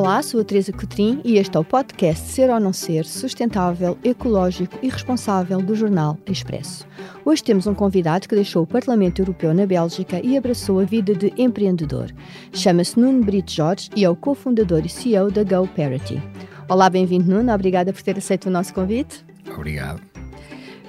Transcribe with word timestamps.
Olá, 0.00 0.22
sou 0.22 0.40
a 0.40 0.44
Teresa 0.44 0.72
Cotrim 0.72 1.20
e 1.22 1.36
este 1.36 1.54
é 1.58 1.60
o 1.60 1.64
podcast 1.64 2.26
Ser 2.26 2.48
ou 2.48 2.58
Não 2.58 2.72
Ser, 2.72 3.04
sustentável, 3.04 3.98
ecológico 4.02 4.78
e 4.82 4.88
responsável 4.88 5.60
do 5.60 5.74
jornal 5.74 6.16
Expresso. 6.26 6.86
Hoje 7.22 7.44
temos 7.44 7.66
um 7.66 7.74
convidado 7.74 8.26
que 8.26 8.34
deixou 8.34 8.62
o 8.62 8.66
Parlamento 8.66 9.20
Europeu 9.20 9.52
na 9.52 9.66
Bélgica 9.66 10.18
e 10.24 10.38
abraçou 10.38 10.80
a 10.80 10.84
vida 10.84 11.14
de 11.14 11.30
empreendedor. 11.36 12.10
Chama-se 12.50 12.98
Nuno 12.98 13.22
Brito 13.22 13.52
Jorge 13.52 13.90
e 13.94 14.02
é 14.02 14.08
o 14.08 14.16
cofundador 14.16 14.86
e 14.86 14.88
CEO 14.88 15.30
da 15.30 15.44
GoParity. 15.44 16.18
Olá, 16.66 16.88
bem-vindo 16.88 17.30
Nuno, 17.30 17.52
obrigada 17.52 17.92
por 17.92 18.00
ter 18.00 18.16
aceito 18.16 18.46
o 18.46 18.50
nosso 18.50 18.72
convite. 18.72 19.22
Obrigado. 19.54 20.09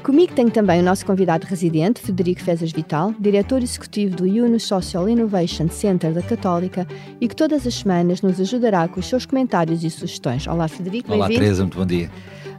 Comigo 0.04 0.34
tenho 0.34 0.50
também 0.50 0.82
o 0.82 0.84
nosso 0.84 1.06
convidado 1.06 1.46
residente, 1.46 2.02
Federico 2.02 2.42
Fezas 2.42 2.72
Vital, 2.72 3.14
diretor 3.20 3.62
executivo 3.62 4.16
do 4.16 4.26
Yunus 4.26 4.64
Social 4.64 5.08
Innovation 5.08 5.70
Center 5.70 6.12
da 6.12 6.24
Católica 6.24 6.88
e 7.20 7.28
que 7.28 7.36
todas 7.36 7.68
as 7.68 7.76
semanas 7.76 8.22
nos 8.24 8.40
ajudará 8.40 8.88
com 8.88 9.00
os 9.00 9.06
seus 9.06 9.28
comentários 9.28 9.84
e 9.84 9.92
sugestões. 9.92 10.48
Olá, 10.48 10.68
Federico. 10.68 11.14
Olá, 11.14 11.28
Teresa, 11.28 11.62
muito 11.62 11.78
bom 11.78 11.86
dia. 11.86 12.10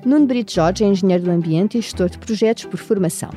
Nuno 0.05 0.25
Brito 0.27 0.53
Jorge 0.53 0.85
é 0.85 0.87
engenheiro 0.87 1.25
do 1.25 1.31
ambiente 1.33 1.79
e 1.79 1.81
gestor 1.81 2.09
de 2.09 2.19
projetos 2.19 2.65
por 2.65 2.79
formação. 2.79 3.31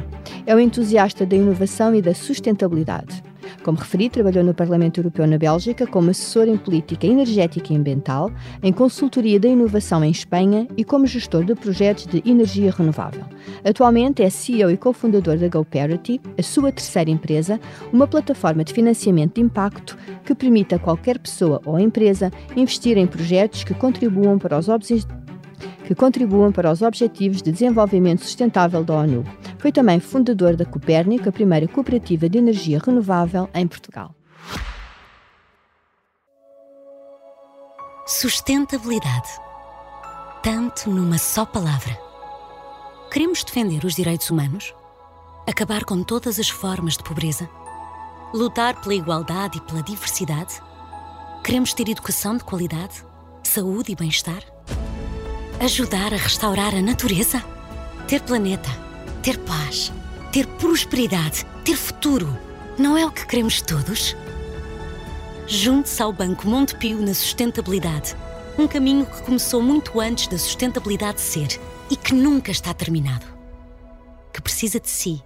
É 0.45 0.55
um 0.55 0.59
entusiasta 0.59 1.25
da 1.25 1.35
inovação 1.35 1.95
e 1.95 2.01
da 2.01 2.13
sustentabilidade. 2.13 3.23
Como 3.63 3.77
referi, 3.77 4.09
trabalhou 4.09 4.43
no 4.43 4.53
Parlamento 4.53 4.99
Europeu 4.99 5.25
na 5.27 5.37
Bélgica 5.37 5.87
como 5.87 6.09
assessor 6.09 6.47
em 6.47 6.57
política 6.57 7.07
energética 7.07 7.73
e 7.73 7.75
ambiental, 7.75 8.31
em 8.61 8.71
consultoria 8.71 9.39
da 9.39 9.47
inovação 9.47 10.03
em 10.03 10.11
Espanha 10.11 10.67
e 10.77 10.83
como 10.83 11.05
gestor 11.05 11.43
de 11.43 11.55
projetos 11.55 12.05
de 12.07 12.23
energia 12.25 12.71
renovável. 12.71 13.23
Atualmente 13.63 14.23
é 14.23 14.29
CEO 14.29 14.71
e 14.71 14.77
cofundador 14.77 15.37
da 15.37 15.47
GoParity, 15.47 16.21
a 16.37 16.43
sua 16.43 16.71
terceira 16.71 17.09
empresa, 17.09 17.59
uma 17.91 18.07
plataforma 18.07 18.63
de 18.63 18.73
financiamento 18.73 19.35
de 19.35 19.41
impacto 19.41 19.97
que 20.23 20.35
permite 20.35 20.75
a 20.75 20.79
qualquer 20.79 21.19
pessoa 21.19 21.61
ou 21.65 21.79
empresa 21.79 22.31
investir 22.55 22.97
em 22.97 23.07
projetos 23.07 23.63
que 23.63 23.73
contribuam 23.73 24.37
para 24.37 24.57
os 24.57 24.69
objetivos 24.69 25.24
que 25.85 25.95
contribuam 25.95 26.51
para 26.51 26.71
os 26.71 26.81
Objetivos 26.81 27.41
de 27.41 27.51
Desenvolvimento 27.51 28.21
Sustentável 28.21 28.83
da 28.83 28.95
ONU. 28.95 29.23
Foi 29.59 29.71
também 29.71 29.99
fundador 29.99 30.55
da 30.55 30.65
Copérnico, 30.65 31.29
a 31.29 31.31
primeira 31.31 31.67
cooperativa 31.67 32.27
de 32.29 32.37
energia 32.37 32.81
renovável 32.83 33.49
em 33.53 33.67
Portugal. 33.67 34.13
Sustentabilidade. 38.07 39.29
Tanto 40.43 40.91
numa 40.91 41.17
só 41.17 41.43
palavra. 41.43 41.97
Queremos 43.11 43.43
defender 43.43 43.83
os 43.83 43.95
direitos 43.95 44.29
humanos? 44.29 44.75
Acabar 45.47 45.83
com 45.83 46.03
todas 46.03 46.39
as 46.39 46.49
formas 46.49 46.97
de 46.97 47.03
pobreza? 47.03 47.49
Lutar 48.33 48.79
pela 48.81 48.93
igualdade 48.93 49.57
e 49.57 49.61
pela 49.61 49.81
diversidade? 49.81 50.61
Queremos 51.43 51.73
ter 51.73 51.89
educação 51.89 52.37
de 52.37 52.43
qualidade? 52.43 53.03
Saúde 53.43 53.91
e 53.93 53.95
bem-estar? 53.95 54.54
Ajudar 55.59 56.13
a 56.13 56.17
restaurar 56.17 56.75
a 56.75 56.81
natureza? 56.81 57.41
Ter 58.07 58.21
planeta, 58.21 58.69
ter 59.23 59.39
paz, 59.39 59.91
ter 60.31 60.45
prosperidade, 60.45 61.45
ter 61.63 61.77
futuro. 61.77 62.37
Não 62.77 62.97
é 62.97 63.05
o 63.05 63.11
que 63.11 63.25
queremos 63.25 63.61
todos? 63.61 64.15
Junte-se 65.47 66.03
ao 66.03 66.11
Banco 66.11 66.45
Montepio 66.45 66.99
na 66.99 67.13
sustentabilidade. 67.13 68.17
Um 68.59 68.67
caminho 68.67 69.05
que 69.05 69.23
começou 69.23 69.61
muito 69.61 69.99
antes 69.99 70.27
da 70.27 70.37
sustentabilidade 70.37 71.21
ser 71.21 71.59
e 71.89 71.95
que 71.95 72.13
nunca 72.13 72.51
está 72.51 72.73
terminado. 72.73 73.25
Que 74.33 74.41
precisa 74.41 74.79
de 74.79 74.89
si, 74.89 75.23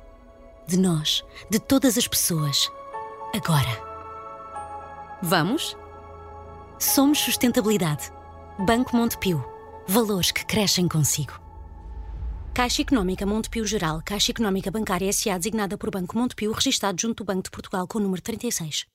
de 0.67 0.77
nós, 0.77 1.23
de 1.49 1.59
todas 1.59 1.97
as 1.97 2.07
pessoas. 2.07 2.71
Agora. 3.35 3.89
Vamos? 5.23 5.75
Somos 6.77 7.17
Sustentabilidade. 7.17 8.11
Banco 8.59 8.95
Montepio 8.95 9.43
valores 9.89 10.31
que 10.31 10.45
crescem 10.45 10.87
consigo. 10.87 11.33
Caixa 12.53 12.83
Económica 12.83 13.25
Montepio 13.25 13.65
Geral, 13.65 14.03
Caixa 14.05 14.31
Económica 14.31 14.69
Bancária 14.69 15.09
S.A. 15.09 15.35
designada 15.35 15.79
por 15.79 15.89
Banco 15.89 16.15
Montepio, 16.15 16.51
registado 16.51 17.01
junto 17.01 17.23
do 17.23 17.25
Banco 17.25 17.43
de 17.43 17.49
Portugal 17.49 17.87
com 17.87 17.97
o 17.97 18.01
número 18.01 18.21
36. 18.21 18.85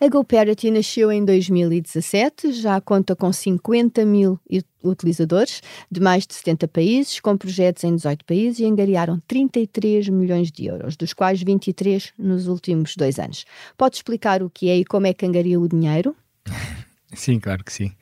A 0.00 0.08
GoParity 0.08 0.70
nasceu 0.70 1.10
em 1.10 1.24
2017, 1.24 2.52
já 2.52 2.80
conta 2.80 3.16
com 3.16 3.32
50 3.32 4.04
mil 4.04 4.38
utilizadores 4.82 5.60
de 5.90 6.00
mais 6.00 6.24
de 6.24 6.34
70 6.34 6.68
países, 6.68 7.18
com 7.18 7.36
projetos 7.36 7.82
em 7.82 7.96
18 7.96 8.24
países 8.24 8.60
e 8.60 8.64
angariaram 8.64 9.20
33 9.26 10.08
milhões 10.08 10.52
de 10.52 10.66
euros, 10.66 10.96
dos 10.96 11.12
quais 11.12 11.42
23 11.42 12.12
nos 12.16 12.46
últimos 12.46 12.94
dois 12.94 13.18
anos. 13.18 13.44
Pode 13.76 13.96
explicar 13.96 14.40
o 14.40 14.48
que 14.48 14.68
é 14.70 14.76
e 14.76 14.84
como 14.84 15.08
é 15.08 15.12
que 15.12 15.26
angaria 15.26 15.58
o 15.58 15.68
dinheiro? 15.68 16.14
Sim, 17.12 17.40
claro 17.40 17.62
que 17.62 17.72
sim. 17.72 17.92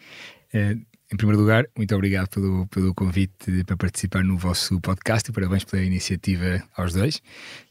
É, 0.53 0.77
em 1.13 1.17
primeiro 1.17 1.41
lugar, 1.41 1.67
muito 1.77 1.93
obrigado 1.95 2.29
pelo, 2.29 2.67
pelo 2.69 2.95
convite 2.95 3.65
para 3.67 3.77
participar 3.77 4.23
no 4.23 4.39
vosso 4.39 4.81
podcast 4.81 5.29
e 5.29 5.33
parabéns 5.33 5.65
pela 5.65 5.83
iniciativa 5.83 6.63
aos 6.77 6.93
dois. 6.93 7.21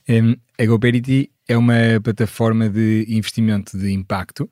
Um, 0.10 0.36
a 0.58 0.66
GoParity 0.66 1.32
é 1.48 1.58
uma 1.58 2.02
plataforma 2.04 2.68
de 2.68 3.06
investimento 3.08 3.78
de 3.78 3.92
impacto 3.92 4.50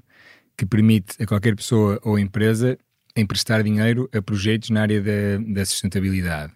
que 0.58 0.66
permite 0.66 1.22
a 1.22 1.26
qualquer 1.26 1.54
pessoa 1.56 2.00
ou 2.02 2.18
empresa 2.18 2.78
emprestar 3.16 3.62
dinheiro 3.62 4.10
a 4.14 4.22
projetos 4.22 4.70
na 4.70 4.84
área 4.84 5.02
da, 5.02 5.38
da 5.46 5.66
sustentabilidade. 5.66 6.54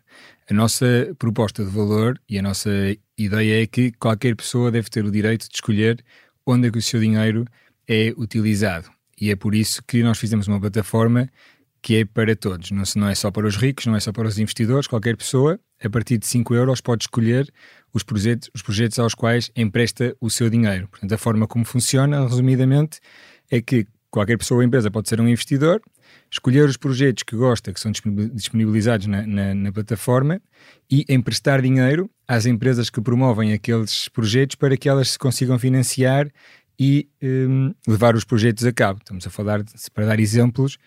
A 0.50 0.54
nossa 0.54 1.14
proposta 1.20 1.66
de 1.66 1.70
valor 1.70 2.18
e 2.30 2.40
a 2.40 2.42
nossa 2.42 2.70
ideia 3.18 3.62
é 3.64 3.68
que 3.68 3.92
qualquer 3.92 4.36
pessoa 4.38 4.72
deve 4.72 4.90
ter 4.90 5.04
o 5.04 5.12
direito 5.12 5.50
de 5.50 5.56
escolher 5.56 6.02
onde 6.46 6.68
é 6.68 6.72
que 6.72 6.78
o 6.78 6.82
seu 6.82 7.00
dinheiro 7.00 7.46
é 7.88 8.14
utilizado. 8.16 8.90
E 9.20 9.32
é 9.32 9.36
por 9.36 9.54
isso 9.54 9.84
que 9.86 10.02
nós 10.02 10.18
fizemos 10.18 10.48
uma 10.48 10.60
plataforma 10.60 11.30
que 11.82 11.98
é 11.98 12.06
para 12.06 12.36
todos, 12.36 12.70
não, 12.72 12.84
não 12.96 13.08
é 13.08 13.16
só 13.16 13.32
para 13.32 13.48
os 13.48 13.56
ricos, 13.56 13.88
não 13.88 13.96
é 13.96 14.00
só 14.00 14.12
para 14.12 14.28
os 14.28 14.38
investidores, 14.38 14.88
qualquer 14.88 15.18
pessoa, 15.18 15.60
a 15.84 15.90
partir 15.90 16.18
de 16.18 16.28
5 16.28 16.54
euros, 16.54 16.80
pode 16.80 17.06
escolher 17.06 17.52
os 17.94 18.04
projetos, 18.04 18.52
os 18.54 18.62
projetos 18.62 19.00
aos 19.00 19.16
quais 19.16 19.50
empresta 19.56 20.16
o 20.22 20.30
seu 20.30 20.50
dinheiro. 20.50 20.88
Portanto, 20.88 21.12
a 21.12 21.18
forma 21.18 21.48
como 21.48 21.66
funciona, 21.66 22.28
resumidamente, 22.28 23.00
é 23.50 23.62
que 23.62 23.88
qualquer 24.12 24.38
pessoa 24.38 24.60
ou 24.60 24.64
empresa 24.64 24.92
pode 24.92 25.10
ser 25.10 25.20
um 25.20 25.28
investidor, 25.28 25.82
escolher 26.30 26.70
os 26.70 26.78
projetos 26.78 27.24
que 27.24 27.36
gosta, 27.36 27.74
que 27.74 27.80
são 27.80 27.92
disponibilizados 28.34 29.08
na, 29.08 29.26
na, 29.26 29.56
na 29.56 29.72
plataforma, 29.72 30.40
e 30.90 31.04
emprestar 31.10 31.62
dinheiro 31.62 32.10
às 32.28 32.46
empresas 32.46 32.90
que 32.90 33.02
promovem 33.02 33.54
aqueles 33.54 34.08
projetos 34.10 34.56
para 34.56 34.78
que 34.78 34.88
elas 34.88 35.12
se 35.12 35.20
consigam 35.20 35.58
financiar 35.58 36.30
e 36.80 37.08
um, 37.22 37.74
levar 37.88 38.16
os 38.16 38.24
projetos 38.24 38.66
a 38.66 38.72
cabo. 38.72 39.00
Estamos 39.00 39.26
a 39.26 39.30
falar, 39.30 39.64
de, 39.64 39.74
para 39.94 40.06
dar 40.06 40.20
exemplos, 40.20 40.78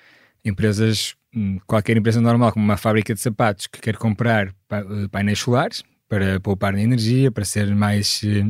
empresas, 0.44 1.15
hum, 1.34 1.59
qualquer 1.66 1.97
empresa 1.97 2.21
normal, 2.21 2.53
como 2.53 2.65
uma 2.65 2.77
fábrica 2.77 3.15
de 3.15 3.21
sapatos 3.21 3.66
que 3.66 3.81
quer 3.81 3.97
comprar 3.97 4.49
eh, 4.49 5.09
painéis 5.10 5.38
solares 5.38 5.82
para 6.09 6.38
poupar 6.41 6.72
na 6.72 6.82
energia, 6.82 7.32
para 7.32 7.44
ser 7.44 7.75
mais 7.75 8.21
eh, 8.25 8.44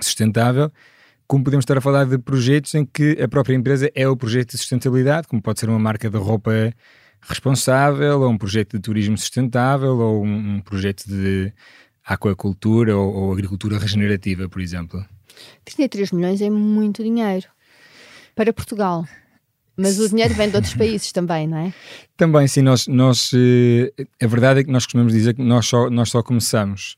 sustentável, 0.00 0.72
como 1.26 1.44
podemos 1.44 1.64
estar 1.64 1.76
a 1.76 1.80
falar 1.80 2.06
de 2.06 2.18
projetos 2.18 2.74
em 2.74 2.86
que 2.86 3.20
a 3.20 3.28
própria 3.28 3.54
empresa 3.54 3.90
é 3.94 4.08
o 4.08 4.16
projeto 4.16 4.52
de 4.52 4.58
sustentabilidade, 4.58 5.28
como 5.28 5.42
pode 5.42 5.60
ser 5.60 5.68
uma 5.68 5.78
marca 5.78 6.08
de 6.08 6.16
roupa 6.16 6.72
responsável, 7.20 8.22
ou 8.22 8.30
um 8.30 8.38
projeto 8.38 8.76
de 8.76 8.80
turismo 8.80 9.18
sustentável, 9.18 9.98
ou 9.98 10.24
um, 10.24 10.60
projeto 10.60 11.04
de 11.06 11.52
aquacultura 12.04 12.96
ou, 12.96 13.14
ou, 13.14 13.32
agricultura 13.32 13.78
regenerativa, 13.78 14.48
por 14.48 14.62
exemplo. 14.62 15.04
33 15.66 16.12
milhões 16.12 16.40
é 16.40 16.48
muito 16.48 17.02
dinheiro 17.02 17.46
para 18.34 18.52
Portugal. 18.52 19.06
Mas 19.78 20.00
o 20.00 20.08
dinheiro 20.08 20.34
vem 20.34 20.50
de 20.50 20.56
outros 20.56 20.74
países 20.74 21.12
também, 21.12 21.46
não 21.46 21.58
é? 21.58 21.72
Também, 22.16 22.48
sim. 22.48 22.62
Nós, 22.62 22.88
nós, 22.88 23.30
eh, 23.32 23.92
a 24.20 24.26
verdade 24.26 24.60
é 24.60 24.64
que 24.64 24.72
nós 24.72 24.84
costumamos 24.84 25.12
dizer 25.12 25.34
que 25.34 25.42
nós 25.42 25.66
só, 25.66 25.88
nós 25.88 26.10
só 26.10 26.20
começamos 26.20 26.96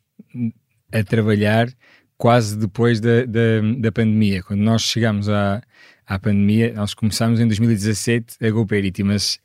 a 0.91 1.05
trabalhar 1.05 1.69
quase 2.17 2.57
depois 2.57 2.99
da, 2.99 3.27
da, 3.27 3.61
da 3.79 3.93
pandemia. 3.93 4.43
Quando 4.43 4.61
nós 4.61 4.83
chegamos 4.83 5.29
à, 5.29 5.63
à 6.07 6.19
pandemia, 6.19 6.73
nós 6.75 6.95
começámos 6.95 7.39
em 7.39 7.47
2017 7.47 8.37
a 8.43 8.51
GoParity, 8.51 9.03
mas 9.03 9.39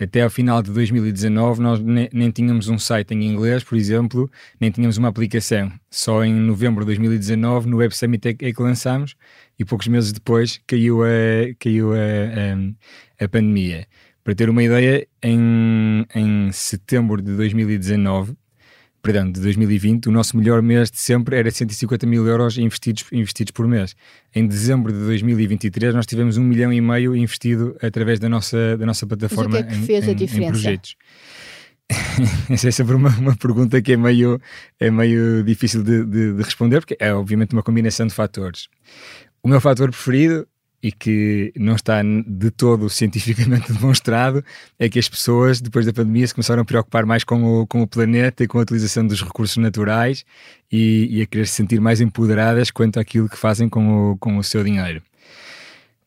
até 0.00 0.22
ao 0.22 0.30
final 0.30 0.62
de 0.62 0.70
2019 0.70 1.60
nós 1.60 1.80
nem, 1.80 2.08
nem, 2.12 2.30
tínhamos 2.30 2.68
um 2.68 2.78
site 2.78 3.12
em 3.12 3.24
inglês, 3.24 3.64
por 3.64 3.76
exemplo, 3.76 4.30
nem 4.60 4.70
tínhamos 4.70 4.96
uma 4.96 5.08
aplicação. 5.08 5.72
Só 5.90 6.24
em 6.24 6.32
novembro 6.34 6.84
de 6.84 6.86
2019, 6.86 7.68
no 7.68 7.78
Web 7.78 7.94
Summit, 7.96 8.28
é, 8.28 8.30
é 8.30 8.52
que 8.52 8.62
lançámos 8.62 9.14
e 9.58 9.64
poucos 9.64 9.88
meses 9.88 10.12
depois 10.12 10.60
caiu 10.66 11.02
a, 11.02 11.08
caiu 11.58 11.92
a, 11.92 11.96
a, 11.96 13.24
a 13.24 13.28
pandemia. 13.28 13.86
Para 14.22 14.34
ter 14.34 14.50
uma 14.50 14.62
ideia, 14.62 15.06
em, 15.22 16.04
em 16.14 16.52
setembro 16.52 17.22
de 17.22 17.34
2019, 17.34 18.34
perdão, 19.02 19.30
de 19.30 19.40
2020, 19.40 20.08
o 20.08 20.12
nosso 20.12 20.36
melhor 20.36 20.60
mês 20.60 20.90
de 20.90 20.98
sempre 20.98 21.36
era 21.36 21.50
150 21.50 22.06
mil 22.06 22.26
euros 22.26 22.58
investidos, 22.58 23.06
investidos 23.10 23.52
por 23.52 23.66
mês. 23.66 23.96
Em 24.34 24.46
dezembro 24.46 24.92
de 24.92 24.98
2023 24.98 25.94
nós 25.94 26.04
tivemos 26.04 26.36
um 26.36 26.44
milhão 26.44 26.72
e 26.72 26.80
meio 26.80 27.16
investido 27.16 27.74
através 27.80 28.18
da 28.20 28.28
nossa, 28.28 28.76
da 28.76 28.84
nossa 28.84 29.06
plataforma 29.06 29.50
Mas 29.50 29.60
o 29.60 29.66
que 29.66 29.72
é 29.72 29.78
que 29.78 29.86
fez 29.86 30.06
em, 30.06 30.10
a 30.10 30.14
diferença? 30.14 30.48
em 30.48 30.50
projetos. 30.50 30.96
Essa 32.50 32.68
é 32.68 32.70
sempre 32.70 32.94
uma, 32.94 33.08
uma, 33.16 33.34
pergunta 33.34 33.80
que 33.80 33.92
é 33.92 33.96
meio, 33.96 34.38
é 34.78 34.90
meio 34.90 35.42
difícil 35.42 35.82
de, 35.82 36.04
de, 36.04 36.34
de 36.34 36.42
responder, 36.42 36.80
porque 36.80 36.96
é 37.00 37.14
obviamente 37.14 37.54
uma 37.54 37.62
combinação 37.62 38.06
de 38.06 38.12
fatores. 38.12 38.68
O 39.42 39.48
meu 39.48 39.60
fator 39.60 39.90
preferido 39.90 40.46
e 40.82 40.92
que 40.92 41.52
não 41.56 41.74
está 41.74 42.00
de 42.02 42.50
todo 42.50 42.88
cientificamente 42.90 43.72
demonstrado 43.72 44.44
é 44.78 44.88
que 44.88 44.98
as 44.98 45.08
pessoas, 45.08 45.60
depois 45.60 45.84
da 45.84 45.92
pandemia, 45.92 46.26
se 46.26 46.34
começaram 46.34 46.62
a 46.62 46.64
preocupar 46.64 47.04
mais 47.04 47.24
com 47.24 47.62
o, 47.62 47.66
com 47.66 47.82
o 47.82 47.86
planeta 47.86 48.44
e 48.44 48.46
com 48.46 48.58
a 48.58 48.62
utilização 48.62 49.06
dos 49.06 49.22
recursos 49.22 49.56
naturais 49.56 50.24
e, 50.70 51.08
e 51.10 51.22
a 51.22 51.26
querer 51.26 51.46
se 51.46 51.54
sentir 51.54 51.80
mais 51.80 52.00
empoderadas 52.00 52.70
quanto 52.70 53.00
àquilo 53.00 53.28
que 53.28 53.36
fazem 53.36 53.68
com 53.68 54.12
o, 54.12 54.16
com 54.18 54.36
o 54.36 54.44
seu 54.44 54.62
dinheiro. 54.62 55.02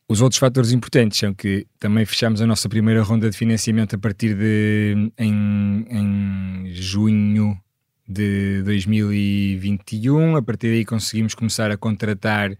Os 0.08 0.20
outros 0.22 0.40
fatores 0.40 0.74
importantes 0.74 1.20
são 1.20 1.34
que 1.34 1.66
também 1.80 2.06
fechamos 2.06 2.42
a 2.42 2.46
nossa 2.46 2.68
primeira 2.68 3.02
ronda 3.02 3.30
de 3.30 3.38
financiamento 3.38 3.96
a 3.96 3.98
partir 3.98 4.36
de 4.36 5.10
em, 5.18 5.86
em 5.90 6.74
junho 6.74 7.58
de 8.06 8.62
2021. 8.64 10.36
A 10.36 10.42
partir 10.42 10.68
daí 10.68 10.84
conseguimos 10.84 11.34
começar 11.34 11.72
a 11.72 11.78
contratar 11.78 12.52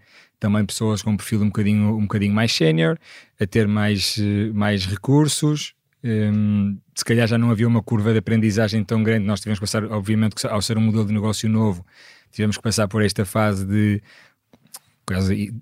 também 0.42 0.66
pessoas 0.66 1.02
com 1.02 1.12
um 1.12 1.16
perfil 1.16 1.40
um 1.40 1.46
bocadinho, 1.46 1.96
um 1.96 2.02
bocadinho 2.02 2.34
mais 2.34 2.52
sénior, 2.52 2.98
a 3.40 3.46
ter 3.46 3.68
mais, 3.68 4.18
mais 4.52 4.84
recursos. 4.84 5.72
Um, 6.02 6.76
se 6.96 7.04
calhar 7.04 7.28
já 7.28 7.38
não 7.38 7.48
havia 7.52 7.68
uma 7.68 7.80
curva 7.80 8.10
de 8.10 8.18
aprendizagem 8.18 8.82
tão 8.82 9.04
grande, 9.04 9.24
nós 9.24 9.38
tivemos 9.38 9.60
que 9.60 9.62
passar, 9.62 9.84
obviamente, 9.84 10.44
ao 10.48 10.60
ser 10.60 10.76
um 10.76 10.80
modelo 10.80 11.06
de 11.06 11.12
negócio 11.12 11.48
novo, 11.48 11.86
tivemos 12.32 12.56
que 12.56 12.62
passar 12.62 12.88
por 12.88 13.04
esta 13.04 13.24
fase 13.24 13.64
de 13.64 14.02
quase, 15.06 15.54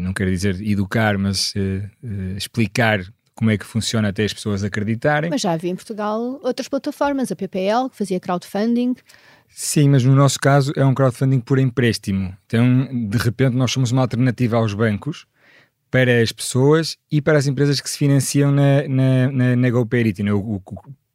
não 0.00 0.14
quero 0.14 0.30
dizer 0.30 0.58
educar, 0.62 1.18
mas 1.18 1.52
uh, 1.54 1.84
uh, 2.02 2.36
explicar 2.38 3.00
como 3.34 3.50
é 3.50 3.58
que 3.58 3.64
funciona 3.64 4.08
até 4.08 4.24
as 4.24 4.32
pessoas 4.32 4.62
acreditarem. 4.62 5.30
Mas 5.30 5.40
já 5.40 5.52
havia 5.52 5.70
em 5.70 5.76
Portugal 5.76 6.40
outras 6.42 6.68
plataformas, 6.68 7.32
a 7.32 7.36
PPL, 7.36 7.88
que 7.90 7.96
fazia 7.96 8.20
crowdfunding. 8.20 8.94
Sim, 9.48 9.90
mas 9.90 10.02
no 10.02 10.14
nosso 10.14 10.38
caso 10.38 10.72
é 10.76 10.84
um 10.84 10.94
crowdfunding 10.94 11.40
por 11.40 11.58
empréstimo. 11.58 12.34
Então, 12.46 12.88
de 13.08 13.18
repente, 13.18 13.54
nós 13.54 13.70
somos 13.70 13.92
uma 13.92 14.02
alternativa 14.02 14.56
aos 14.56 14.72
bancos 14.74 15.26
para 15.90 16.22
as 16.22 16.32
pessoas 16.32 16.96
e 17.10 17.20
para 17.20 17.36
as 17.36 17.46
empresas 17.46 17.80
que 17.80 17.90
se 17.90 17.98
financiam 17.98 18.50
na, 18.50 18.88
na, 18.88 19.30
na, 19.30 19.56
na 19.56 19.70
GoParity. 19.70 20.22
Né? 20.22 20.32
O, 20.32 20.38
o, 20.38 20.62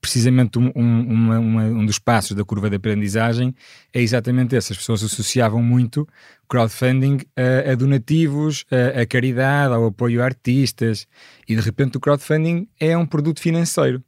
precisamente 0.07 0.57
um, 0.57 0.71
uma, 0.73 1.37
uma, 1.37 1.63
um 1.63 1.85
dos 1.85 1.99
passos 1.99 2.33
da 2.33 2.45
curva 2.45 2.69
de 2.69 2.77
aprendizagem 2.77 3.53
é 3.93 4.01
exatamente 4.01 4.55
esse. 4.55 4.71
As 4.71 4.77
pessoas 4.77 5.03
associavam 5.03 5.61
muito 5.61 6.07
crowdfunding 6.47 7.19
a, 7.35 7.71
a 7.71 7.75
donativos, 7.75 8.63
a, 8.71 9.01
a, 9.01 9.05
caridade, 9.05 9.73
ao 9.73 9.87
apoio 9.87 10.21
a 10.21 10.25
artistas 10.25 11.05
e 11.45 11.57
de 11.57 11.61
repente 11.61 11.97
o 11.97 11.99
crowdfunding 11.99 12.69
é 12.79 12.97
um 12.97 13.05
produto 13.05 13.41
financeiro. 13.41 14.01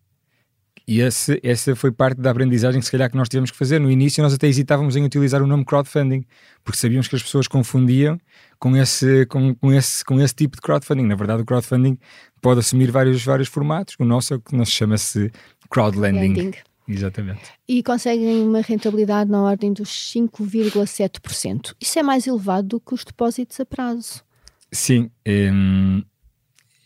E 0.89 1.01
esse, 1.01 1.39
essa 1.43 1.75
foi 1.75 1.91
parte 1.91 2.19
da 2.19 2.31
aprendizagem 2.31 2.79
que 2.79 2.85
se 2.87 2.91
calhar 2.91 3.11
que 3.11 3.15
nós 3.15 3.29
tivemos 3.29 3.51
que 3.51 3.57
fazer. 3.57 3.77
No 3.77 3.91
início 3.91 4.23
nós 4.23 4.33
até 4.33 4.47
hesitávamos 4.47 4.95
em 4.95 5.05
utilizar 5.05 5.39
o 5.39 5.45
nome 5.45 5.63
crowdfunding, 5.63 6.25
porque 6.63 6.79
sabíamos 6.79 7.07
que 7.07 7.15
as 7.15 7.21
pessoas 7.21 7.47
confundiam 7.47 8.19
com 8.57 8.75
esse, 8.75 9.23
com, 9.27 9.53
com 9.53 9.71
esse, 9.71 10.03
com 10.03 10.19
esse 10.19 10.33
tipo 10.33 10.55
de 10.55 10.61
crowdfunding. 10.63 11.05
Na 11.05 11.13
verdade 11.13 11.43
o 11.43 11.45
crowdfunding 11.45 11.95
pode 12.41 12.61
assumir 12.61 12.89
vários, 12.89 13.23
vários 13.23 13.47
formatos. 13.47 13.95
O 13.99 14.03
nosso 14.03 14.33
é 14.33 14.37
o 14.37 14.39
que 14.39 14.55
nós 14.55 14.71
chama-se 14.71 15.31
crowdlending. 15.69 16.33
Lending. 16.33 16.57
Exatamente. 16.87 17.43
E 17.67 17.83
conseguem 17.83 18.41
uma 18.41 18.61
rentabilidade 18.61 19.29
na 19.29 19.43
ordem 19.43 19.71
dos 19.71 19.89
5,7%. 19.89 21.75
Isso 21.79 21.99
é 21.99 22.01
mais 22.01 22.25
elevado 22.25 22.67
do 22.67 22.79
que 22.79 22.95
os 22.95 23.05
depósitos 23.05 23.59
a 23.59 23.65
prazo. 23.65 24.23
Sim. 24.71 25.11
Um, 25.27 26.01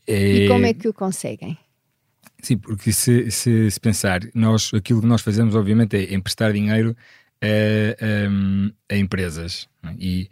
é... 0.06 0.44
E 0.44 0.48
como 0.50 0.66
é 0.66 0.74
que 0.74 0.90
o 0.90 0.94
conseguem? 0.94 1.58
Sim, 2.44 2.58
porque 2.58 2.92
se, 2.92 3.32
se, 3.32 3.72
se, 3.72 3.80
pensar, 3.80 4.20
nós, 4.36 4.70
aquilo 4.74 5.00
que 5.00 5.08
nós 5.08 5.22
fazemos, 5.22 5.56
obviamente, 5.56 5.96
é 5.96 6.14
emprestar 6.14 6.52
dinheiro 6.52 6.94
a, 7.42 8.92
a, 8.92 8.94
a 8.94 8.98
empresas. 8.98 9.70
É? 9.82 9.96
E 9.98 10.30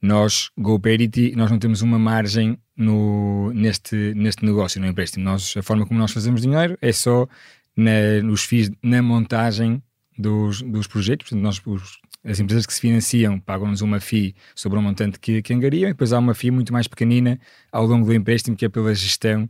nós, 0.00 0.50
GoParity, 0.58 1.34
nós 1.36 1.50
não 1.50 1.58
temos 1.58 1.82
uma 1.82 1.98
margem 1.98 2.58
no, 2.74 3.52
neste, 3.52 4.14
neste 4.14 4.42
negócio, 4.42 4.80
no 4.80 4.86
empréstimo. 4.86 5.22
Nós, 5.22 5.54
a 5.54 5.62
forma 5.62 5.84
como 5.86 6.00
nós 6.00 6.12
fazemos 6.12 6.40
dinheiro 6.40 6.78
é 6.80 6.92
só 6.92 7.28
na, 7.76 8.22
nos 8.22 8.44
FIIs, 8.44 8.70
na 8.82 9.02
montagem 9.02 9.82
dos, 10.16 10.62
dos 10.62 10.86
projetos. 10.86 11.28
Portanto, 11.28 11.42
nós, 11.42 11.60
os, 11.66 12.00
as 12.24 12.40
empresas 12.40 12.64
que 12.64 12.72
se 12.72 12.80
financiam 12.80 13.38
pagam-nos 13.38 13.82
uma 13.82 14.00
FII 14.00 14.34
sobre 14.54 14.78
o 14.78 14.82
montante 14.82 15.18
que, 15.18 15.42
que 15.42 15.52
angariam 15.52 15.90
e 15.90 15.92
depois 15.92 16.10
há 16.14 16.18
uma 16.18 16.32
FII 16.32 16.50
muito 16.52 16.72
mais 16.72 16.88
pequenina 16.88 17.38
ao 17.70 17.84
longo 17.84 18.06
do 18.06 18.14
empréstimo 18.14 18.56
que 18.56 18.64
é 18.64 18.68
pela 18.70 18.94
gestão 18.94 19.46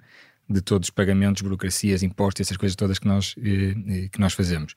de 0.51 0.61
todos 0.61 0.89
os 0.89 0.91
pagamentos, 0.91 1.43
burocracias, 1.43 2.03
impostos, 2.03 2.47
essas 2.47 2.57
coisas 2.57 2.75
todas 2.75 2.99
que 2.99 3.07
nós, 3.07 3.35
eh, 3.39 3.75
eh, 3.87 4.09
que 4.11 4.19
nós 4.19 4.33
fazemos. 4.33 4.75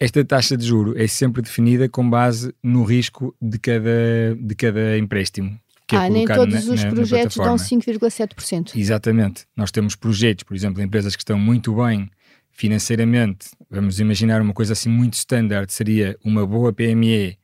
Esta 0.00 0.24
taxa 0.24 0.56
de 0.56 0.66
juro 0.66 0.98
é 0.98 1.06
sempre 1.06 1.42
definida 1.42 1.88
com 1.88 2.08
base 2.08 2.52
no 2.62 2.82
risco 2.82 3.36
de 3.40 3.58
cada, 3.58 4.34
de 4.40 4.54
cada 4.54 4.98
empréstimo. 4.98 5.58
Que 5.86 5.94
é 5.94 5.98
ah, 5.98 6.08
nem 6.08 6.26
todos 6.26 6.66
na, 6.66 6.74
os 6.74 6.82
na, 6.82 6.90
projetos 6.90 7.36
na 7.36 7.44
dão 7.44 7.56
5,7%. 7.56 8.74
Exatamente. 8.74 9.46
Nós 9.54 9.70
temos 9.70 9.94
projetos, 9.94 10.42
por 10.42 10.56
exemplo, 10.56 10.82
empresas 10.82 11.14
que 11.14 11.20
estão 11.20 11.38
muito 11.38 11.74
bem 11.74 12.10
financeiramente. 12.50 13.50
Vamos 13.70 14.00
imaginar 14.00 14.40
uma 14.40 14.54
coisa 14.54 14.72
assim 14.72 14.88
muito 14.88 15.14
standard: 15.14 15.70
seria 15.70 16.18
uma 16.24 16.46
boa 16.46 16.72
PME 16.72 17.36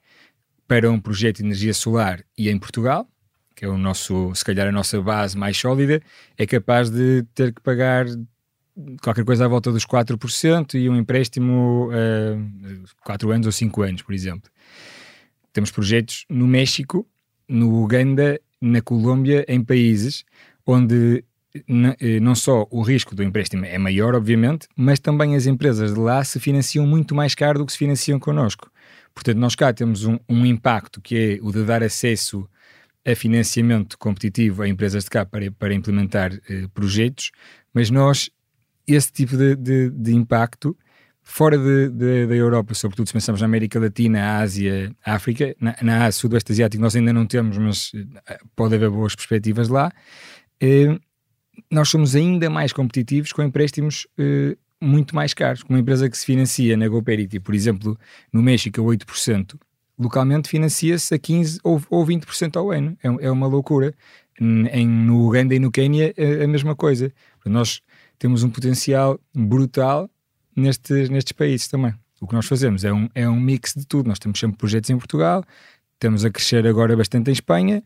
para 0.66 0.90
um 0.90 0.98
projeto 0.98 1.38
de 1.38 1.44
energia 1.44 1.74
solar 1.74 2.24
e 2.36 2.48
em 2.48 2.58
Portugal 2.58 3.06
que 3.60 3.66
é 3.66 3.68
o 3.68 3.76
nosso, 3.76 4.34
se 4.34 4.42
calhar 4.42 4.66
a 4.66 4.72
nossa 4.72 4.98
base 5.02 5.36
mais 5.36 5.54
sólida, 5.54 6.00
é 6.38 6.46
capaz 6.46 6.88
de 6.88 7.26
ter 7.34 7.52
que 7.52 7.60
pagar 7.60 8.06
qualquer 9.02 9.22
coisa 9.22 9.44
à 9.44 9.48
volta 9.48 9.70
dos 9.70 9.84
4% 9.84 10.80
e 10.80 10.88
um 10.88 10.96
empréstimo 10.96 11.90
uh, 11.90 12.84
4 13.04 13.30
anos 13.30 13.44
ou 13.44 13.52
5 13.52 13.82
anos, 13.82 14.00
por 14.00 14.14
exemplo. 14.14 14.50
Temos 15.52 15.70
projetos 15.70 16.24
no 16.26 16.46
México, 16.46 17.06
no 17.46 17.84
Uganda, 17.84 18.40
na 18.62 18.80
Colômbia, 18.80 19.44
em 19.46 19.62
países 19.62 20.24
onde 20.66 21.22
eh, 22.00 22.18
não 22.18 22.34
só 22.34 22.66
o 22.70 22.80
risco 22.80 23.14
do 23.14 23.22
empréstimo 23.22 23.66
é 23.66 23.76
maior, 23.76 24.14
obviamente, 24.14 24.68
mas 24.74 24.98
também 24.98 25.36
as 25.36 25.44
empresas 25.44 25.92
de 25.92 26.00
lá 26.00 26.24
se 26.24 26.40
financiam 26.40 26.86
muito 26.86 27.14
mais 27.14 27.34
caro 27.34 27.58
do 27.58 27.66
que 27.66 27.72
se 27.72 27.78
financiam 27.78 28.18
connosco. 28.18 28.70
Portanto, 29.14 29.36
nós 29.36 29.54
cá 29.54 29.70
temos 29.70 30.06
um, 30.06 30.18
um 30.26 30.46
impacto 30.46 30.98
que 30.98 31.38
é 31.42 31.46
o 31.46 31.52
de 31.52 31.62
dar 31.62 31.82
acesso 31.82 32.48
a 33.06 33.14
financiamento 33.14 33.98
competitivo 33.98 34.62
a 34.62 34.68
empresas 34.68 35.04
de 35.04 35.10
cá 35.10 35.24
para, 35.24 35.50
para 35.52 35.74
implementar 35.74 36.32
eh, 36.48 36.66
projetos, 36.74 37.30
mas 37.72 37.90
nós, 37.90 38.30
esse 38.86 39.10
tipo 39.12 39.36
de, 39.36 39.56
de, 39.56 39.90
de 39.90 40.14
impacto, 40.14 40.76
fora 41.22 41.56
da 41.58 42.34
Europa, 42.34 42.74
sobretudo 42.74 43.06
se 43.06 43.12
pensamos 43.12 43.40
na 43.40 43.46
América 43.46 43.78
Latina, 43.78 44.38
Ásia, 44.38 44.94
África, 45.04 45.54
na, 45.60 45.76
na 45.82 46.06
Ásia, 46.06 46.20
Sudoeste 46.20 46.52
Asiático, 46.52 46.82
nós 46.82 46.96
ainda 46.96 47.12
não 47.12 47.26
temos, 47.26 47.56
mas 47.56 47.92
eh, 48.26 48.38
pode 48.54 48.74
haver 48.74 48.90
boas 48.90 49.14
perspectivas 49.14 49.68
lá. 49.68 49.90
Eh, 50.60 50.98
nós 51.70 51.88
somos 51.88 52.14
ainda 52.14 52.50
mais 52.50 52.72
competitivos 52.72 53.32
com 53.32 53.42
empréstimos 53.42 54.06
muito 54.80 55.14
mais 55.14 55.34
caros. 55.34 55.62
Uma 55.68 55.78
empresa 55.78 56.08
que 56.08 56.16
se 56.16 56.24
financia 56.24 56.76
na 56.76 56.88
GoParity, 56.88 57.38
por 57.38 57.54
exemplo, 57.54 57.98
no 58.32 58.42
México 58.42 58.80
a 58.80 58.84
8%, 58.84 59.58
localmente 60.00 60.48
financia-se 60.48 61.14
a 61.14 61.18
15% 61.18 61.58
ou, 61.62 61.82
ou 61.90 62.06
20% 62.06 62.56
ao 62.56 62.70
ano. 62.72 62.96
É, 63.02 63.26
é 63.26 63.30
uma 63.30 63.46
loucura. 63.46 63.94
Em, 64.40 64.86
no 64.86 65.26
Uganda 65.26 65.54
e 65.54 65.58
no 65.58 65.70
Quênia 65.70 66.14
é 66.16 66.44
a 66.44 66.48
mesma 66.48 66.74
coisa. 66.74 67.12
Nós 67.44 67.82
temos 68.18 68.42
um 68.42 68.48
potencial 68.48 69.20
brutal 69.34 70.08
nestes, 70.56 71.10
nestes 71.10 71.32
países 71.32 71.68
também. 71.68 71.92
O 72.18 72.26
que 72.26 72.34
nós 72.34 72.46
fazemos 72.46 72.82
é 72.82 72.92
um, 72.92 73.08
é 73.14 73.28
um 73.28 73.38
mix 73.38 73.74
de 73.76 73.86
tudo. 73.86 74.08
Nós 74.08 74.18
temos 74.18 74.38
sempre 74.40 74.56
projetos 74.56 74.88
em 74.88 74.96
Portugal, 74.96 75.44
estamos 75.94 76.24
a 76.24 76.30
crescer 76.30 76.66
agora 76.66 76.96
bastante 76.96 77.28
em 77.28 77.32
Espanha, 77.32 77.82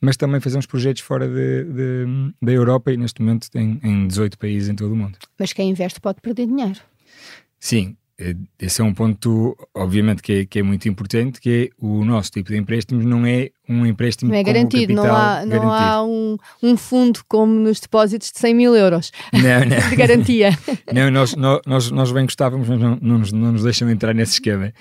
mas 0.00 0.16
também 0.16 0.40
fazemos 0.40 0.66
projetos 0.66 1.02
fora 1.02 1.26
de, 1.26 1.64
de, 1.64 2.06
da 2.40 2.52
Europa 2.52 2.92
e 2.92 2.96
neste 2.96 3.20
momento 3.20 3.48
em, 3.56 3.80
em 3.82 4.06
18 4.06 4.38
países 4.38 4.68
em 4.68 4.76
todo 4.76 4.92
o 4.92 4.96
mundo. 4.96 5.18
Mas 5.36 5.52
quem 5.52 5.70
investe 5.70 6.00
pode 6.00 6.20
perder 6.20 6.46
dinheiro. 6.46 6.80
Sim, 7.58 7.96
esse 8.58 8.80
é 8.80 8.84
um 8.84 8.94
ponto, 8.94 9.56
obviamente, 9.74 10.22
que 10.22 10.32
é, 10.32 10.46
que 10.46 10.58
é, 10.58 10.62
muito 10.62 10.88
importante, 10.88 11.40
que 11.40 11.70
é 11.70 11.84
o 11.84 12.04
nosso 12.04 12.30
tipo 12.30 12.50
de 12.50 12.56
empréstimos 12.56 13.04
não 13.04 13.26
é 13.26 13.50
um 13.68 13.84
empréstimo 13.84 14.30
não 14.30 14.38
é 14.38 14.42
garantido, 14.42 14.92
não 14.92 15.04
há, 15.04 15.44
garantido. 15.44 15.56
não 15.56 15.72
há 15.72 16.04
um, 16.04 16.36
um, 16.62 16.76
fundo 16.76 17.20
como 17.28 17.52
nos 17.52 17.80
depósitos 17.80 18.30
de 18.30 18.38
100 18.38 18.54
mil 18.54 18.74
euros 18.74 19.10
não, 19.32 19.40
não. 19.42 19.76
de 19.90 19.96
garantia. 19.96 20.50
não, 20.92 21.10
nós, 21.10 21.34
nós, 21.34 21.90
nós 21.90 22.12
bem 22.12 22.24
gostávamos, 22.24 22.68
mas 22.68 22.80
não, 22.80 22.98
não, 23.00 23.18
nos, 23.18 23.32
não 23.32 23.52
nos 23.52 23.62
deixam 23.62 23.90
entrar 23.90 24.14
nesse 24.14 24.34
esquema. 24.34 24.72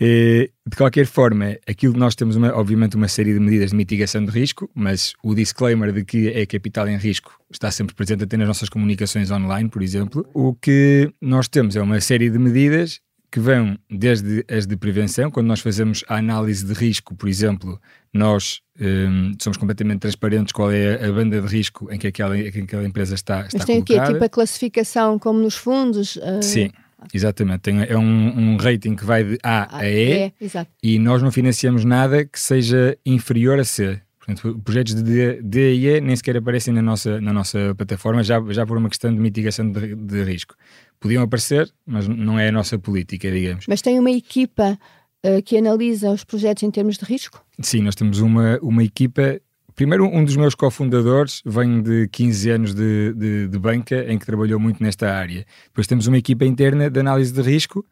Eh, 0.00 0.50
de 0.66 0.76
qualquer 0.76 1.06
forma, 1.06 1.56
aquilo 1.66 1.96
nós 1.96 2.16
temos, 2.16 2.34
uma, 2.34 2.52
obviamente, 2.56 2.96
uma 2.96 3.06
série 3.08 3.32
de 3.32 3.38
medidas 3.38 3.70
de 3.70 3.76
mitigação 3.76 4.24
de 4.24 4.32
risco, 4.32 4.68
mas 4.74 5.12
o 5.22 5.34
disclaimer 5.34 5.92
de 5.92 6.04
que 6.04 6.28
é 6.28 6.44
capital 6.44 6.88
em 6.88 6.96
risco 6.96 7.38
está 7.50 7.70
sempre 7.70 7.94
presente 7.94 8.24
até 8.24 8.36
nas 8.36 8.48
nossas 8.48 8.68
comunicações 8.68 9.30
online, 9.30 9.68
por 9.68 9.80
exemplo. 9.82 10.26
O 10.34 10.54
que 10.54 11.12
nós 11.20 11.46
temos 11.46 11.76
é 11.76 11.82
uma 11.82 12.00
série 12.00 12.30
de 12.30 12.38
medidas 12.38 13.00
que 13.32 13.40
vão 13.40 13.78
desde 13.90 14.44
as 14.46 14.66
de 14.66 14.76
prevenção, 14.76 15.30
quando 15.30 15.46
nós 15.46 15.60
fazemos 15.60 16.04
a 16.06 16.16
análise 16.16 16.66
de 16.66 16.74
risco, 16.74 17.14
por 17.14 17.30
exemplo, 17.30 17.80
nós 18.12 18.60
um, 18.78 19.32
somos 19.40 19.56
completamente 19.56 20.00
transparentes 20.00 20.52
qual 20.52 20.70
é 20.70 21.02
a 21.02 21.10
banda 21.10 21.40
de 21.40 21.48
risco 21.48 21.90
em 21.90 21.98
que 21.98 22.06
aquela, 22.06 22.38
em 22.38 22.52
que 22.52 22.60
aquela 22.60 22.84
empresa 22.84 23.14
está, 23.14 23.46
está 23.46 23.56
Mas 23.56 23.64
tem 23.64 23.82
colocada. 23.82 24.02
o 24.02 24.06
quê? 24.06 24.12
Tipo 24.12 24.24
a 24.26 24.28
classificação 24.28 25.18
como 25.18 25.38
nos 25.38 25.56
fundos? 25.56 26.16
Uh... 26.16 26.42
Sim, 26.42 26.70
exatamente. 27.12 27.60
Tem, 27.60 27.82
é 27.82 27.96
um, 27.96 28.02
um, 28.38 28.56
rating 28.58 28.94
que 28.94 29.04
vai 29.04 29.24
de 29.24 29.38
A 29.42 29.76
a, 29.76 29.78
a 29.78 29.88
E, 29.88 30.30
e 30.38 30.94
e 30.94 30.98
nós 30.98 31.22
não 31.22 31.32
financiamos 31.32 31.86
nada 31.86 32.26
que 32.26 32.38
seja 32.38 32.98
inferior 33.06 33.58
a 33.58 33.64
C. 33.64 33.98
Portanto, 34.24 34.60
projetos 34.64 34.94
de 34.94 35.42
D 35.42 35.74
e 35.74 35.88
E 35.88 36.00
nem 36.00 36.14
sequer 36.14 36.36
aparecem 36.36 36.72
na 36.72 36.80
nossa, 36.80 37.20
na 37.20 37.32
nossa 37.32 37.74
plataforma, 37.74 38.22
já, 38.22 38.40
já 38.50 38.64
por 38.64 38.78
uma 38.78 38.88
questão 38.88 39.12
de 39.12 39.20
mitigação 39.20 39.68
de, 39.68 39.96
de 39.96 40.22
risco. 40.22 40.54
Podiam 41.00 41.24
aparecer, 41.24 41.68
mas 41.84 42.06
não 42.06 42.38
é 42.38 42.48
a 42.48 42.52
nossa 42.52 42.78
política, 42.78 43.28
digamos. 43.28 43.66
Mas 43.66 43.82
tem 43.82 43.98
uma 43.98 44.12
equipa 44.12 44.78
uh, 45.26 45.42
que 45.42 45.56
analisa 45.56 46.08
os 46.10 46.22
projetos 46.22 46.62
em 46.62 46.70
termos 46.70 46.96
de 46.96 47.04
risco? 47.04 47.44
Sim, 47.60 47.82
nós 47.82 47.96
temos 47.96 48.20
uma, 48.20 48.60
uma 48.62 48.84
equipa. 48.84 49.40
Primeiro, 49.74 50.06
um 50.06 50.24
dos 50.24 50.36
meus 50.36 50.54
cofundadores 50.54 51.42
vem 51.44 51.82
de 51.82 52.06
15 52.12 52.50
anos 52.50 52.74
de, 52.74 53.12
de, 53.14 53.48
de 53.48 53.58
banca, 53.58 54.04
em 54.08 54.18
que 54.18 54.26
trabalhou 54.26 54.60
muito 54.60 54.80
nesta 54.80 55.12
área. 55.12 55.44
Depois 55.66 55.88
temos 55.88 56.06
uma 56.06 56.18
equipa 56.18 56.44
interna 56.44 56.88
de 56.88 57.00
análise 57.00 57.32
de 57.32 57.42
risco 57.42 57.84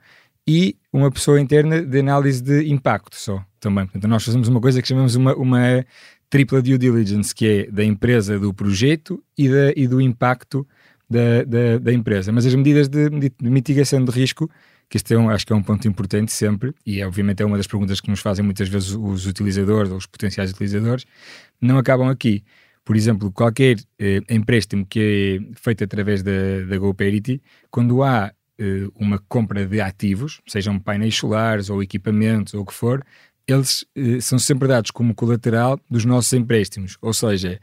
e 0.46 0.76
uma 0.92 1.10
pessoa 1.10 1.40
interna 1.40 1.82
de 1.82 1.99
análise 1.99 2.40
de 2.40 2.70
impacto 2.70 3.16
só 3.16 3.44
também. 3.58 3.84
Portanto, 3.87 4.08
nós 4.08 4.25
fazemos 4.25 4.46
uma 4.46 4.60
coisa 4.60 4.80
que 4.80 4.88
chamamos 4.88 5.14
uma, 5.14 5.34
uma 5.34 5.84
tripla 6.30 6.62
due 6.62 6.78
diligence, 6.78 7.34
que 7.34 7.46
é 7.46 7.70
da 7.70 7.84
empresa, 7.84 8.38
do 8.38 8.54
projeto 8.54 9.22
e, 9.37 9.49
da, 9.49 9.72
e 9.76 9.87
do 9.88 10.00
impacto 10.00 10.66
da, 11.08 11.42
da, 11.42 11.78
da, 11.78 11.92
empresa. 11.92 12.30
Mas 12.30 12.46
as 12.46 12.54
medidas 12.54 12.88
de, 12.88 13.10
de, 13.10 13.32
mitigação 13.40 14.02
de 14.04 14.12
risco, 14.12 14.49
que 14.88 14.96
este 14.96 15.12
é 15.12 15.18
um, 15.18 15.28
acho 15.28 15.44
que 15.44 15.52
é 15.52 15.56
um 15.56 15.62
ponto 15.62 15.87
importante 15.88 16.32
sempre, 16.32 16.72
e 16.87 17.00
é, 17.00 17.06
obviamente 17.06 17.42
é 17.42 17.46
uma 17.46 17.56
das 17.56 17.66
perguntas 17.66 18.00
que 18.00 18.08
nos 18.08 18.20
fazem 18.20 18.44
muitas 18.44 18.68
vezes 18.68 18.90
os 18.90 19.26
utilizadores 19.26 19.90
ou 19.90 19.99
os 19.99 20.06
potenciais 20.06 20.52
utilizadores, 20.52 21.04
não 21.60 21.76
acabam 21.78 22.08
aqui. 22.08 22.44
Por 22.84 22.96
exemplo, 22.96 23.30
qualquer 23.30 23.76
eh, 23.99 24.20
empréstimo 24.30 24.87
que 24.87 25.40
é 25.52 25.54
feito 25.54 25.84
através 25.84 26.22
da, 26.22 26.64
da 26.68 26.78
GoParity, 26.78 27.42
quando 27.70 28.02
há 28.02 28.32
eh, 28.58 28.88
uma 28.94 29.18
compra 29.18 29.66
de 29.66 29.80
ativos, 29.80 30.40
sejam 30.46 30.78
painéis 30.78 31.16
solares 31.16 31.70
ou 31.70 31.82
equipamentos 31.82 32.54
ou 32.54 32.62
o 32.62 32.66
que 32.66 32.75
for, 32.75 33.04
eles 33.47 33.85
eh, 33.97 34.20
são 34.20 34.38
sempre 34.38 34.68
dados 34.68 34.90
como 34.90 35.14
colateral 35.14 35.78
dos 35.88 36.04
nossos 36.04 36.32
empréstimos. 36.32 36.97
Ou 37.00 37.12
seja, 37.12 37.61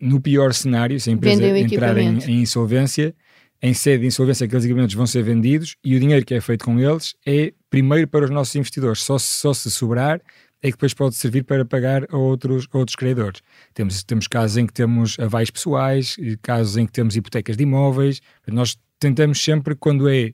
no 0.00 0.20
pior 0.20 0.52
cenário, 0.52 0.98
se 1.00 1.10
a 1.10 1.12
empresa 1.12 1.46
entrar 1.58 1.96
em, 1.96 2.18
em, 2.18 2.42
insolvência, 2.42 3.14
em 3.62 3.72
sede 3.74 4.02
de 4.02 4.06
insolvência, 4.06 4.44
aqueles 4.44 4.64
equipamentos 4.64 4.94
vão 4.94 5.06
ser 5.06 5.22
vendidos 5.22 5.76
e 5.84 5.96
o 5.96 6.00
dinheiro 6.00 6.24
que 6.24 6.34
é 6.34 6.40
feito 6.40 6.64
com 6.64 6.78
eles 6.78 7.14
é 7.26 7.52
primeiro 7.70 8.06
para 8.06 8.24
os 8.24 8.30
nossos 8.30 8.54
investidores. 8.54 9.02
Só, 9.02 9.18
só 9.18 9.54
se 9.54 9.70
sobrar 9.70 10.20
é 10.62 10.68
que 10.68 10.72
depois 10.72 10.94
pode 10.94 11.14
servir 11.14 11.44
para 11.44 11.64
pagar 11.64 12.06
a 12.10 12.16
outros, 12.16 12.66
a 12.72 12.78
outros 12.78 12.96
credores. 12.96 13.40
Temos, 13.74 14.02
temos 14.02 14.26
casos 14.26 14.56
em 14.56 14.66
que 14.66 14.72
temos 14.72 15.18
avais 15.18 15.50
pessoais, 15.50 16.16
casos 16.42 16.76
em 16.76 16.86
que 16.86 16.92
temos 16.92 17.16
hipotecas 17.16 17.56
de 17.56 17.62
imóveis. 17.62 18.20
Nós 18.46 18.76
tentamos 18.98 19.42
sempre, 19.42 19.74
quando 19.74 20.08
é 20.08 20.32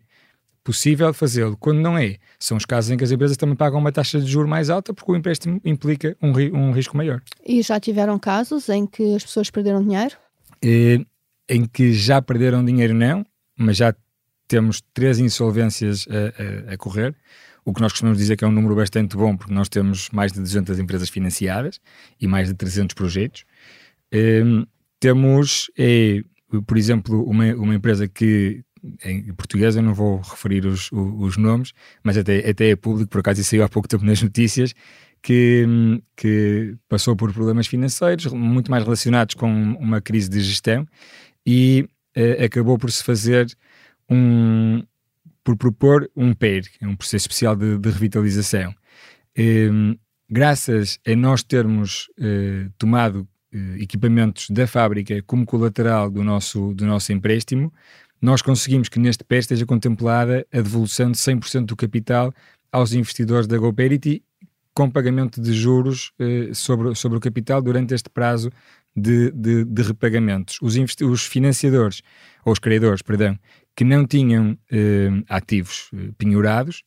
possível 0.65 1.13
fazê-lo. 1.13 1.57
Quando 1.57 1.81
não 1.81 1.99
é, 1.99 2.17
são 2.39 2.57
os 2.57 2.65
casos 2.65 2.91
em 2.91 2.97
que 2.97 3.05
as 3.05 3.11
empresas 3.11 3.37
também 3.37 3.57
pagam 3.57 3.79
uma 3.79 3.93
taxa 3.93 4.21
de 4.21 4.27
juros 4.27 4.49
mais 4.49 4.71
alta 4.71 4.95
porque 4.95 5.11
o 5.11 5.17
empréstimo 5.17 5.61
implica 5.65 6.17
um, 6.23 6.33
ri 6.33 6.51
um 6.53 6.73
risco 6.73 6.97
maior. 6.97 7.23
E 7.45 7.63
já 7.63 7.81
tiveram 7.81 8.19
casos 8.19 8.69
em 8.69 8.87
que 8.87 9.15
as 9.15 9.25
pessoas 9.25 9.51
perderam 9.51 9.83
dinheiro? 9.83 10.17
Eh, 10.63 11.01
em 11.49 11.65
que 11.65 11.93
já 11.93 12.23
perderam 12.23 12.65
dinheiro, 12.65 12.95
não, 12.95 13.27
mas 13.57 13.77
já 13.77 13.95
temos 14.47 14.83
três 14.95 15.19
insolvências 15.19 16.07
a, 16.09 16.71
a, 16.71 16.75
a, 16.75 16.77
correr, 16.77 17.15
o 17.65 17.73
que 17.73 17.81
nós 17.81 17.93
costumamos 17.93 18.19
dizer 18.19 18.37
que 18.37 18.45
é 18.45 18.47
um 18.47 18.53
número 18.53 18.75
bastante 18.77 19.17
bom, 19.17 19.37
porque 19.37 19.53
nós 19.53 19.69
temos 19.69 20.11
mais 20.11 20.33
de 20.33 20.41
200 20.41 20.79
empresas 20.79 21.09
financiadas 21.09 21.81
e 22.21 22.27
mais 22.27 22.49
de 22.49 22.55
300 22.55 22.95
projetos. 22.95 23.45
Eh, 24.13 24.43
temos, 25.01 25.71
é, 25.77 26.23
por 26.65 26.79
exemplo, 26.79 27.25
uma, 27.25 27.53
uma 27.55 27.75
empresa 27.75 28.07
que 28.07 28.63
em 29.05 29.33
português 29.35 29.77
eu 29.77 29.83
não 29.83 29.95
vou 29.95 30.21
referir 30.21 30.67
os, 30.67 30.91
os 30.93 31.37
nomes, 31.37 31.73
mas 32.03 32.17
até, 32.17 32.49
até 32.49 32.71
é 32.71 32.77
público, 32.77 33.11
por 33.11 33.21
acaso 33.21 33.41
isso 33.41 33.51
saiu 33.51 33.65
há 33.65 33.69
pouco 33.69 33.89
tempo 33.89 34.05
nas 34.05 34.23
notícias, 34.23 34.75
que, 35.23 35.65
que 36.17 36.77
passou 36.89 37.15
por 37.15 37.33
problemas 37.33 37.67
financeiros, 37.67 38.27
muito 38.27 38.71
mais 38.71 38.83
relacionados 38.83 39.35
com 39.35 39.49
uma 39.75 40.01
crise 40.01 40.29
de 40.29 40.41
gestão, 40.41 40.87
e 41.47 41.89
uh, 42.17 42.45
acabou 42.45 42.77
por 42.77 42.91
se 42.91 43.05
fazer 43.05 43.47
um 44.11 44.83
por 45.45 45.57
propor 45.57 46.09
um 46.17 46.33
PER, 46.33 46.63
é 46.81 46.87
um 46.87 46.95
processo 46.95 47.25
especial 47.25 47.57
de, 47.57 47.77
de 47.77 47.91
revitalização. 47.91 48.73
Um, 49.37 49.97
graças 50.31 51.01
a 51.07 51.17
nós 51.17 51.43
termos 51.43 52.09
uh, 52.19 52.71
tomado 52.79 53.29
uh, 53.53 53.77
equipamentos 53.77 54.49
da 54.51 54.67
fábrica 54.67 55.21
como 55.23 55.45
colateral 55.45 56.11
do 56.11 56.23
nosso, 56.23 56.73
do 56.75 56.87
nosso 56.87 57.13
empréstimo, 57.13 57.73
nós 58.23 58.41
conseguimos 58.41 58.89
que 58.89 59.01
neste 59.01 59.25
PER 59.25 59.41
esteja 59.41 59.67
contemplada 59.67 60.47
a 60.53 60.61
devolução 60.61 61.11
de 61.11 61.19
100% 61.19 61.67
do 61.67 61.77
capital 61.77 62.33
aos 62.71 62.93
investidores 62.93 63.49
da 63.49 63.59
GoParity 63.59 64.23
com 64.73 64.89
pagamento 64.89 65.41
de 65.43 65.53
juros 65.53 66.13
eh, 66.19 66.51
sobre, 66.55 66.95
sobre 66.95 67.19
o 67.19 67.21
capital 67.21 67.61
durante 67.61 67.93
este 67.93 68.09
prazo 68.09 68.51
de, 68.97 69.31
de, 69.33 69.65
de 69.65 69.83
repagamentos. 69.83 70.59
Os, 70.63 70.77
os, 71.03 71.27
financiadores, 71.27 72.01
ou 72.45 72.53
os 72.53 72.59
credores, 72.59 73.03
perdão, 73.03 73.39
que 73.77 73.85
não 73.85 74.07
tinham 74.07 74.57
eh, 74.71 75.11
ativos 75.29 75.91
eh, 75.93 76.13
penhorados, 76.17 76.85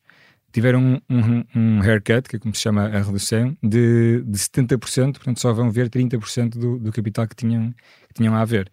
tiveram 0.52 0.80
um, 0.80 1.00
um, 1.14 1.44
um, 1.54 1.82
haircut, 1.82 2.28
que 2.28 2.36
é 2.36 2.38
como 2.38 2.54
se 2.54 2.62
chama 2.62 2.86
a 2.86 3.02
redução, 3.02 3.54
de, 3.62 4.22
de 4.22 4.38
70%, 4.38 5.12
portanto 5.12 5.38
só 5.38 5.52
vão 5.52 5.70
ver 5.70 5.90
30% 5.90 6.50
do, 6.50 6.78
do 6.78 6.90
capital 6.90 7.28
que 7.28 7.36
tinham, 7.36 7.72
que 8.08 8.14
tinham 8.14 8.34
a 8.34 8.40
haver. 8.40 8.70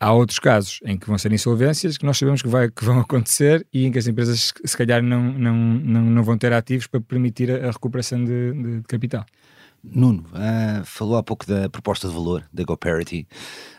Há 0.00 0.12
outros 0.12 0.38
casos 0.38 0.78
em 0.84 0.96
que 0.96 1.08
vão 1.08 1.18
ser 1.18 1.32
insolvências 1.32 1.98
que 1.98 2.06
nós 2.06 2.16
sabemos 2.16 2.40
que, 2.40 2.48
vai, 2.48 2.70
que 2.70 2.84
vão 2.84 3.00
acontecer 3.00 3.66
e 3.72 3.84
em 3.84 3.90
que 3.90 3.98
as 3.98 4.06
empresas 4.06 4.52
se 4.64 4.76
calhar 4.76 5.02
não, 5.02 5.32
não, 5.32 5.54
não, 5.54 6.02
não 6.02 6.22
vão 6.22 6.38
ter 6.38 6.52
ativos 6.52 6.86
para 6.86 7.00
permitir 7.00 7.50
a, 7.50 7.70
recuperação 7.70 8.24
de, 8.24 8.52
de 8.52 8.82
capital. 8.86 9.26
Nuno, 9.92 10.24
uh, 10.32 10.84
falou 10.84 11.16
há 11.16 11.22
pouco 11.22 11.46
da 11.46 11.68
proposta 11.68 12.08
de 12.08 12.14
valor 12.14 12.44
da 12.52 12.64
GoParity 12.64 13.26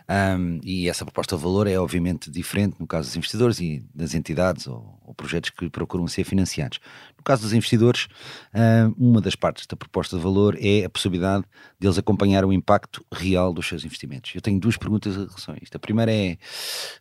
um, 0.10 0.60
e 0.64 0.90
essa 0.90 1.06
proposta 1.06 1.36
de 1.36 1.44
valor 1.44 1.68
é 1.68 1.78
obviamente 1.80 2.32
diferente 2.32 2.78
no 2.80 2.88
caso 2.88 3.08
dos 3.08 3.16
investidores 3.16 3.60
e 3.60 3.86
das 3.94 4.16
entidades 4.16 4.66
ou, 4.66 5.00
ou 5.06 5.14
projetos 5.14 5.52
que 5.52 5.70
procuram 5.70 6.08
ser 6.08 6.24
financiados. 6.24 6.80
No 7.16 7.24
caso 7.24 7.44
dos 7.44 7.54
investidores, 7.54 8.06
uh, 8.54 8.92
uma 8.98 9.22
das 9.22 9.36
partes 9.36 9.68
da 9.68 9.76
proposta 9.76 10.18
de 10.18 10.24
valor 10.24 10.58
é 10.60 10.84
a 10.84 10.90
possibilidade 10.90 11.46
deles 11.80 12.00
acompanhar 12.00 12.44
o 12.44 12.52
impacto 12.52 13.06
real 13.14 13.54
dos 13.54 13.68
seus 13.68 13.86
investimentos. 13.86 14.34
Eu 14.34 14.42
tenho 14.42 14.60
duas 14.60 14.78
perguntas 14.78 15.16
em 15.16 15.20
relação 15.20 15.54
a 15.54 15.58
isto. 15.62 15.76
A 15.76 15.80
primeira 15.80 16.12
é, 16.12 16.38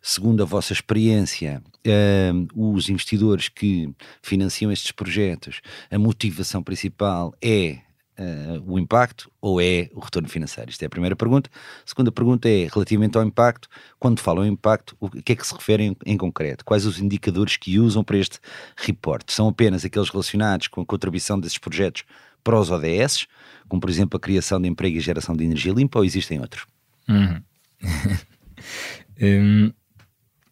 segundo 0.02 0.42
a 0.42 0.46
vossa 0.46 0.74
experiência, 0.74 1.62
uh, 1.86 2.74
os 2.74 2.90
investidores 2.90 3.48
que 3.48 3.90
financiam 4.20 4.70
estes 4.70 4.92
projetos, 4.92 5.62
a 5.90 5.98
motivação 5.98 6.62
principal 6.62 7.34
é 7.40 7.78
uh, 8.18 8.62
o 8.66 8.78
impacto 8.78 9.30
ou 9.40 9.60
é 9.60 9.88
o 9.94 10.00
retorno 10.00 10.28
financeiro? 10.28 10.70
Isto 10.70 10.82
é 10.82 10.86
a 10.86 10.90
primeira 10.90 11.16
pergunta. 11.16 11.50
A 11.54 11.88
segunda 11.88 12.10
pergunta 12.10 12.48
é, 12.48 12.68
relativamente 12.72 13.16
ao 13.16 13.24
impacto, 13.24 13.68
quando 13.98 14.20
falam 14.20 14.44
em 14.44 14.52
impacto, 14.52 14.96
o 15.00 15.08
que 15.08 15.32
é 15.32 15.36
que 15.36 15.46
se 15.46 15.54
referem 15.54 15.96
em, 16.04 16.16
concreto? 16.16 16.64
Quais 16.64 16.84
os 16.84 16.98
indicadores 16.98 17.56
que 17.56 17.78
usam 17.78 18.02
para 18.02 18.18
este 18.18 18.38
report? 18.76 19.30
São 19.30 19.48
apenas 19.48 19.84
aqueles 19.84 20.08
relacionados 20.08 20.68
com 20.68 20.80
a 20.80 20.86
contribuição 20.86 21.38
desses 21.38 21.58
projetos 21.58 22.04
para 22.42 22.58
os 22.58 22.70
ODS, 22.70 23.26
como 23.68 23.80
por 23.80 23.90
exemplo 23.90 24.16
a 24.16 24.20
criação 24.20 24.60
de 24.60 24.68
emprego 24.68 24.96
e 24.96 25.00
geração 25.00 25.36
de 25.36 25.44
energia 25.44 25.72
limpa, 25.72 25.98
ou 25.98 26.04
existem 26.04 26.40
outros? 26.40 26.66
Uhum. 27.08 27.42
um, 29.20 29.72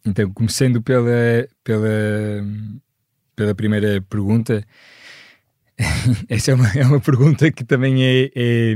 então, 0.05 0.31
começando 0.31 0.81
pela, 0.81 1.47
pela, 1.63 1.87
pela 3.35 3.53
primeira 3.53 4.01
pergunta, 4.01 4.65
Essa 6.27 6.51
é 6.51 6.55
uma, 6.55 6.67
é 6.69 6.85
uma 6.85 6.99
pergunta 6.99 7.51
que 7.51 7.63
também 7.63 8.03
é, 8.03 8.31
é, 8.35 8.73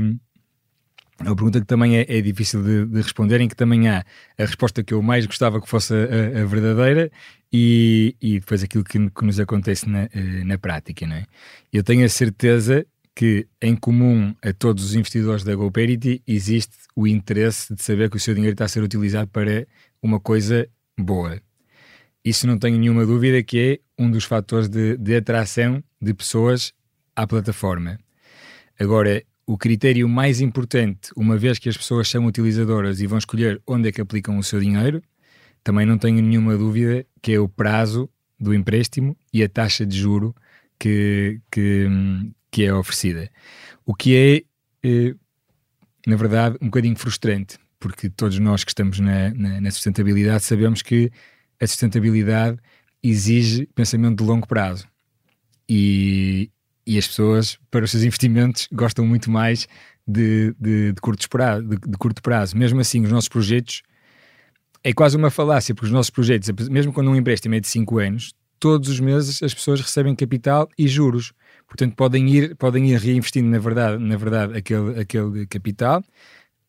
é 1.20 1.24
uma 1.24 1.36
pergunta 1.36 1.60
que 1.60 1.66
também 1.66 1.98
é, 1.98 2.06
é 2.08 2.20
difícil 2.20 2.62
de, 2.62 2.86
de, 2.86 3.02
responder, 3.02 3.40
em 3.40 3.48
que 3.48 3.56
também 3.56 3.88
há 3.88 4.04
a 4.38 4.44
resposta 4.44 4.82
que 4.82 4.94
eu 4.94 5.02
mais 5.02 5.26
gostava 5.26 5.60
que 5.60 5.68
fosse 5.68 5.92
a, 5.94 6.42
a 6.42 6.44
verdadeira 6.44 7.10
e, 7.52 8.16
e 8.20 8.38
depois 8.38 8.62
aquilo 8.62 8.84
que, 8.84 9.10
que 9.10 9.24
nos 9.24 9.40
acontece 9.40 9.88
na, 9.88 10.04
eh, 10.04 10.44
na 10.44 10.58
prática. 10.58 11.06
Não 11.06 11.16
é? 11.16 11.26
Eu 11.72 11.82
tenho 11.82 12.04
a 12.04 12.08
certeza 12.08 12.86
que, 13.14 13.46
em 13.60 13.76
comum 13.76 14.34
a 14.42 14.52
todos 14.52 14.84
os 14.84 14.94
investidores 14.94 15.44
da 15.44 15.54
GoParity, 15.54 16.22
existe 16.26 16.76
o 16.96 17.06
interesse 17.06 17.74
de 17.74 17.82
saber 17.82 18.08
que 18.08 18.16
o 18.16 18.20
seu 18.20 18.34
dinheiro 18.34 18.54
está 18.54 18.64
a 18.64 18.68
ser 18.68 18.82
utilizado 18.82 19.28
para 19.28 19.66
uma 20.02 20.18
coisa 20.18 20.68
boa. 20.98 21.40
Isso 22.24 22.46
não 22.46 22.58
tenho 22.58 22.78
nenhuma 22.78 23.04
dúvida 23.04 23.42
que 23.42 23.58
é 23.58 24.02
um 24.02 24.10
dos 24.10 24.24
fatores 24.24 24.68
de, 24.68 24.96
de 24.96 25.16
atração 25.16 25.82
de 26.00 26.14
pessoas 26.14 26.72
à 27.14 27.26
plataforma. 27.26 27.98
Agora, 28.78 29.22
o 29.46 29.58
critério 29.58 30.08
mais 30.08 30.40
importante, 30.40 31.10
uma 31.16 31.36
vez 31.36 31.58
que 31.58 31.68
as 31.68 31.76
pessoas 31.76 32.08
são 32.08 32.26
utilizadoras 32.26 33.00
e 33.00 33.06
vão 33.06 33.18
escolher 33.18 33.60
onde 33.66 33.88
é 33.88 33.92
que 33.92 34.00
aplicam 34.00 34.38
o 34.38 34.42
seu 34.42 34.60
dinheiro, 34.60 35.02
também 35.62 35.86
não 35.86 35.98
tenho 35.98 36.22
nenhuma 36.22 36.56
dúvida 36.56 37.06
que 37.20 37.32
é 37.32 37.38
o 37.38 37.48
prazo 37.48 38.08
do 38.38 38.54
empréstimo 38.54 39.16
e 39.32 39.42
a 39.42 39.48
taxa 39.48 39.86
de 39.86 39.96
juro 39.96 40.34
que, 40.78 41.40
que, 41.50 41.86
que 42.50 42.64
é 42.64 42.74
oferecida. 42.74 43.30
O 43.86 43.94
que 43.94 44.16
é, 44.16 44.88
eh, 44.88 45.14
na 46.06 46.16
verdade, 46.16 46.56
um 46.60 46.66
bocadinho 46.66 46.96
frustrante, 46.96 47.58
porque 47.78 48.08
todos 48.10 48.38
nós 48.38 48.64
que 48.64 48.70
estamos 48.70 48.98
na, 48.98 49.32
na, 49.34 49.60
na 49.60 49.70
sustentabilidade 49.70 50.44
sabemos 50.44 50.82
que 50.82 51.10
a 51.60 51.66
sustentabilidade 51.66 52.58
exige 53.02 53.66
pensamento 53.74 54.22
de 54.22 54.28
longo 54.28 54.46
prazo. 54.46 54.86
E, 55.68 56.50
e 56.86 56.98
as 56.98 57.06
pessoas, 57.06 57.58
para 57.70 57.84
os 57.84 57.90
seus 57.90 58.02
investimentos, 58.02 58.68
gostam 58.72 59.06
muito 59.06 59.30
mais 59.30 59.68
de, 60.06 60.54
de, 60.58 60.92
de, 60.92 61.00
curto 61.00 61.28
prazo, 61.28 61.62
de, 61.62 61.76
de 61.76 61.98
curto 61.98 62.22
prazo. 62.22 62.56
Mesmo 62.56 62.80
assim, 62.80 63.02
os 63.02 63.10
nossos 63.10 63.28
projetos 63.28 63.82
é 64.84 64.92
quase 64.92 65.16
uma 65.16 65.30
falácia, 65.30 65.74
porque 65.74 65.86
os 65.86 65.92
nossos 65.92 66.10
projetos, 66.10 66.50
mesmo 66.68 66.92
quando 66.92 67.10
um 67.10 67.16
empréstimo 67.16 67.54
é 67.54 67.60
de 67.60 67.68
5 67.68 67.98
anos, 67.98 68.32
todos 68.58 68.88
os 68.88 69.00
meses 69.00 69.42
as 69.42 69.54
pessoas 69.54 69.80
recebem 69.80 70.14
capital 70.14 70.68
e 70.78 70.88
juros. 70.88 71.32
Portanto, 71.66 71.94
podem 71.94 72.28
ir, 72.28 72.56
podem 72.56 72.90
ir 72.90 72.98
reinvestindo, 72.98 73.48
na 73.48 73.58
verdade, 73.58 74.02
na 74.02 74.16
verdade 74.16 74.56
aquele, 74.56 75.00
aquele 75.00 75.46
capital, 75.46 76.02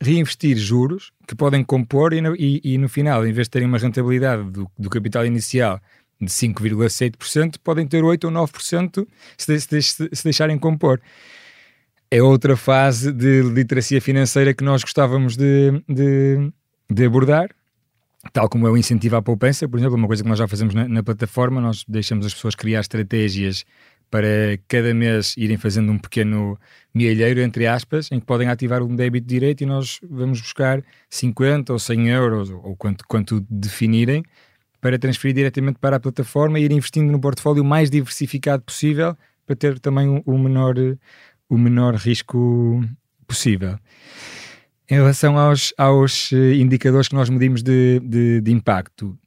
reinvestir 0.01 0.57
juros 0.57 1.11
que 1.27 1.35
podem 1.35 1.63
compor 1.63 2.13
e 2.13 2.21
no, 2.21 2.35
e, 2.35 2.61
e 2.63 2.77
no 2.77 2.87
final, 2.87 3.25
em 3.25 3.31
vez 3.31 3.47
de 3.47 3.51
terem 3.51 3.67
uma 3.67 3.77
rentabilidade 3.77 4.49
do, 4.51 4.69
do 4.77 4.89
capital 4.89 5.25
inicial 5.25 5.79
de 6.23 6.31
5,7%, 6.31 7.55
podem 7.63 7.87
ter 7.87 8.03
8 8.03 8.25
ou 8.25 8.31
9% 8.31 9.07
se, 9.37 9.59
se, 9.59 9.81
se 9.81 10.23
deixarem 10.23 10.57
compor. 10.57 11.01
É 12.09 12.21
outra 12.21 12.55
fase 12.55 13.11
de 13.11 13.41
literacia 13.41 13.99
financeira 13.99 14.53
que 14.53 14.63
nós 14.63 14.83
gostávamos 14.83 15.35
de, 15.35 15.71
de, 15.89 16.51
de 16.89 17.05
abordar, 17.05 17.49
tal 18.31 18.47
como 18.47 18.67
é 18.67 18.71
o 18.71 18.77
incentivo 18.77 19.15
à 19.15 19.21
poupança, 19.21 19.67
por 19.67 19.79
exemplo, 19.79 19.95
uma 19.95 20.07
coisa 20.07 20.23
que 20.23 20.29
nós 20.29 20.37
já 20.37 20.47
fazemos 20.47 20.73
na, 20.73 20.87
na, 20.87 21.03
plataforma, 21.03 21.59
nós 21.59 21.83
deixamos 21.87 22.25
as 22.25 22.33
pessoas 22.33 22.55
criar 22.55 22.81
estratégias 22.81 23.65
para 24.09 24.27
cada 24.67 24.93
mês 24.93 25.35
irem 25.35 25.57
fazendo 25.57 25.91
um 25.91 25.97
pequeno 25.97 26.55
milheiro, 26.93 27.41
entre 27.41 27.65
aspas, 27.65 28.11
em 28.11 28.19
que 28.19 28.25
podem 28.27 28.47
ativar 28.47 28.83
um 28.83 28.95
débito 28.95 29.27
direito 29.27 29.61
e 29.61 29.65
nós 29.65 29.99
vamos 30.07 30.39
buscar 30.39 30.83
50 31.09 31.73
ou 31.73 31.79
100 31.79 32.09
euros, 32.09 32.49
ou 32.51 32.75
quanto, 32.75 33.03
quanto 33.07 33.43
definirem, 33.49 34.23
para 34.83 34.99
transferir 34.99 35.33
diretamente 35.33 35.79
para 35.79 35.95
a 35.95 35.99
plataforma 35.99 36.59
e 36.59 36.65
ir 36.65 36.71
investindo 36.73 37.09
no 37.09 37.17
portfólio 37.17 37.63
mais 37.63 37.89
diversificado 37.89 38.61
possível 38.63 39.15
para 39.45 39.55
ter 39.55 39.79
também 39.79 40.21
o, 40.25 40.37
menor, 40.37 40.75
o 41.47 41.57
menor 41.57 41.95
risco 41.95 42.83
possível. 43.25 43.79
Em 44.89 44.95
relação 44.95 45.39
aos, 45.39 45.73
aos 45.77 46.33
eh, 46.33 46.55
indicadores 46.55 47.07
que 47.07 47.15
nós 47.15 47.29
medimos 47.29 47.63
de, 47.63 48.01
de, 48.01 48.41
de 48.41 48.51
impacto, 48.51 49.17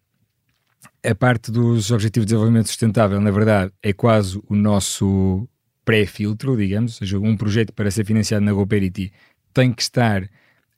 a 1.02 1.14
parte 1.14 1.50
dos 1.50 1.90
Objetivos 1.90 2.26
de 2.26 2.32
Desenvolvimento 2.34 2.66
Sustentável, 2.66 3.18
na 3.18 3.30
verdade, 3.30 3.72
é 3.82 3.94
quase 3.94 4.38
o 4.50 4.54
nosso 4.54 5.48
pré-filtro, 5.86 6.54
digamos, 6.54 6.92
ou 6.92 6.98
seja, 6.98 7.18
um 7.18 7.34
projeto 7.34 7.72
para 7.72 7.90
ser 7.90 8.04
financiado 8.04 8.44
na 8.44 8.52
GoParity 8.52 9.10
tem 9.54 9.72
que 9.72 9.80
estar 9.80 10.28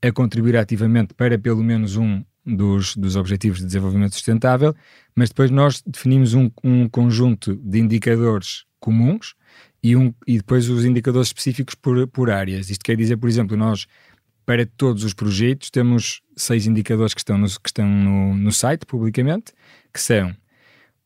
a 0.01 0.13
contribuir 0.13 0.57
ativamente 0.57 1.15
para 1.15 1.37
pelo 1.37 1.65
menos 1.65 1.97
um 1.97 2.23
dos, 2.57 2.97
dos 2.97 3.17
Objetivos 3.17 3.59
de 3.59 3.67
Desenvolvimento 3.67 4.15
Sustentável, 4.15 4.75
mas 5.15 5.29
depois 5.29 5.51
nós 5.51 5.83
definimos 5.87 6.35
um, 6.35 6.51
um 6.65 6.89
conjunto 6.89 7.55
de 7.57 7.79
indicadores 7.79 8.65
comuns 8.81 9.35
e, 9.83 9.95
um, 9.95 10.15
e 10.27 10.39
depois 10.39 10.69
os 10.69 10.85
indicadores 10.85 11.29
específicos 11.29 11.75
por, 11.75 12.07
por 12.09 12.31
áreas. 12.31 12.71
Isto 12.71 12.85
quer 12.85 12.97
dizer, 12.97 13.17
por 13.17 13.29
exemplo, 13.29 13.57
nós 13.57 13.87
para 14.47 14.65
todos 14.65 15.05
os 15.05 15.13
projetos 15.13 15.71
temos 15.71 16.23
seis 16.35 16.67
indicadores 16.67 17.13
que 17.13 17.21
estão 17.21 17.37
no, 17.37 17.47
que 17.47 17.69
estão 17.69 17.87
no, 17.87 18.35
no 18.35 18.51
site 18.51 18.87
publicamente 18.87 19.53
que 19.93 20.01
são 20.01 20.35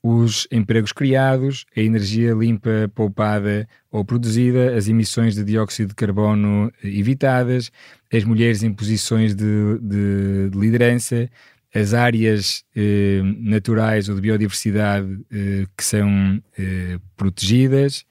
os 0.02 0.49
empregos 0.50 0.92
criados, 0.92 1.64
a 1.76 1.80
energia 1.80 2.32
limpa 2.32 2.90
poupada 2.94 3.68
ou 3.90 4.04
produzida, 4.04 4.75
as 4.76 4.88
emissões 4.88 5.37
de 5.37 5.44
dióxido 5.44 5.90
de 5.90 5.94
carbono 5.94 6.73
evitadas, 6.82 7.71
as 8.12 8.25
mulheres 8.25 8.64
em 8.64 8.73
posições 8.73 9.35
de, 9.35 9.78
de, 9.80 10.50
de 10.50 10.59
liderança, 10.59 11.30
as 11.73 11.94
áreas 11.94 12.64
eh, 12.75 13.23
naturais 13.38 14.09
ou 14.09 14.16
de 14.16 14.21
biodiversidade 14.21 15.09
eh, 15.30 15.66
que 15.76 15.85
são 15.85 16.42
eh, 16.59 16.99
protegidas, 17.16 18.04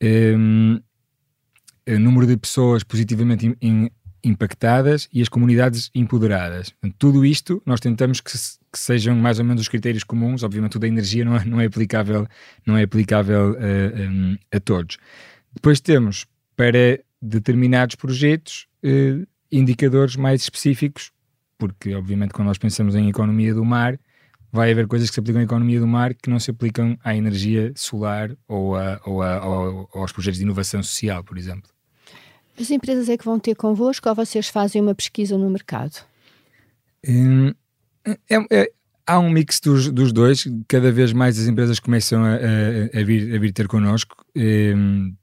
eh, 0.00 0.34
o 1.86 1.98
número 1.98 2.26
de 2.26 2.36
pessoas 2.36 2.82
positivamente 2.82 3.56
impactadas 4.22 5.08
e 5.12 5.22
as 5.22 5.28
comunidades 5.28 5.90
empoderadas. 5.94 6.74
Tudo 6.98 7.24
isto 7.24 7.62
nós 7.64 7.78
tentamos 7.78 8.20
que, 8.20 8.32
que, 8.74 8.78
sejam 8.78 9.14
mais 9.16 9.38
ou 9.38 9.44
menos 9.44 9.62
os 9.62 9.68
critérios 9.68 10.02
comuns. 10.02 10.42
Obviamente, 10.42 10.76
o 10.76 10.80
da 10.80 10.88
energia 10.88 11.24
não 11.24 11.36
é, 11.36 11.44
não 11.44 11.60
é 11.60 11.66
aplicável, 11.66 12.26
não 12.66 12.76
é 12.76 12.82
aplicável 12.82 13.52
uh, 13.52 13.56
eh, 13.58 14.08
um, 14.08 14.36
a 14.52 14.60
todos. 14.60 14.98
Depois 15.54 15.80
temos 15.80 16.26
para 16.56 17.00
determinados 17.22 17.94
projetos 17.94 18.66
uh, 18.84 19.26
indicadores 19.50 20.16
mais 20.16 20.42
específicos, 20.42 21.12
porque 21.56 21.94
obviamente 21.94 22.32
quando 22.32 22.48
nós 22.48 22.58
pensamos 22.58 22.94
em 22.94 23.08
economia 23.08 23.54
do 23.54 23.64
mar, 23.64 23.98
vai 24.52 24.70
haver 24.70 24.86
coisas 24.86 25.08
que 25.08 25.14
se 25.14 25.20
aplicam 25.20 25.40
à 25.40 25.44
economia 25.44 25.80
do 25.80 25.86
mar 25.86 26.14
que 26.14 26.28
não 26.28 26.38
se 26.38 26.50
aplicam 26.50 26.98
à 27.02 27.16
energia 27.16 27.72
solar 27.74 28.36
ou, 28.46 28.76
a, 28.76 29.00
ou, 29.04 29.22
a, 29.22 29.46
ou 29.46 29.88
aos 29.94 30.12
projetos 30.12 30.38
de 30.38 30.44
inovação 30.44 30.82
social, 30.82 31.24
por 31.24 31.38
exemplo. 31.38 31.70
As 32.60 32.70
empresas 32.70 33.08
é 33.08 33.16
que 33.16 33.24
vão 33.24 33.38
ter 33.38 33.54
convosco 33.54 34.08
ou 34.08 34.14
vocês 34.14 34.48
fazem 34.48 34.80
uma 34.80 34.94
pesquisa 34.94 35.36
no 35.36 35.50
mercado? 35.50 36.04
Hum, 37.06 37.52
é, 38.06 38.46
é, 38.50 38.70
há 39.06 39.18
um 39.18 39.30
mix 39.30 39.60
dos, 39.60 39.90
dos, 39.90 40.12
dois. 40.12 40.46
Cada 40.68 40.90
vez 40.92 41.12
mais 41.12 41.38
as 41.38 41.46
empresas 41.46 41.78
começam 41.78 42.24
a, 42.24 42.34
a, 42.34 43.00
a, 43.00 43.04
vir, 43.04 43.34
a 43.34 43.38
vir 43.38 43.52
ter 43.52 43.66
connosco. 43.68 44.24
Hum, 44.36 45.14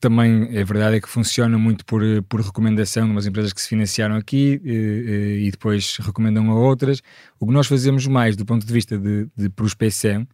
também 0.00 0.48
é 0.50 0.64
verdade 0.64 0.96
é 0.96 1.00
que 1.00 1.08
funciona 1.08 1.56
muito 1.56 1.84
por, 1.86 2.02
por 2.28 2.40
recomendação 2.40 3.04
de 3.06 3.12
umas 3.12 3.24
empresas 3.24 3.52
que 3.52 3.60
se 3.60 3.68
financiaram 3.68 4.16
aqui 4.16 4.60
e, 4.64 5.46
e 5.46 5.50
depois 5.50 5.96
recomendam 5.98 6.50
a 6.50 6.54
outras. 6.54 7.00
O 7.38 7.46
que 7.46 7.52
nós 7.52 7.68
fazemos 7.68 8.06
mais 8.08 8.34
do 8.34 8.44
ponto 8.44 8.66
de 8.66 8.72
vista 8.72 8.98
de, 8.98 9.28
de 9.36 9.48
prospecção 9.48 10.26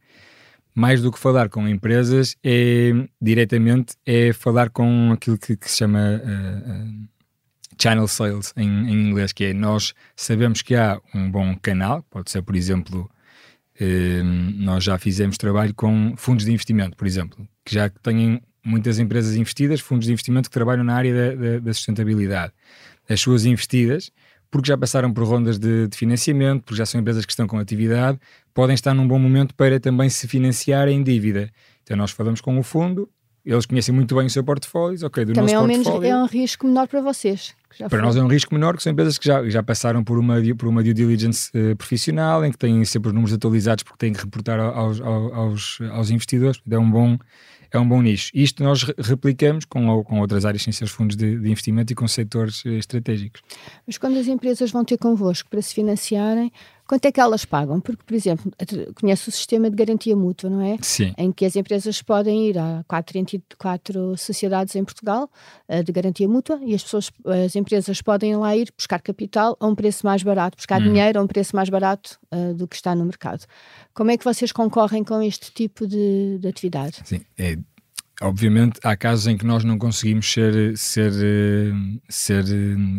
mais 0.78 1.02
do 1.02 1.10
que 1.10 1.18
falar 1.18 1.48
com 1.48 1.66
empresas, 1.66 2.36
é 2.42 2.92
diretamente 3.20 3.96
é 4.06 4.32
falar 4.32 4.70
com 4.70 5.10
aquilo 5.12 5.36
que, 5.36 5.56
que 5.56 5.68
se 5.68 5.78
chama 5.78 5.98
uh, 5.98 6.70
uh, 6.70 7.08
channel 7.80 8.08
sales 8.08 8.52
em, 8.56 8.68
em, 8.68 9.08
inglês, 9.08 9.32
que 9.32 9.44
é 9.44 9.52
nós 9.52 9.94
sabemos 10.16 10.62
que 10.62 10.74
há 10.74 11.00
um 11.14 11.30
bom 11.30 11.56
canal, 11.56 12.02
pode 12.10 12.30
ser, 12.30 12.42
por 12.42 12.56
exemplo, 12.56 13.10
uh, 13.80 14.24
nós 14.56 14.84
já 14.84 14.98
fizemos 14.98 15.36
trabalho 15.36 15.74
com 15.74 16.14
fundos 16.16 16.44
de 16.44 16.52
investimento, 16.52 16.96
por 16.96 17.06
exemplo, 17.06 17.46
que 17.64 17.74
já 17.74 17.88
têm 17.88 18.40
muitas 18.64 18.98
empresas 18.98 19.36
investidas, 19.36 19.80
fundos 19.80 20.06
de 20.06 20.12
investimento 20.12 20.48
que 20.48 20.54
trabalham 20.54 20.84
na 20.84 20.94
área 20.94 21.14
da, 21.14 21.34
da, 21.34 21.58
da 21.58 21.74
sustentabilidade. 21.74 22.52
As 23.08 23.20
suas 23.20 23.46
investidas 23.46 24.10
porque 24.50 24.68
já 24.68 24.78
passaram 24.78 25.12
por 25.12 25.24
rondas 25.24 25.58
de, 25.58 25.88
de, 25.88 25.96
financiamento, 25.96 26.62
porque 26.62 26.78
já 26.78 26.86
são 26.86 27.00
empresas 27.00 27.24
que 27.26 27.32
estão 27.32 27.46
com 27.46 27.58
atividade, 27.58 28.18
podem 28.54 28.74
estar 28.74 28.94
num 28.94 29.06
bom 29.06 29.18
momento 29.18 29.54
para 29.54 29.78
também 29.78 30.08
se 30.08 30.26
financiar 30.26 30.88
em 30.88 31.02
dívida. 31.02 31.50
Então 31.82 31.96
nós 31.96 32.10
falamos 32.10 32.40
com 32.40 32.58
o 32.58 32.62
fundo, 32.62 33.08
eles 33.44 33.66
conhecem 33.66 33.94
muito 33.94 34.14
bem 34.14 34.26
o 34.26 34.30
seu 34.30 34.42
portfólio, 34.42 35.06
ok, 35.06 35.24
do 35.24 35.32
também 35.32 35.54
nosso 35.54 35.66
portfólio. 35.66 36.00
Também 36.00 36.10
é 36.10 36.16
um 36.16 36.26
risco 36.26 36.66
menor 36.66 36.88
para 36.88 37.00
vocês. 37.00 37.54
Para 37.88 38.02
nós 38.02 38.16
é 38.16 38.22
um 38.22 38.28
risco 38.28 38.54
menor, 38.54 38.76
que 38.76 38.82
são 38.82 38.92
empresas 38.92 39.18
que 39.18 39.26
já, 39.26 39.48
já 39.48 39.62
passaram 39.62 40.02
por 40.02 40.18
uma, 40.18 40.36
por 40.56 40.68
uma 40.68 40.82
due 40.82 40.94
diligence 40.94 41.50
uh, 41.56 41.76
profissional, 41.76 42.44
em 42.44 42.50
que 42.50 42.58
têm 42.58 42.84
sempre 42.84 43.08
os 43.08 43.14
números 43.14 43.34
atualizados 43.34 43.84
porque 43.84 43.98
têm 43.98 44.12
que 44.12 44.20
reportar 44.20 44.58
aos, 44.58 45.00
aos, 45.00 45.78
aos 45.92 46.10
investidores. 46.10 46.60
É 46.70 46.78
um 46.78 46.90
bom 46.90 47.18
é 47.70 47.78
um 47.78 47.86
bom 47.86 48.00
nicho. 48.00 48.30
Isto 48.34 48.62
nós 48.62 48.82
replicamos 48.98 49.64
com, 49.64 50.02
com 50.02 50.20
outras 50.20 50.44
áreas 50.44 50.62
sem 50.62 50.72
ser 50.72 50.86
fundos 50.86 51.16
de, 51.16 51.38
de, 51.38 51.50
investimento 51.50 51.92
e 51.92 51.96
com 51.96 52.08
setores 52.08 52.62
eh, 52.64 52.70
estratégicos. 52.70 53.42
Mas 53.86 53.98
quando 53.98 54.18
as 54.18 54.26
empresas 54.26 54.70
vão 54.70 54.84
ter 54.84 54.96
convosco 54.96 55.50
para 55.50 55.60
se 55.60 55.74
financiarem, 55.74 56.50
quanto 56.88 57.04
é 57.04 57.12
que 57.12 57.20
elas 57.20 57.44
pagam? 57.44 57.80
Porque, 57.80 58.02
por 58.04 58.14
exemplo, 58.14 58.50
conhece 58.98 59.28
o 59.28 59.32
sistema 59.32 59.70
de 59.70 59.76
garantia 59.76 60.16
mútua, 60.16 60.48
não 60.48 60.62
é? 60.62 60.78
Sim. 60.80 61.12
Em 61.18 61.30
que 61.30 61.44
as 61.44 61.54
empresas 61.54 62.00
podem 62.02 62.48
ir 62.48 62.58
a 62.58 62.82
quatro, 62.88 63.20
quatro 63.58 64.16
sociedades 64.16 64.74
em 64.74 64.82
Portugal 64.82 65.30
uh, 65.68 65.84
de 65.84 65.92
garantia 65.92 66.26
mútua 66.26 66.58
e 66.64 66.74
as 66.74 66.82
pessoas, 66.82 67.10
as 67.44 67.54
empresas 67.54 68.00
podem 68.00 68.34
lá 68.36 68.56
ir 68.56 68.72
buscar 68.76 69.00
capital 69.00 69.56
a 69.60 69.66
um 69.66 69.74
preço 69.74 70.04
mais 70.06 70.22
barato, 70.22 70.56
buscar 70.56 70.80
hum. 70.80 70.84
dinheiro 70.84 71.20
a 71.20 71.22
um 71.22 71.26
preço 71.26 71.54
mais 71.54 71.68
barato 71.68 72.18
uh, 72.34 72.54
do 72.54 72.66
que 72.66 72.76
está 72.76 72.94
no 72.94 73.04
mercado. 73.04 73.44
Como 73.92 74.10
é 74.10 74.16
que 74.16 74.24
vocês 74.24 74.50
concorrem 74.50 75.04
com 75.04 75.20
este 75.20 75.52
tipo 75.52 75.86
de, 75.86 76.38
de 76.38 76.48
atividade? 76.48 77.02
Sim, 77.04 77.20
é, 77.36 77.58
Obviamente 78.20 78.80
há 78.82 78.96
casos 78.96 79.28
em 79.28 79.36
que 79.36 79.46
nós 79.46 79.62
não 79.62 79.78
conseguimos 79.78 80.30
ser, 80.32 80.76
ser, 80.76 81.12
ser 82.08 82.44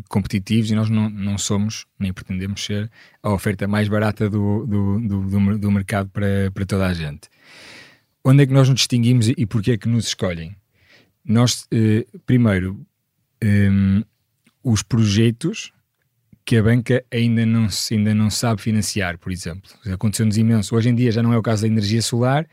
competitivos 0.08 0.72
e 0.72 0.76
nós 0.76 0.90
não, 0.90 1.10
não 1.10 1.38
somos, 1.38 1.86
nem 2.00 2.14
pretendemos 2.14 2.64
ser, 2.64 2.90
a 3.22 3.30
oferta 3.32 3.68
mais 3.68 3.90
barata 3.90 4.30
do, 4.30 4.66
do, 4.66 5.00
do, 5.00 5.58
do 5.58 5.72
mercado 5.72 6.10
para, 6.10 6.50
para 6.54 6.66
toda 6.66 6.88
a 6.88 6.94
gente. 6.94 7.28
Onde 8.24 8.44
é 8.44 8.48
que 8.48 8.54
nós 8.54 8.70
nos 8.70 8.78
distinguimos 8.78 9.28
e 9.28 9.46
porquê 9.46 9.72
é 9.72 9.78
que 9.78 9.90
nos 9.90 10.08
escolhem? 10.08 10.56
Nós, 11.26 11.68
eh, 11.72 12.06
primeiro, 12.26 12.80
eh, 13.42 13.70
os 14.64 14.84
projetos 14.84 15.74
que 16.46 16.58
a 16.58 16.64
banca 16.64 17.04
ainda 17.12 17.46
não, 17.46 17.68
ainda 17.92 18.16
não 18.16 18.30
sabe 18.30 18.62
financiar, 18.62 19.18
por 19.18 19.32
exemplo. 19.32 19.70
Aconteceu-nos 19.86 20.38
imenso. 20.38 20.76
Hoje 20.76 20.90
em 20.90 20.96
dia 20.96 21.12
já 21.12 21.22
não 21.22 21.34
é 21.34 21.38
o 21.38 21.44
caso 21.44 21.62
da 21.64 21.68
energia 21.68 22.02
solar, 22.02 22.48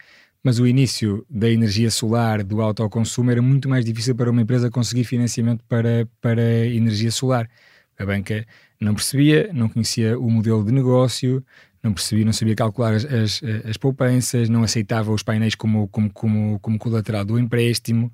mas 0.46 0.60
o 0.60 0.66
início 0.66 1.26
da 1.28 1.50
energia 1.50 1.90
solar, 1.90 2.44
do 2.44 2.62
autoconsumo, 2.62 3.32
era 3.32 3.42
muito 3.42 3.68
mais 3.68 3.84
difícil 3.84 4.14
para 4.14 4.30
uma 4.30 4.40
empresa 4.40 4.70
conseguir 4.70 5.02
financiamento 5.02 5.64
para, 5.64 6.08
para 6.20 6.40
energia 6.66 7.10
solar. 7.10 7.50
A 7.98 8.06
banca 8.06 8.46
não 8.80 8.94
percebia, 8.94 9.50
não 9.52 9.68
conhecia 9.68 10.16
o 10.16 10.30
modelo 10.30 10.64
de 10.64 10.70
negócio, 10.70 11.44
não 11.82 11.92
percebia, 11.92 12.24
não 12.24 12.32
sabia 12.32 12.54
calcular 12.54 12.94
as, 12.94 13.04
as, 13.04 13.42
as 13.68 13.76
poupanças, 13.76 14.48
não 14.48 14.62
aceitava 14.62 15.10
os 15.10 15.24
painéis 15.24 15.56
como, 15.56 15.88
como, 15.88 16.12
como, 16.12 16.60
como 16.60 16.78
colateral 16.78 17.24
do 17.24 17.40
empréstimo. 17.40 18.12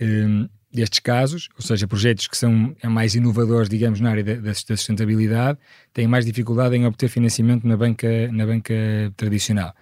Um, 0.00 0.48
destes 0.72 1.00
casos, 1.00 1.50
ou 1.54 1.60
seja, 1.60 1.86
projetos 1.86 2.28
que 2.28 2.36
são 2.36 2.74
mais 2.86 3.14
inovadores, 3.14 3.68
digamos, 3.68 4.00
na 4.00 4.08
área 4.08 4.24
da, 4.24 4.34
da 4.36 4.54
sustentabilidade, 4.54 5.58
têm 5.92 6.06
mais 6.06 6.24
dificuldade 6.24 6.76
em 6.76 6.86
obter 6.86 7.10
financiamento 7.10 7.68
na 7.68 7.76
banca, 7.76 8.32
na 8.32 8.46
banca 8.46 8.74
tradicional. 9.18 9.74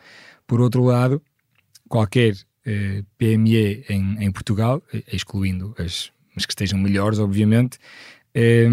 Por 0.49 0.61
outro 0.61 0.83
lado, 0.83 1.23
qualquer 1.89 2.35
eh, 2.65 3.03
PME 3.17 3.85
em, 3.89 4.25
em, 4.25 4.31
Portugal, 4.31 4.83
eh, 4.93 5.03
excluindo 5.13 5.75
as, 5.79 6.11
as, 6.37 6.45
que 6.45 6.53
estejam 6.53 6.79
melhores, 6.79 7.19
obviamente, 7.19 7.79
eh, 8.35 8.69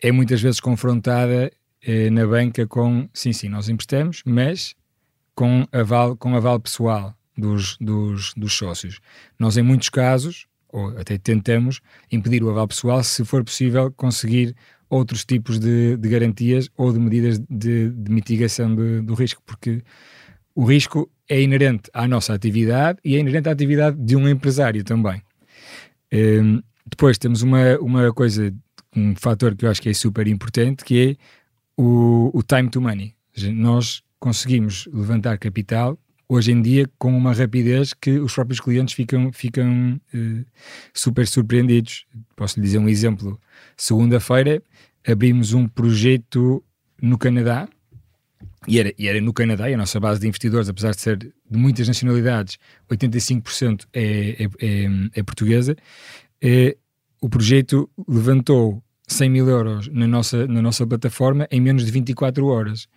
é 0.00 0.12
muitas 0.12 0.40
vezes 0.40 0.60
confrontada 0.60 1.50
eh, 1.82 2.10
na 2.10 2.26
banca 2.26 2.66
com, 2.66 3.08
sim, 3.14 3.32
sim, 3.32 3.48
nós 3.48 3.68
emprestamos, 3.68 4.22
mas 4.26 4.74
com 5.34 5.66
aval, 5.72 6.16
com 6.16 6.34
aval 6.34 6.58
pessoal 6.58 7.14
dos, 7.36 7.76
dos, 7.78 8.32
dos 8.34 8.52
sócios. 8.52 9.00
Nós, 9.38 9.56
em 9.56 9.62
muitos 9.62 9.88
casos, 9.88 10.46
ou 10.68 10.88
até 10.98 11.16
tentamos, 11.16 11.80
impedir 12.10 12.42
o 12.42 12.50
aval 12.50 12.66
pessoal 12.66 13.02
se 13.04 13.24
for 13.24 13.44
possível 13.44 13.92
conseguir 13.92 14.54
outros 14.88 15.24
tipos 15.24 15.58
de, 15.58 15.96
de 15.96 16.08
garantias 16.08 16.68
ou 16.76 16.92
de 16.92 16.98
medidas 16.98 17.38
de, 17.38 17.90
de 17.90 18.10
mitigação 18.10 18.74
de, 18.74 19.00
do 19.00 19.14
risco, 19.14 19.42
porque 19.44 19.82
o 20.54 20.64
risco 20.64 21.10
é 21.28 21.40
inerente 21.40 21.90
à 21.92 22.06
nossa 22.06 22.34
atividade 22.34 22.98
e 23.04 23.16
é 23.16 23.18
inerente 23.18 23.48
à 23.48 23.52
atividade 23.52 23.96
de 23.98 24.16
um 24.16 24.28
empresário 24.28 24.84
também. 24.84 25.22
Um, 26.12 26.62
depois 26.86 27.18
temos 27.18 27.42
uma, 27.42 27.78
uma 27.78 28.12
coisa, 28.12 28.54
um 28.94 29.14
fator 29.16 29.54
que 29.56 29.64
eu 29.64 29.70
acho 29.70 29.82
que 29.82 29.88
é 29.88 29.94
super 29.94 30.26
importante, 30.28 30.84
que 30.84 31.10
é 31.10 31.16
o, 31.76 32.30
o 32.32 32.42
time 32.42 32.70
to 32.70 32.80
money. 32.80 33.14
Nós 33.52 34.02
conseguimos 34.18 34.88
levantar 34.92 35.38
capital 35.38 35.98
hoje 36.28 36.52
em 36.52 36.62
dia 36.62 36.88
com 36.98 37.16
uma 37.16 37.32
rapidez 37.32 37.92
que 37.92 38.18
os 38.18 38.34
próprios 38.34 38.60
clientes 38.60 38.94
ficam, 38.94 39.32
ficam 39.32 40.00
uh, 40.14 40.44
super 40.94 41.26
surpreendidos. 41.26 42.06
Posso 42.34 42.58
lhe 42.58 42.66
dizer 42.66 42.78
um 42.78 42.88
exemplo. 42.88 43.40
Segunda-feira 43.76 44.62
abrimos 45.06 45.52
um 45.52 45.68
projeto 45.68 46.62
no 47.00 47.18
Canadá 47.18 47.68
e 48.66 48.78
era, 48.78 48.92
e 48.98 49.08
era 49.08 49.20
no 49.20 49.32
Canadá, 49.32 49.70
e 49.70 49.74
a 49.74 49.76
nossa 49.76 49.98
base 50.00 50.20
de 50.20 50.26
investidores, 50.26 50.68
apesar 50.68 50.92
de 50.92 51.00
ser 51.00 51.16
de 51.18 51.32
muitas 51.50 51.86
nacionalidades, 51.86 52.58
85% 52.90 53.86
é, 53.92 54.02
é, 54.02 54.44
é, 54.60 54.88
é 55.14 55.22
portuguesa. 55.22 55.76
É, 56.42 56.76
o 57.20 57.28
projeto 57.28 57.88
levantou 58.08 58.82
100 59.06 59.30
mil 59.30 59.48
euros 59.48 59.88
na 59.88 60.06
nossa, 60.06 60.46
na 60.46 60.60
nossa 60.60 60.86
plataforma 60.86 61.46
em 61.50 61.60
menos 61.60 61.84
de 61.84 61.90
24 61.92 62.46
horas 62.46 62.88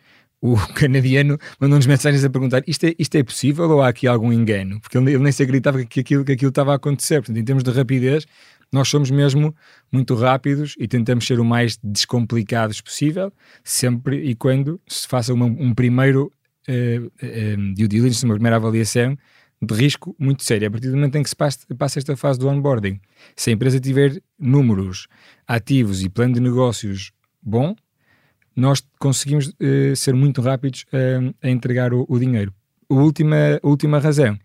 o 0.41 0.55
canadiano 0.73 1.37
mandou-nos 1.59 1.85
mensagens 1.85 2.23
a 2.23 2.29
perguntar 2.29 2.63
isto 2.65 2.85
é, 2.85 2.93
isto 2.97 3.15
é 3.15 3.23
possível 3.23 3.69
ou 3.69 3.81
há 3.81 3.89
aqui 3.89 4.07
algum 4.07 4.31
engano? 4.31 4.79
Porque 4.79 4.97
ele, 4.97 5.11
ele 5.11 5.23
nem 5.23 5.31
se 5.31 5.43
acreditava 5.43 5.83
que 5.83 5.99
aquilo, 5.99 6.23
que 6.23 6.31
aquilo 6.31 6.49
estava 6.49 6.71
a 6.71 6.75
acontecer. 6.75 7.15
Portanto, 7.15 7.37
em 7.37 7.43
termos 7.43 7.63
de 7.63 7.71
rapidez, 7.71 8.25
nós 8.71 8.87
somos 8.87 9.09
mesmo 9.09 9.55
muito 9.91 10.13
rápidos 10.15 10.75
e 10.79 10.87
tentamos 10.87 11.25
ser 11.25 11.39
o 11.39 11.45
mais 11.45 11.77
descomplicados 11.83 12.81
possível, 12.81 13.31
sempre 13.63 14.23
e 14.23 14.35
quando 14.35 14.79
se 14.87 15.07
faça 15.07 15.33
uma, 15.33 15.45
um 15.45 15.73
primeiro 15.73 16.31
uh, 16.67 17.73
due 17.75 17.87
diligence, 17.87 18.23
uma 18.23 18.35
primeira 18.35 18.57
avaliação 18.57 19.17
de 19.61 19.75
risco 19.75 20.15
muito 20.17 20.43
sério. 20.43 20.67
A 20.67 20.71
partir 20.71 20.89
do 20.89 20.95
momento 20.95 21.15
em 21.17 21.23
que 21.23 21.29
se 21.29 21.35
passa, 21.35 21.59
passa 21.77 21.99
esta 21.99 22.15
fase 22.15 22.39
do 22.39 22.47
onboarding, 22.47 22.99
se 23.35 23.49
a 23.49 23.53
empresa 23.53 23.79
tiver 23.79 24.21
números 24.37 25.07
ativos 25.47 26.03
e 26.03 26.09
plano 26.09 26.35
de 26.35 26.39
negócios 26.39 27.11
bom, 27.41 27.75
nós 28.55 28.83
conseguimos 28.99 29.47
uh, 29.47 29.95
ser 29.95 30.13
muito 30.13 30.41
rápidos 30.41 30.85
uh, 30.93 31.33
a 31.41 31.49
entregar 31.49 31.93
o, 31.93 32.05
o, 32.07 32.19
dinheiro. 32.19 32.53
A 32.89 32.93
última, 32.93 33.59
a 33.61 33.67
última 33.67 33.99
razão, 33.99 34.37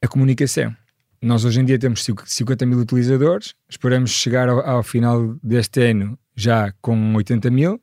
a 0.00 0.08
comunicação. 0.08 0.74
Nós 1.24 1.42
hoje 1.42 1.58
em 1.58 1.64
dia 1.64 1.78
temos 1.78 2.04
50 2.26 2.66
mil 2.66 2.78
utilizadores, 2.78 3.54
esperamos 3.66 4.10
chegar 4.10 4.46
ao, 4.46 4.60
ao 4.60 4.82
final 4.82 5.34
deste 5.42 5.80
ano 5.80 6.18
já 6.36 6.70
com 6.82 7.14
80 7.14 7.50
mil 7.50 7.80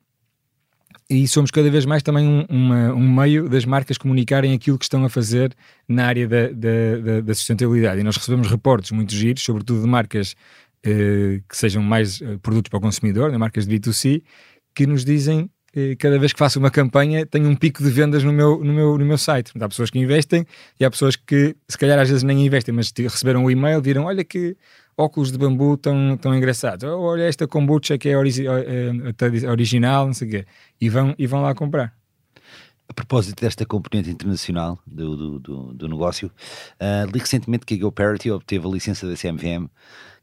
e 1.09 1.27
somos 1.27 1.49
cada 1.49 1.67
vez 1.71 1.83
mais 1.83 2.03
também 2.03 2.27
um, 2.27 2.45
uma, 2.47 2.93
um, 2.93 3.11
meio 3.11 3.49
das 3.49 3.65
marcas 3.65 3.97
comunicarem 3.97 4.53
aquilo 4.53 4.77
que 4.77 4.85
estão 4.85 5.03
a 5.03 5.09
fazer 5.09 5.55
na 5.87 6.05
área 6.05 6.27
da, 6.27 6.49
da, 6.49 6.97
da, 7.03 7.21
da 7.21 7.33
sustentabilidade. 7.33 7.99
E 7.99 8.03
nós 8.03 8.15
recebemos 8.15 8.47
reportes 8.47 8.91
muito 8.91 9.11
giros, 9.11 9.41
sobretudo 9.41 9.81
de 9.81 9.87
marcas 9.87 10.35
eh, 10.85 11.41
que 11.49 11.57
sejam 11.57 11.81
mais 11.81 12.21
eh, 12.21 12.37
produtos 12.43 12.69
para 12.69 12.77
o 12.77 12.81
consumidor, 12.81 13.29
de 13.29 13.31
né, 13.31 13.37
marcas 13.39 13.65
de 13.65 13.75
B2C, 13.75 14.21
que 14.75 14.85
nos 14.85 15.03
dizem 15.03 15.49
cada 15.99 16.19
vez 16.19 16.33
que 16.33 16.39
faço 16.39 16.59
uma 16.59 16.69
campanha 16.69 17.25
tenho 17.25 17.47
um 17.47 17.55
pico 17.55 17.81
de 17.81 17.89
vendas 17.89 18.23
no 18.23 18.33
meu, 18.33 18.63
no 18.63 18.73
meu, 18.73 18.97
no 18.97 19.05
meu 19.05 19.17
site. 19.17 19.51
Há 19.59 19.69
pessoas 19.69 19.89
que 19.89 19.99
investem 19.99 20.45
e 20.79 20.85
há 20.85 20.91
pessoas 20.91 21.15
que 21.15 21.55
se 21.67 21.77
calhar 21.77 21.97
às 21.97 22.09
vezes 22.09 22.23
nem 22.23 22.45
investem, 22.45 22.73
mas 22.73 22.91
receberam 22.97 23.45
o 23.45 23.51
e-mail, 23.51 23.81
viram, 23.81 24.05
olha 24.05 24.23
que 24.23 24.57
óculos 24.97 25.31
de 25.31 25.37
bambu 25.37 25.77
tão, 25.77 26.17
tão 26.17 26.35
engraçados, 26.35 26.83
oh, 26.83 26.99
olha 26.99 27.23
esta 27.23 27.47
kombucha 27.47 27.97
que 27.97 28.09
é, 28.09 28.17
ori 28.17 28.31
é 28.45 29.49
original, 29.49 30.05
não 30.05 30.13
sei 30.13 30.27
o 30.27 30.31
quê, 30.31 30.45
e 30.79 30.89
vão, 30.89 31.15
e 31.17 31.25
vão 31.25 31.41
lá 31.41 31.55
comprar. 31.55 31.93
A 32.87 32.93
propósito 32.93 33.41
desta 33.41 33.65
componente 33.65 34.09
internacional 34.09 34.77
do, 34.85 35.15
do, 35.15 35.39
do, 35.39 35.73
do 35.73 35.87
negócio, 35.87 36.27
uh, 36.27 37.09
li 37.09 37.19
recentemente 37.19 37.65
que 37.65 37.75
a 37.75 37.77
GoParity 37.77 38.29
obteve 38.29 38.67
a 38.67 38.69
licença 38.69 39.07
da 39.07 39.15
CMVM 39.15 39.69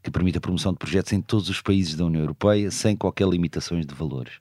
que 0.03 0.11
permite 0.11 0.37
a 0.37 0.41
promoção 0.41 0.71
de 0.71 0.77
projetos 0.77 1.11
em 1.11 1.21
todos 1.21 1.49
os 1.49 1.61
países 1.61 1.95
da 1.95 2.05
União 2.05 2.21
Europeia 2.21 2.71
sem 2.71 2.95
qualquer 2.95 3.27
limitações 3.27 3.85
de 3.85 3.93
valores. 3.93 4.33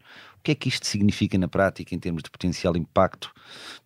Que 0.48 0.52
é 0.52 0.54
que 0.54 0.70
isto 0.70 0.87
significa 0.87 1.37
na 1.37 1.46
prática 1.46 1.94
em 1.94 1.98
termos 1.98 2.22
de 2.22 2.30
potencial 2.30 2.74
impacto 2.74 3.30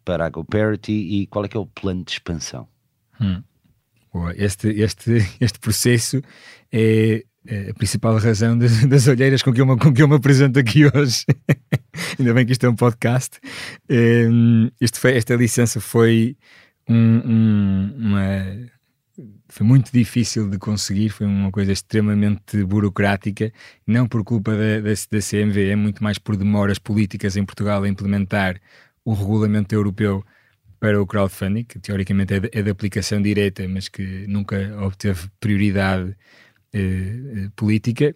para 0.04 0.24
a 0.24 0.30
GoParity 0.30 0.92
e 0.92 1.26
qual 1.26 1.44
é 1.44 1.48
que 1.48 1.56
é 1.56 1.60
o 1.60 1.66
plano 1.66 2.04
de 2.04 2.12
expansão? 2.12 2.68
Hum. 3.20 3.42
Este, 4.36 4.68
este, 4.68 5.10
este 5.40 5.58
processo 5.58 6.22
é, 6.70 7.24
é 7.44 7.70
a 7.70 7.74
principal 7.74 8.16
razão 8.16 8.56
das, 8.56 8.86
das, 8.86 9.08
olheiras 9.08 9.42
com 9.42 9.52
que, 9.52 9.60
eu 9.60 9.66
me, 9.66 9.76
com 9.76 9.92
que 9.92 10.04
eu 10.04 10.06
me 10.06 10.14
apresento 10.14 10.56
aqui 10.56 10.84
hoje. 10.86 11.24
Ainda 12.16 12.32
bem 12.32 12.46
que 12.46 12.52
isto 12.52 12.64
é 12.64 12.68
um 12.68 12.76
podcast. 12.76 13.40
Um, 13.90 14.70
isto 14.80 15.00
foi, 15.00 15.16
esta 15.16 15.34
licença 15.34 15.80
foi 15.80 16.36
um, 16.88 16.94
um, 16.94 17.94
uma 17.98 18.70
foi 19.48 19.66
muito 19.66 19.92
difícil 19.92 20.48
de 20.48 20.58
conseguir, 20.58 21.10
foi 21.10 21.26
uma 21.26 21.50
coisa 21.50 21.72
extremamente 21.72 22.64
burocrática, 22.64 23.52
não 23.86 24.06
por 24.08 24.24
culpa 24.24 24.52
da, 24.52 24.80
da, 24.80 24.90
da 24.90 25.20
CMV, 25.20 25.70
é 25.70 25.76
muito 25.76 26.02
mais 26.02 26.18
por 26.18 26.36
demoras 26.36 26.78
políticas 26.78 27.36
em 27.36 27.44
Portugal 27.44 27.82
a 27.82 27.88
implementar 27.88 28.60
o 29.04 29.12
regulamento 29.12 29.74
europeu 29.74 30.24
para 30.80 31.00
o 31.00 31.06
crowdfunding, 31.06 31.64
que 31.64 31.78
teoricamente 31.78 32.34
é 32.34 32.40
de, 32.40 32.50
é 32.52 32.62
de 32.62 32.70
aplicação 32.70 33.22
direta, 33.22 33.66
mas 33.68 33.88
que 33.88 34.26
nunca 34.26 34.56
obteve 34.82 35.28
prioridade 35.38 36.16
eh, 36.72 36.80
eh 36.80 37.48
política. 37.54 38.14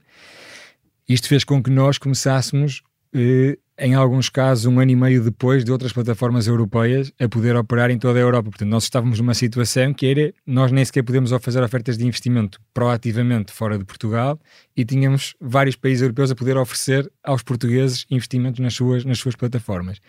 Isto 1.09 1.29
fez 1.29 1.45
com 1.45 1.63
que 1.63 1.71
nós 1.71 1.99
começássemos 1.99 2.83
eh, 3.15 3.57
em 3.79 3.95
alguns 3.95 4.31
casos, 4.31 4.65
um 4.65 4.81
ano 4.81 4.91
e 4.91 4.97
meio 4.97 5.23
depois 5.23 5.63
de 5.63 5.71
outras 5.71 5.93
plataformas 5.93 6.47
europeias 6.47 7.13
a 7.21 7.29
poder 7.29 7.55
operar 7.57 7.91
em 7.91 7.99
toda 7.99 8.19
a 8.19 8.23
Europa. 8.23 8.51
Portanto, 8.51 8.69
nós 8.69 8.85
estávamos 8.85 9.21
numa 9.21 9.35
situação 9.35 9.93
que 9.93 10.07
era, 10.07 10.35
nós 10.47 10.73
nem 10.73 10.85
sequer 10.85 11.03
podemos 11.03 11.31
fazer 11.43 11.63
ofertas 11.63 11.99
de 11.99 12.07
investimento 12.07 12.59
proativamente 12.73 13.53
fora 13.53 13.79
de 13.79 13.85
Portugal 13.85 14.41
e 14.75 14.85
tínhamos 14.85 15.35
vários 15.41 15.77
países 15.77 16.01
europeus 16.01 16.31
a 16.31 16.35
poder 16.35 16.57
oferecer 16.57 17.11
aos 17.23 17.43
portugueses 17.43 18.07
investimentos 18.11 18.61
nas 18.61 18.73
suas, 18.73 19.05
nas 19.05 19.19
suas 19.19 19.37
plataformas. 19.37 20.01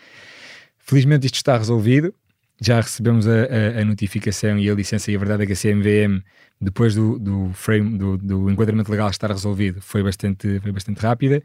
Felizmente 0.78 1.26
isto 1.26 1.36
está 1.36 1.58
resolvido, 1.58 2.14
já 2.60 2.80
recebemos 2.80 3.28
a, 3.28 3.32
a, 3.32 3.80
a, 3.82 3.84
notificação 3.84 4.58
e 4.58 4.70
a 4.70 4.74
licença, 4.74 5.12
e 5.12 5.16
a 5.16 5.18
verdade 5.18 5.42
é 5.42 5.46
que 5.46 5.52
a 5.52 5.56
CMVM, 5.56 6.22
depois 6.60 6.94
do, 6.94 7.18
do 7.18 7.50
frame, 7.52 7.98
do, 7.98 8.16
do 8.16 8.50
enquadramento 8.50 8.90
legal 8.90 9.10
estar 9.10 9.30
resolvido, 9.30 9.80
foi 9.82 10.02
bastante, 10.02 10.58
foi 10.60 10.72
bastante 10.72 10.98
rápida, 10.98 11.42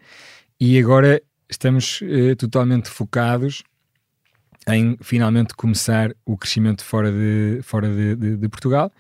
e 0.60 0.80
agora 0.80 1.22
estamos 1.50 2.02
eh, 2.04 2.36
totalmente 2.36 2.90
focados 2.90 3.64
em 4.68 4.98
finalmente 5.02 5.54
começar 5.54 6.16
o 6.26 6.38
crescimento 6.38 6.84
fora 6.84 7.12
de, 7.12 7.60
fora 7.64 7.90
de, 7.90 8.16
de, 8.16 8.38
de, 8.38 8.50
Portugal, 8.50 8.92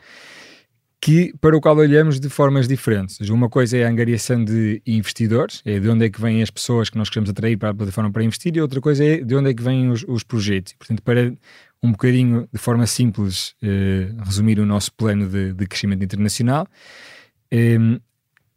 que, 1.00 1.34
para 1.40 1.56
o 1.56 1.62
qual 1.62 1.78
olhamos 1.78 2.20
de 2.20 2.30
formas 2.30 2.68
diferentes. 2.68 3.30
Uma 3.30 3.50
coisa 3.50 3.78
é 3.78 3.86
a 3.86 3.90
angariação 3.90 4.44
de 4.44 4.82
investidores, 4.86 5.62
é 5.66 5.80
de 5.80 5.90
onde 5.90 6.06
é 6.06 6.10
que 6.10 6.20
vêm 6.20 6.42
as 6.42 6.50
pessoas 6.50 6.90
que 6.90 6.98
nós 6.98 7.10
queremos 7.10 7.30
atrair 7.30 7.58
para 7.58 7.70
a 7.70 7.74
plataforma 7.74 8.12
para 8.12 8.24
investir, 8.24 8.56
e 8.56 8.62
outra 8.62 8.80
coisa 8.82 9.04
é 9.04 9.18
de 9.18 9.36
onde 9.36 9.50
é 9.50 9.54
que 9.54 9.64
vêm 9.64 9.90
os, 9.90 10.06
os 10.08 10.24
projetos. 10.24 10.74
Portanto, 10.74 11.02
para 11.02 11.34
um 11.82 11.92
bocadinho, 11.92 12.48
de 12.52 12.60
forma 12.60 12.88
simples, 12.88 13.56
eh, 13.62 14.10
resumir 14.26 14.60
o 14.60 14.66
nosso 14.66 14.94
plano 14.94 15.28
de, 15.28 15.54
de 15.54 15.68
crescimento 15.68 16.04
internacional, 16.04 16.66
eh, 17.52 17.78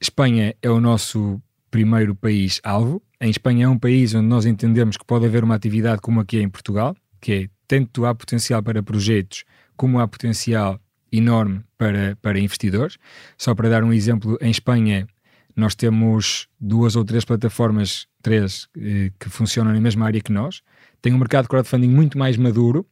Espanha 0.01 0.55
é 0.62 0.70
o 0.70 0.81
nosso 0.81 1.40
primeiro 1.77 2.15
país-alvo. 2.15 3.03
Em 3.21 3.29
Espanha 3.29 3.67
é 3.67 3.69
um 3.69 3.79
país 3.79 4.15
onde 4.15 4.27
nós 4.27 4.47
entendemos 4.47 4.97
que 4.97 5.05
pode 5.05 5.27
haver 5.27 5.45
uma 5.45 5.55
atividade 5.55 6.01
como 6.01 6.21
aqui 6.21 6.41
em 6.41 6.49
Portugal, 6.49 6.97
que 7.21 7.33
é 7.33 7.49
tanto 7.69 8.07
há 8.07 8.15
potencial 8.15 8.62
para 8.62 8.83
projetos 8.83 9.45
como 9.77 10.01
há 10.01 10.09
potencial 10.09 10.81
enorme 11.12 11.61
para, 11.77 12.17
para 12.23 12.39
investidores. 12.41 12.97
Só 13.37 13.55
para 13.55 13.69
dar 13.69 13.85
um 13.85 13.93
exemplo, 13.93 14.39
em 14.41 14.51
Espanha 14.51 15.07
nós 15.55 15.75
temos 15.75 16.49
duas 16.59 16.97
ou 16.97 17.05
três 17.05 17.27
plataformas, 17.27 18.07
três, 18.23 18.69
eh, 18.79 19.11
que 19.21 19.29
funcionam 19.29 19.75
na 19.75 19.81
mesma 19.81 20.07
área 20.07 20.21
que 20.23 20.33
nós. 20.33 20.62
Tem 21.03 21.12
um 21.12 21.19
mercado 21.19 21.45
de 21.45 21.51
crowdfunding 21.51 21.89
muito 21.91 22.17
mais 22.17 22.39
maduro, 22.39 22.87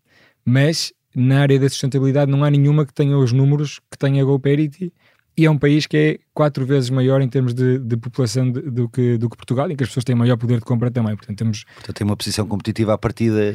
mas 0.44 0.92
na 1.14 1.40
área 1.40 1.58
da 1.58 1.70
sustentabilidade 1.70 2.30
não 2.30 2.44
há 2.44 2.50
nenhuma 2.50 2.84
que 2.84 2.92
tenha 2.92 3.16
os 3.16 3.32
números 3.32 3.80
que 3.90 3.96
tem 3.96 4.20
a 4.20 4.24
GoParity 4.24 4.92
e 5.36 5.46
é 5.46 5.50
um 5.50 5.58
país 5.58 5.86
que 5.86 5.96
é 5.96 6.18
quatro 6.32 6.64
vezes 6.64 6.90
maior 6.90 7.20
em 7.20 7.28
termos 7.28 7.52
de, 7.52 7.78
de 7.78 7.96
população 7.96 8.50
de, 8.50 8.60
do, 8.62 8.88
que, 8.88 9.18
do 9.18 9.28
que 9.28 9.36
Portugal 9.36 9.70
e 9.70 9.76
que 9.76 9.82
as 9.82 9.88
pessoas 9.88 10.04
têm 10.04 10.14
maior 10.14 10.36
poder 10.36 10.58
de 10.58 10.64
compra 10.64 10.90
também. 10.90 11.16
Portanto, 11.16 11.36
temos... 11.36 11.64
Portanto, 11.64 11.96
tem 11.96 12.04
uma 12.04 12.16
posição 12.16 12.46
competitiva 12.46 12.94
à 12.94 12.98
partida. 12.98 13.52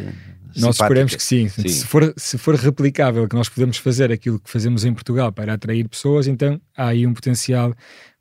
Nós 0.55 0.75
simpática. 0.75 0.83
esperamos 0.83 1.15
que 1.15 1.23
sim. 1.23 1.47
Sim. 1.47 1.67
Se, 1.67 1.85
for, 1.85 2.13
se 2.17 2.37
for 2.37 2.55
replicável, 2.55 3.27
que 3.27 3.35
nós 3.35 3.47
podemos 3.47 3.77
fazer 3.77 4.11
aquilo 4.11 4.39
que 4.39 4.49
fazemos 4.49 4.83
em 4.83 4.93
Portugal 4.93 5.31
para 5.31 5.53
atrair 5.53 5.87
pessoas, 5.87 6.27
então 6.27 6.59
há 6.75 6.87
aí 6.87 7.07
um 7.07 7.13
potencial 7.13 7.73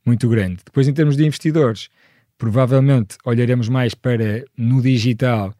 muito 0.06 0.28
grande. 0.28 0.58
Depois, 0.64 0.86
em 0.86 0.92
termos 0.92 1.16
de 1.16 1.26
investidores, 1.26 1.88
provavelmente 2.36 3.16
olharemos 3.24 3.68
mais 3.68 3.94
para 3.94 4.44
no 4.56 4.80
digital 4.80 5.52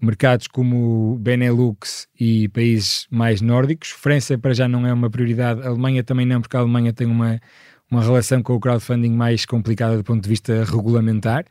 mercados 0.00 0.46
como 0.46 1.18
Benelux 1.18 2.06
e 2.18 2.48
países 2.48 3.06
mais 3.10 3.40
nórdicos. 3.40 3.90
França 3.90 4.36
para 4.36 4.54
já 4.54 4.68
não 4.68 4.86
é 4.86 4.92
uma 4.92 5.10
prioridade, 5.10 5.62
a 5.62 5.68
Alemanha 5.68 6.04
também 6.04 6.26
não, 6.26 6.40
porque 6.40 6.56
a 6.56 6.60
Alemanha 6.60 6.92
tem 6.92 7.06
uma, 7.06 7.40
uma 7.90 8.02
relação 8.02 8.42
com 8.42 8.54
o 8.54 8.60
crowdfunding 8.60 9.12
mais 9.12 9.44
complicada 9.44 9.96
do 9.96 10.04
ponto 10.04 10.22
de 10.22 10.28
vista 10.28 10.64
regulamentar. 10.64 11.44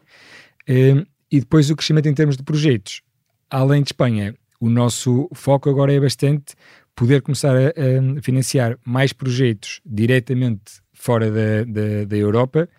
Um, 0.67 1.05
e 1.31 1.39
depois 1.39 1.69
o 1.69 1.75
crescimento 1.75 2.07
em 2.07 2.13
termos 2.13 2.37
de 2.37 2.43
projetos. 2.43 3.01
Além 3.49 3.81
de 3.81 3.89
Espanha, 3.89 4.35
o 4.59 4.69
nosso 4.69 5.29
foco 5.33 5.69
agora 5.69 5.91
é 5.91 5.99
bastante 5.99 6.53
poder 6.95 7.21
começar 7.21 7.55
a, 7.55 7.69
a 7.69 8.21
financiar 8.21 8.77
mais 8.85 9.11
projetos 9.11 9.81
diretamente 9.85 10.81
fora 10.93 11.29
da, 11.31 11.63
da, 11.63 12.05
da 12.05 12.15
Europa, 12.15 12.69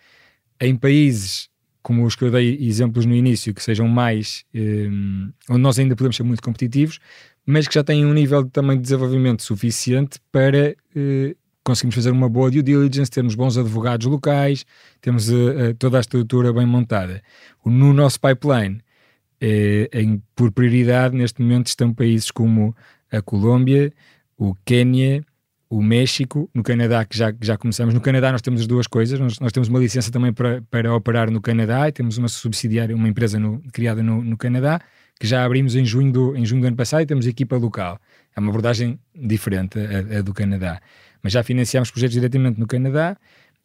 em 0.61 0.77
países 0.77 1.49
como 1.85 2.03
os 2.07 2.17
que 2.17 2.25
eu 2.25 2.31
dei 2.31 2.57
exemplos 2.63 3.05
no 3.05 3.15
início, 3.15 3.53
que 3.53 3.63
sejam 3.63 3.87
mais, 3.87 4.43
um, 4.55 5.31
onde 5.51 5.61
nós 5.61 5.79
ainda 5.79 5.95
podemos 5.95 6.17
ser 6.17 6.23
muito 6.23 6.43
competitivos, 6.43 6.99
mas 7.45 7.69
que 7.69 7.75
já 7.75 7.85
têm 7.85 8.07
um 8.07 8.15
nível 8.15 8.43
de, 8.43 8.51
também 8.51 8.79
de 8.79 8.83
desenvolvimento 8.83 9.43
suficiente 9.43 10.19
para 10.33 10.75
uh, 10.97 11.37
conseguirmos 11.63 11.95
fazer 11.95 12.11
uma 12.11 12.27
boa 12.27 12.51
due 12.51 12.63
diligence, 12.63 13.11
termos 13.11 13.35
bons 13.35 13.59
advogados 13.59 14.07
locais, 14.07 14.65
temos 15.03 15.29
uh, 15.29 15.35
uh, 15.35 15.75
toda 15.79 15.99
a 15.99 16.01
estrutura 16.01 16.55
bem 16.55 16.65
montada. 16.65 17.23
No 17.63 17.93
nosso 17.93 18.19
pipeline, 18.19 18.81
em, 19.93 20.23
por 20.35 20.51
prioridade, 20.53 21.15
neste 21.15 21.43
momento 21.43 21.67
estão 21.67 21.93
países 21.93 22.31
como 22.31 22.75
a 23.13 23.21
Colômbia, 23.21 23.93
o 24.39 24.55
Quênia, 24.65 25.23
o 25.75 25.83
México, 25.83 26.49
no 26.55 26.63
Canadá, 26.63 27.05
que 27.05 27.19
já, 27.19 27.35
já 27.41 27.59
começamos. 27.59 27.93
No 27.93 28.01
Canadá 28.01 28.31
nós 28.31 28.41
temos 28.41 28.61
as 28.61 28.67
duas 28.69 28.87
coisas, 28.87 29.19
nós, 29.19 29.41
nós 29.41 29.51
temos 29.51 29.69
uma 29.69 29.81
licença 29.81 30.09
também 30.09 30.33
para, 30.33 30.63
para 30.71 30.95
operar 30.95 31.33
no 31.33 31.41
Canadá 31.41 31.89
e 31.89 31.93
temos 31.93 32.17
uma 32.17 32.29
subsidiária, 32.29 32.95
uma 32.95 33.09
empresa 33.09 33.41
no, 33.41 33.61
criada 33.73 34.01
no, 34.01 34.23
no, 34.23 34.37
Canadá, 34.37 34.81
que 35.19 35.27
já 35.27 35.45
abrimos 35.45 35.75
em 35.75 35.85
junho, 35.85 36.13
do, 36.13 36.37
em 36.37 36.47
junho 36.47 36.61
do 36.61 36.69
ano 36.69 36.77
passado 36.77 37.03
e 37.03 37.07
temos 37.07 37.27
equipa 37.27 37.57
local. 37.57 37.99
É 38.37 38.39
uma 38.39 38.51
abordagem 38.51 39.01
diferente 39.13 39.77
a, 39.81 40.19
a 40.19 40.23
do 40.23 40.33
Canadá. 40.33 40.81
Mas 41.21 41.33
já 41.33 41.43
financiamos 41.43 41.91
projetos 41.91 42.15
diretamente 42.15 42.61
no 42.61 42.69
Canadá 42.69 43.17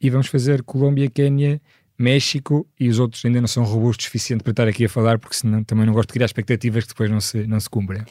e 0.02 0.10
vamos 0.10 0.26
fazer 0.26 0.64
Colômbia, 0.64 1.12
Quénia, 1.12 1.62
México 1.96 2.66
e 2.80 2.90
os 2.90 2.98
outros 2.98 3.24
ainda 3.24 3.40
não 3.40 3.48
são 3.48 3.64
robustos 3.64 4.06
o 4.06 4.08
suficiente 4.08 4.42
para 4.42 4.50
estar 4.50 4.68
aqui 4.68 4.86
a 4.86 4.90
falar, 4.90 5.20
porque 5.20 5.36
senão 5.36 5.64
também 5.64 5.86
não 5.86 5.94
gosto 5.94 6.10
de 6.10 6.14
criar 6.14 6.26
expectativas 6.26 6.86
que 6.86 6.90
depois 6.90 7.12
não 7.12 7.22
se, 7.22 7.46
não 7.46 7.60
se 7.60 7.70
cumprem. 7.70 8.02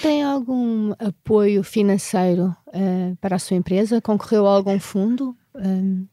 Tem 0.00 0.22
algum 0.22 0.92
apoio 0.98 1.62
financeiro 1.62 2.54
uh, 2.68 3.16
para 3.20 3.36
a 3.36 3.38
sua 3.38 3.56
empresa? 3.56 4.00
Concorreu 4.00 4.46
a 4.46 4.54
algum 4.54 4.78
fundo? 4.80 5.36
Um... 5.54 6.06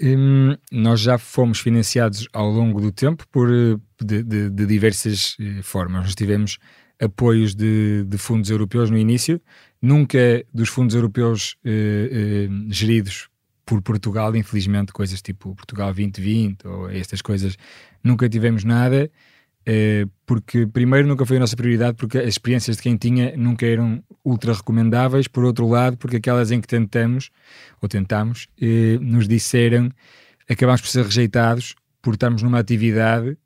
Um, 0.00 0.56
nós 0.72 1.00
já 1.00 1.16
fomos 1.16 1.60
financiados 1.60 2.28
ao 2.32 2.50
longo 2.50 2.80
do 2.80 2.90
tempo 2.90 3.24
por, 3.30 3.48
eh, 3.48 3.76
de, 4.04 4.24
de, 4.24 4.50
de 4.50 4.66
diversas 4.66 5.36
formas. 5.62 6.02
Nós 6.02 6.14
tivemos 6.16 6.58
apoios 7.00 7.54
de, 7.54 8.04
de, 8.04 8.18
fundos 8.18 8.50
europeus 8.50 8.90
no 8.90 8.98
início, 8.98 9.40
nunca 9.80 10.44
dos 10.52 10.68
fundos 10.68 10.96
europeus 10.96 11.56
geridos 12.70 13.28
por 13.64 13.80
Portugal, 13.82 14.34
infelizmente, 14.36 14.92
coisas 14.92 15.22
tipo 15.22 15.54
Portugal 15.54 15.88
2020 15.88 16.66
ou 16.66 16.90
estas 16.90 17.22
coisas, 17.22 17.56
nunca 18.02 18.28
tivemos 18.28 18.64
nada. 18.64 19.10
Eh, 19.66 20.06
porque 20.26 20.66
primeiro 20.66 21.08
nunca 21.08 21.24
foi 21.24 21.38
a 21.38 21.40
nossa 21.40 21.56
prioridade 21.56 21.96
porque 21.96 22.18
as 22.18 22.28
experiências 22.28 22.76
de 22.76 22.82
quem 22.82 22.98
tinha 22.98 23.34
nunca 23.34 23.64
eram 23.64 24.04
ultra 24.22 24.52
recomendáveis, 24.52 25.26
por 25.26 25.42
outro 25.42 25.66
lado 25.66 25.96
porque 25.96 26.16
aquelas 26.16 26.50
em 26.50 26.60
que 26.60 26.68
tentamos 26.68 27.30
ou 27.80 27.88
tentamos 27.88 28.46
eh, 28.60 28.98
nos 29.00 29.26
disseram 29.26 29.90
acabámos 30.48 30.82
por 30.82 30.88
ser 30.88 31.04
rejeitados 31.06 31.74
por 32.02 32.12
estarmos 32.12 32.42
numa 32.42 32.58
atividade 32.58 33.38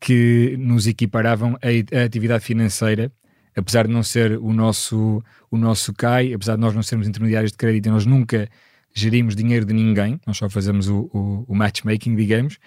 que 0.00 0.56
nos 0.58 0.86
equiparavam 0.86 1.56
à 1.62 2.04
atividade 2.04 2.44
financeira. 2.44 3.10
Apesar 3.56 3.86
de 3.86 3.92
não 3.92 4.02
ser 4.02 4.36
o 4.38 4.52
nosso 4.52 5.22
o 5.48 5.56
nosso 5.56 5.94
CAI, 5.94 6.34
apesar 6.34 6.56
de 6.56 6.60
nós 6.60 6.74
não 6.74 6.82
sermos 6.82 7.06
intermediários 7.06 7.52
de 7.52 7.56
crédito, 7.56 7.88
nós 7.88 8.04
nunca 8.04 8.48
gerimos 8.94 9.34
dinheiro 9.34 9.66
de 9.66 9.74
ninguém, 9.74 10.20
nós 10.24 10.36
só 10.36 10.48
fazemos 10.48 10.88
o, 10.88 11.10
o, 11.12 11.44
o 11.48 11.54
matchmaking, 11.54 12.14
digamos, 12.14 12.58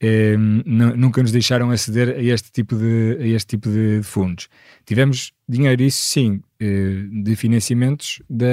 eh, 0.00 0.36
nunca 0.36 1.22
nos 1.22 1.30
deixaram 1.30 1.70
aceder 1.70 2.16
a 2.16 2.22
este 2.22 2.50
tipo 2.50 2.76
de, 2.76 3.18
a 3.20 3.26
este 3.26 3.56
tipo 3.56 3.68
de 3.68 4.00
fundos. 4.02 4.48
Tivemos 4.84 5.32
dinheiro, 5.48 5.82
isso 5.82 6.02
sim, 6.02 6.40
eh, 6.60 7.04
de 7.22 7.36
financiamentos 7.36 8.22
da, 8.28 8.46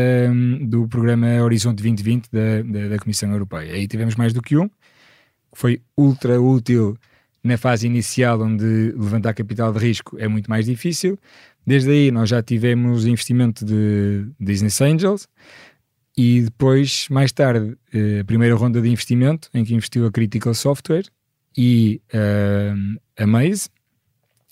do 0.62 0.88
programa 0.88 1.28
Horizonte 1.42 1.82
2020 1.84 2.30
da, 2.32 2.62
da, 2.62 2.88
da, 2.89 2.98
Comissão 3.00 3.32
Europeia. 3.32 3.74
Aí 3.74 3.88
tivemos 3.88 4.15
mais 4.15 4.34
do 4.34 4.42
que 4.42 4.58
um, 4.58 4.68
que 4.68 5.56
foi 5.56 5.82
ultra 5.98 6.39
útil 6.42 6.98
na 7.44 7.58
fase 7.58 7.88
inicial, 7.88 8.42
onde 8.42 8.94
levantar 8.96 9.34
capital 9.34 9.74
de 9.74 9.80
risco 9.80 10.18
é 10.20 10.28
muito 10.28 10.50
mais 10.50 10.65
difícil. 10.65 11.18
Desde 11.65 11.89
aí 11.92 12.12
nós 12.12 12.30
já 12.30 12.42
tivemos 12.44 13.06
investimento 13.06 13.65
de 13.65 14.26
Business 14.39 14.82
Angels, 14.82 15.28
e 16.21 16.41
depois, 16.41 17.08
mais 17.10 17.32
tarde, 17.32 17.77
eh, 17.93 18.19
a 18.19 18.25
primeira 18.25 18.53
ronda 18.53 18.82
de 18.82 18.89
investimento, 18.89 19.49
em 19.53 19.63
que 19.63 19.73
investiu 19.73 20.05
a 20.05 20.12
Critical 20.12 20.53
Software, 20.53 21.05
e 21.58 22.01
uh, 22.13 22.99
a 23.17 23.25
Maze, 23.25 23.69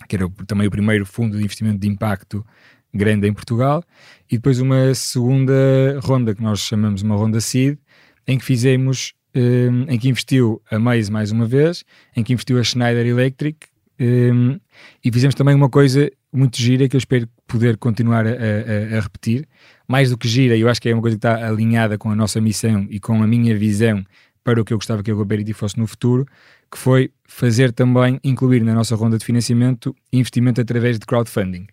que 0.08 0.16
era 0.16 0.30
também 0.48 0.66
o 0.66 0.72
primeiro 0.72 1.06
fundo 1.06 1.38
de 1.38 1.44
investimento 1.44 1.78
de 1.78 1.90
impacto 1.90 2.46
grande 2.94 3.28
em 3.28 3.34
Portugal, 3.34 3.84
e 4.32 4.38
depois 4.38 4.62
uma 4.62 4.96
segunda 4.96 6.00
ronda 6.02 6.34
que 6.34 6.42
nós 6.42 6.62
chamamos 6.62 7.02
uma 7.02 7.18
ronda 7.18 7.42
seed, 7.42 7.78
em 8.26 8.38
que 8.38 8.46
fizemos, 8.46 9.14
um, 9.36 9.92
em 9.92 10.00
que 10.00 10.08
investiu 10.08 10.62
a 10.72 10.80
Maze 10.80 11.12
mais 11.12 11.34
uma 11.34 11.46
vez, 11.46 11.84
em 12.16 12.24
que 12.24 12.32
investiu 12.32 12.58
a 12.60 12.64
Schneider 12.64 13.06
Electric, 13.06 13.68
um, 14.00 14.58
e 15.04 15.12
fizemos 15.12 15.36
também 15.36 15.54
uma 15.54 15.70
coisa 15.70 16.10
muito 16.32 16.58
gira 16.62 16.88
que 16.88 16.96
eu 16.96 17.00
espero 17.00 17.28
poder 17.48 17.78
continuar 17.78 18.28
a, 18.28 18.32
a, 18.32 18.98
a, 18.98 19.00
repetir. 19.00 19.48
Mais 19.88 20.10
do 20.10 20.18
que 20.18 20.28
gira, 20.28 20.56
eu 20.58 20.70
acho 20.70 20.82
que 20.82 20.90
é 20.90 20.94
uma 20.94 21.02
coisa 21.02 21.18
que 21.18 21.26
está 21.26 21.48
alinhada 21.48 21.98
com 21.98 22.12
a 22.12 22.16
nossa 22.16 22.42
missão 22.42 22.86
e 22.90 23.00
com 23.00 23.24
a 23.24 23.28
minha 23.28 23.58
visão 23.58 24.04
para 24.44 24.62
o 24.62 24.66
que 24.66 24.74
eu 24.74 24.78
gostava 24.78 25.02
que 25.02 25.12
a 25.12 25.14
GoParity 25.14 25.54
fosse 25.54 25.78
no 25.78 25.88
futuro, 25.88 26.26
que 26.72 26.78
foi 26.78 27.12
fazer 27.26 27.72
também, 27.72 28.20
incluir 28.24 28.64
na 28.64 28.74
nossa 28.74 28.96
ronda 28.96 29.18
de 29.18 29.26
financiamento, 29.26 29.96
investimento 30.12 30.62
através 30.62 31.00
de 31.00 31.06
crowdfunding. 31.06 31.68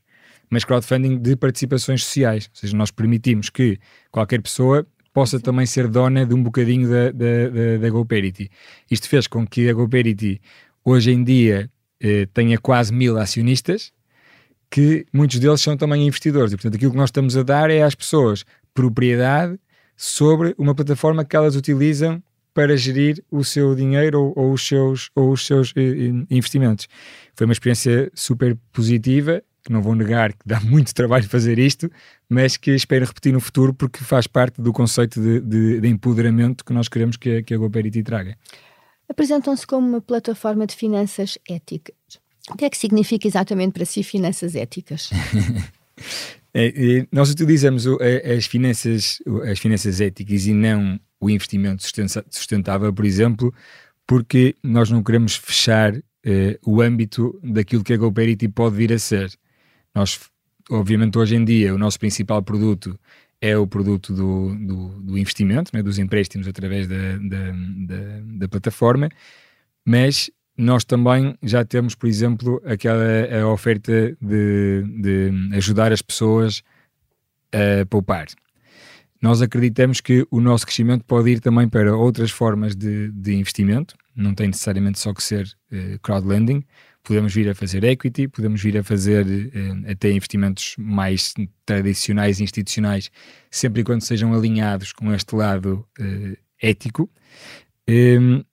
Mas 0.51 0.65
crowdfunding 0.65 1.19
de 1.19 1.37
participações 1.37 2.05
sociais, 2.05 2.51
ou 2.53 2.61
seja, 2.61 2.77
nós 2.77 2.91
permitimos 2.91 3.51
que 3.51 3.79
qualquer 4.11 4.41
pessoa 4.41 4.87
possa 5.13 5.39
também 5.39 5.67
ser 5.67 5.87
dona 5.87 6.27
de 6.27 6.35
um 6.35 6.43
bocadinho 6.43 6.89
da, 6.89 7.13
da, 7.13 7.49
da, 7.49 7.79
da 7.81 7.91
GoParity. 7.91 8.51
Isto 8.91 9.09
fez 9.09 9.29
com 9.29 9.47
que 9.47 9.69
a 9.69 9.73
GoParity 9.73 10.41
hoje 10.85 11.13
em 11.13 11.23
dia 11.23 11.71
eh, 12.01 12.27
tenha 12.35 12.59
quase 12.59 12.93
mil 12.93 13.17
acionistas, 13.17 13.93
que 14.71 15.07
muitos 15.13 15.39
deles 15.39 15.61
são 15.61 15.77
também 15.77 16.07
investidores. 16.07 16.53
E, 16.53 16.57
portanto, 16.57 16.75
aquilo 16.75 16.91
que 16.91 16.97
nós 16.97 17.09
estamos 17.09 17.37
a 17.37 17.43
dar 17.43 17.71
é 17.71 17.83
às 17.83 17.95
pessoas 17.95 18.45
propriedade 18.73 19.59
sobre 19.97 20.55
uma 20.59 20.75
plataforma 20.75 21.25
que 21.25 21.37
elas 21.37 21.57
utilizam 21.57 22.23
para 22.53 22.77
gerir 22.77 23.23
o 23.31 23.45
seu 23.45 23.75
dinheiro 23.75 24.21
ou, 24.21 24.33
ou 24.37 24.53
os 24.53 24.67
seus, 24.67 25.11
ou 25.15 25.33
os 25.33 25.45
seus 25.45 25.73
uh, 25.73 26.27
investimentos. 26.31 26.89
Foi 27.35 27.47
uma 27.47 27.53
experiência 27.53 28.11
super 28.15 28.57
positiva, 28.73 29.43
que 29.65 29.73
não 29.73 29.83
vou 29.83 29.95
negar 29.95 30.33
que 30.33 30.47
dá 30.47 30.61
muito 30.63 30.95
trabalho 30.95 31.29
fazer 31.29 31.59
isto, 31.59 31.91
mas 32.29 32.57
que 32.57 32.71
espero 32.71 33.05
repetir 33.05 33.33
no 33.33 33.41
futuro 33.41 33.75
porque 33.75 34.05
faz 34.05 34.27
parte 34.27 34.63
do 34.63 34.73
conceito 34.73 35.21
de, 35.21 35.41
de, 35.41 35.81
de 35.81 35.89
empoderamento 35.89 36.65
que 36.65 36.73
nós 36.73 36.89
queremos 36.89 37.17
que 37.17 37.39
a, 37.39 37.43
que 37.43 37.55
a 37.55 37.59
GoParity 37.59 38.03
traga. 38.03 38.37
Apresentam-se 39.09 39.67
como 39.67 39.87
uma 39.87 40.01
plataforma 40.01 40.67
de 40.67 40.75
finanças 40.75 41.37
éticas. 41.49 42.24
O 42.51 42.57
que 42.57 42.65
é 42.65 42.71
que 42.71 42.77
significa 42.77 43.27
exatamente 43.27 43.73
para 43.73 43.85
si 43.85 44.03
finanças 44.03 44.55
éticas? 44.55 45.11
É, 46.57 46.67
é, 46.69 47.07
nós 47.11 47.31
utilizamos 47.31 47.85
as 48.37 48.47
finanças, 48.47 49.19
as 49.51 49.59
finanças 49.59 50.01
éticas 50.01 50.47
e 50.47 50.53
não 50.53 51.01
o 51.21 51.29
investimento 51.29 51.83
sustentável, 52.31 52.93
por 52.93 53.05
exemplo, 53.05 53.53
porque 54.07 54.55
nós 54.63 54.89
não 54.89 55.03
queremos 55.03 55.35
fechar 55.35 55.95
eh, 56.25 56.59
o 56.65 56.81
âmbito 56.81 57.39
daquilo 57.43 57.83
que 57.83 57.93
a 57.93 57.97
GoParity 57.97 58.49
pode 58.49 58.77
vir 58.77 58.93
a 58.93 58.99
ser. 58.99 59.31
Nós, 59.95 60.21
obviamente, 60.71 61.19
hoje 61.19 61.37
em 61.37 61.45
dia, 61.45 61.75
o 61.75 61.79
nosso 61.79 61.99
principal 61.99 62.43
produto 62.43 62.99
é 63.41 63.57
o 63.59 63.67
produto 63.67 64.15
do, 64.15 64.55
do, 64.55 64.89
do 65.03 65.19
investimento, 65.19 65.71
né, 65.75 65.83
dos 65.83 65.99
empréstimos 65.99 66.49
através 66.49 66.89
da, 66.89 67.17
da, 67.19 67.53
da, 67.87 68.21
da, 68.39 68.49
plataforma, 68.49 69.11
mas 69.85 70.31
nós 70.57 70.85
também 70.85 71.37
já 71.43 71.65
temos, 71.65 71.95
por 71.95 72.09
exemplo, 72.09 72.63
aquela 72.65 73.05
a 73.43 73.49
oferta 73.49 74.17
de, 74.21 74.83
de 75.01 75.57
ajudar 75.57 75.93
as 75.93 76.03
pessoas 76.03 76.63
a 77.53 77.85
poupar. 77.87 78.27
Nós 79.21 79.41
acreditamos 79.41 80.01
que 80.01 80.27
o 80.31 80.41
nosso 80.41 80.67
crescimento 80.67 81.05
pode 81.05 81.31
ir 81.31 81.41
também 81.41 81.69
para 81.69 81.97
outras 81.97 82.31
formas 82.31 82.77
de, 82.77 83.11
de 83.11 83.35
investimento, 83.35 83.97
não 84.15 84.35
tem 84.35 84.49
necessariamente 84.49 84.99
só 84.99 85.15
que 85.15 85.23
ser 85.23 85.47
uh, 85.73 85.99
crowdlending, 86.03 86.63
podemos 87.03 87.35
vir 87.35 87.49
a 87.49 87.55
fazer 87.55 87.85
equity, 87.85 88.29
podemos 88.29 88.61
vir 88.63 88.77
a 88.77 88.83
fazer 88.83 89.25
uh, 89.25 89.91
até 89.91 90.11
investimentos 90.11 90.75
mais 90.79 91.33
tradicionais 91.65 92.39
institucionais, 92.39 93.11
sempre 93.51 93.81
e 93.81 93.85
quando 93.85 94.03
sejam 94.03 94.35
alinhados 94.35 94.93
com 94.93 95.11
este 95.13 95.35
lado 95.35 95.87
uh, 95.99 96.37
ético. 96.61 97.11
Um, 97.89 98.45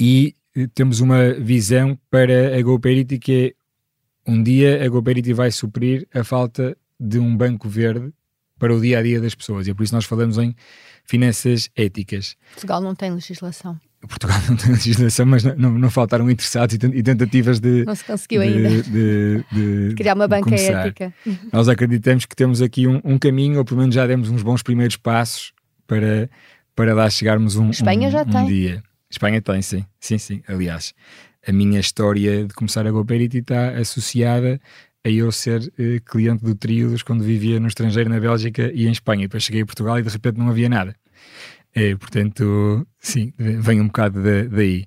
e 0.00 0.34
temos 0.66 1.00
uma 1.00 1.34
visão 1.34 1.98
para 2.10 2.56
a 2.56 2.62
GoParity 2.62 3.18
que 3.18 3.54
é 4.26 4.30
um 4.30 4.42
dia 4.42 4.84
a 4.84 4.88
GoParity 4.88 5.32
vai 5.32 5.50
suprir 5.50 6.06
a 6.12 6.24
falta 6.24 6.76
de 6.98 7.18
um 7.18 7.36
banco 7.36 7.68
verde 7.68 8.12
para 8.58 8.74
o 8.74 8.80
dia 8.80 8.98
a 8.98 9.02
dia 9.02 9.20
das 9.20 9.34
pessoas 9.34 9.66
e 9.66 9.70
é 9.70 9.74
por 9.74 9.84
isso 9.84 9.94
nós 9.94 10.04
falamos 10.04 10.36
em 10.38 10.54
finanças 11.04 11.70
éticas. 11.76 12.36
Portugal 12.52 12.80
não 12.80 12.94
tem 12.94 13.10
legislação. 13.10 13.78
Portugal 14.06 14.38
não 14.48 14.56
tem 14.56 14.70
legislação, 14.70 15.26
mas 15.26 15.42
não, 15.42 15.56
não, 15.56 15.70
não 15.72 15.90
faltaram 15.90 16.30
interessados 16.30 16.74
e 16.74 17.02
tentativas 17.02 17.58
de. 17.58 17.84
Não 17.84 17.94
se 17.94 18.04
conseguiu 18.04 18.42
de, 18.42 18.48
ainda. 18.48 18.82
De, 18.82 19.44
de, 19.50 19.94
Criar 19.96 20.14
uma 20.14 20.28
banca 20.28 20.54
ética. 20.54 21.12
Nós 21.52 21.68
acreditamos 21.68 22.24
que 22.24 22.36
temos 22.36 22.62
aqui 22.62 22.86
um, 22.86 23.00
um, 23.04 23.18
caminho, 23.18 23.58
ou 23.58 23.64
pelo 23.64 23.80
menos 23.80 23.94
já 23.94 24.06
demos 24.06 24.30
uns 24.30 24.42
bons 24.42 24.62
primeiros 24.62 24.96
passos 24.96 25.52
para, 25.86 26.30
para 26.76 26.94
lá 26.94 27.10
chegarmos 27.10 27.56
um, 27.56 27.70
Espanha 27.70 28.08
um, 28.08 28.10
já 28.10 28.22
um 28.22 28.30
tem. 28.30 28.46
dia. 28.46 28.82
Espanha 29.10 29.40
tem, 29.40 29.62
sim. 29.62 29.84
Sim, 30.00 30.18
sim. 30.18 30.42
Aliás, 30.46 30.94
a 31.46 31.52
minha 31.52 31.80
história 31.80 32.46
de 32.46 32.54
começar 32.54 32.86
a 32.86 32.90
GoParity 32.90 33.38
está 33.38 33.70
associada 33.70 34.60
a 35.04 35.08
eu 35.08 35.30
ser 35.32 35.62
uh, 35.62 36.04
cliente 36.04 36.44
do 36.44 36.54
Tríodos 36.54 37.02
quando 37.02 37.24
vivia 37.24 37.58
no 37.58 37.68
estrangeiro, 37.68 38.10
na 38.10 38.20
Bélgica 38.20 38.70
e 38.72 38.86
em 38.86 38.92
Espanha. 38.92 39.22
Depois 39.22 39.42
cheguei 39.42 39.62
a 39.62 39.66
Portugal 39.66 39.98
e 39.98 40.02
de 40.02 40.08
repente 40.08 40.38
não 40.38 40.48
havia 40.48 40.68
nada. 40.68 40.94
É, 41.74 41.94
portanto, 41.96 42.86
sim, 42.98 43.32
vem 43.38 43.80
um 43.80 43.86
bocado 43.86 44.20
daí. 44.50 44.86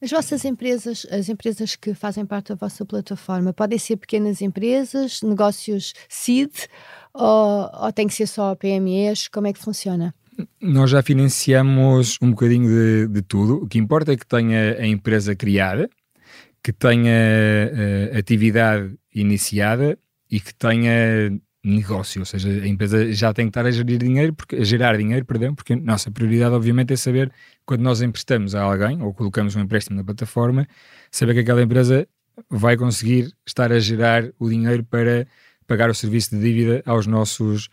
As 0.00 0.10
vossas 0.10 0.44
empresas, 0.44 1.04
as 1.10 1.28
empresas 1.28 1.74
que 1.74 1.92
fazem 1.92 2.24
parte 2.24 2.50
da 2.50 2.54
vossa 2.54 2.84
plataforma, 2.86 3.52
podem 3.52 3.78
ser 3.78 3.96
pequenas 3.96 4.40
empresas, 4.40 5.20
negócios 5.22 5.92
seed, 6.08 6.52
ou, 7.12 7.68
ou 7.74 7.92
tem 7.92 8.06
que 8.06 8.14
ser 8.14 8.28
só 8.28 8.54
PMEs? 8.54 9.26
Como 9.26 9.48
é 9.48 9.52
que 9.52 9.58
funciona? 9.58 10.14
Nós 10.60 10.90
já 10.90 11.02
financiamos 11.02 12.18
um 12.22 12.30
bocadinho 12.30 12.68
de, 12.68 13.08
de 13.08 13.22
tudo. 13.22 13.64
O 13.64 13.66
que 13.66 13.78
importa 13.78 14.12
é 14.12 14.16
que 14.16 14.26
tenha 14.26 14.76
a 14.78 14.86
empresa 14.86 15.34
criada, 15.34 15.88
que 16.62 16.72
tenha 16.72 17.12
uh, 17.12 18.18
atividade 18.18 18.94
iniciada 19.14 19.98
e 20.30 20.40
que 20.40 20.54
tenha 20.54 21.30
negócio, 21.64 22.20
ou 22.20 22.24
seja, 22.24 22.48
a 22.48 22.66
empresa 22.66 23.12
já 23.12 23.32
tem 23.32 23.46
que 23.46 23.50
estar 23.50 23.66
a 23.66 23.70
gerir 23.70 23.98
dinheiro, 23.98 24.32
porque, 24.32 24.56
a 24.56 24.64
gerar 24.64 24.96
dinheiro, 24.96 25.24
perdão, 25.24 25.54
porque 25.54 25.72
a 25.72 25.76
nossa 25.76 26.10
prioridade 26.10 26.54
obviamente 26.54 26.92
é 26.92 26.96
saber 26.96 27.32
quando 27.66 27.82
nós 27.82 28.00
emprestamos 28.00 28.54
a 28.54 28.62
alguém 28.62 29.02
ou 29.02 29.12
colocamos 29.12 29.56
um 29.56 29.60
empréstimo 29.60 29.96
na 29.96 30.04
plataforma, 30.04 30.66
saber 31.10 31.34
que 31.34 31.40
aquela 31.40 31.62
empresa 31.62 32.06
vai 32.48 32.76
conseguir 32.76 33.32
estar 33.46 33.72
a 33.72 33.78
gerar 33.80 34.30
o 34.38 34.48
dinheiro 34.48 34.84
para 34.84 35.26
pagar 35.66 35.90
o 35.90 35.94
serviço 35.94 36.30
de 36.30 36.40
dívida 36.40 36.82
aos 36.86 37.06
nossos, 37.06 37.68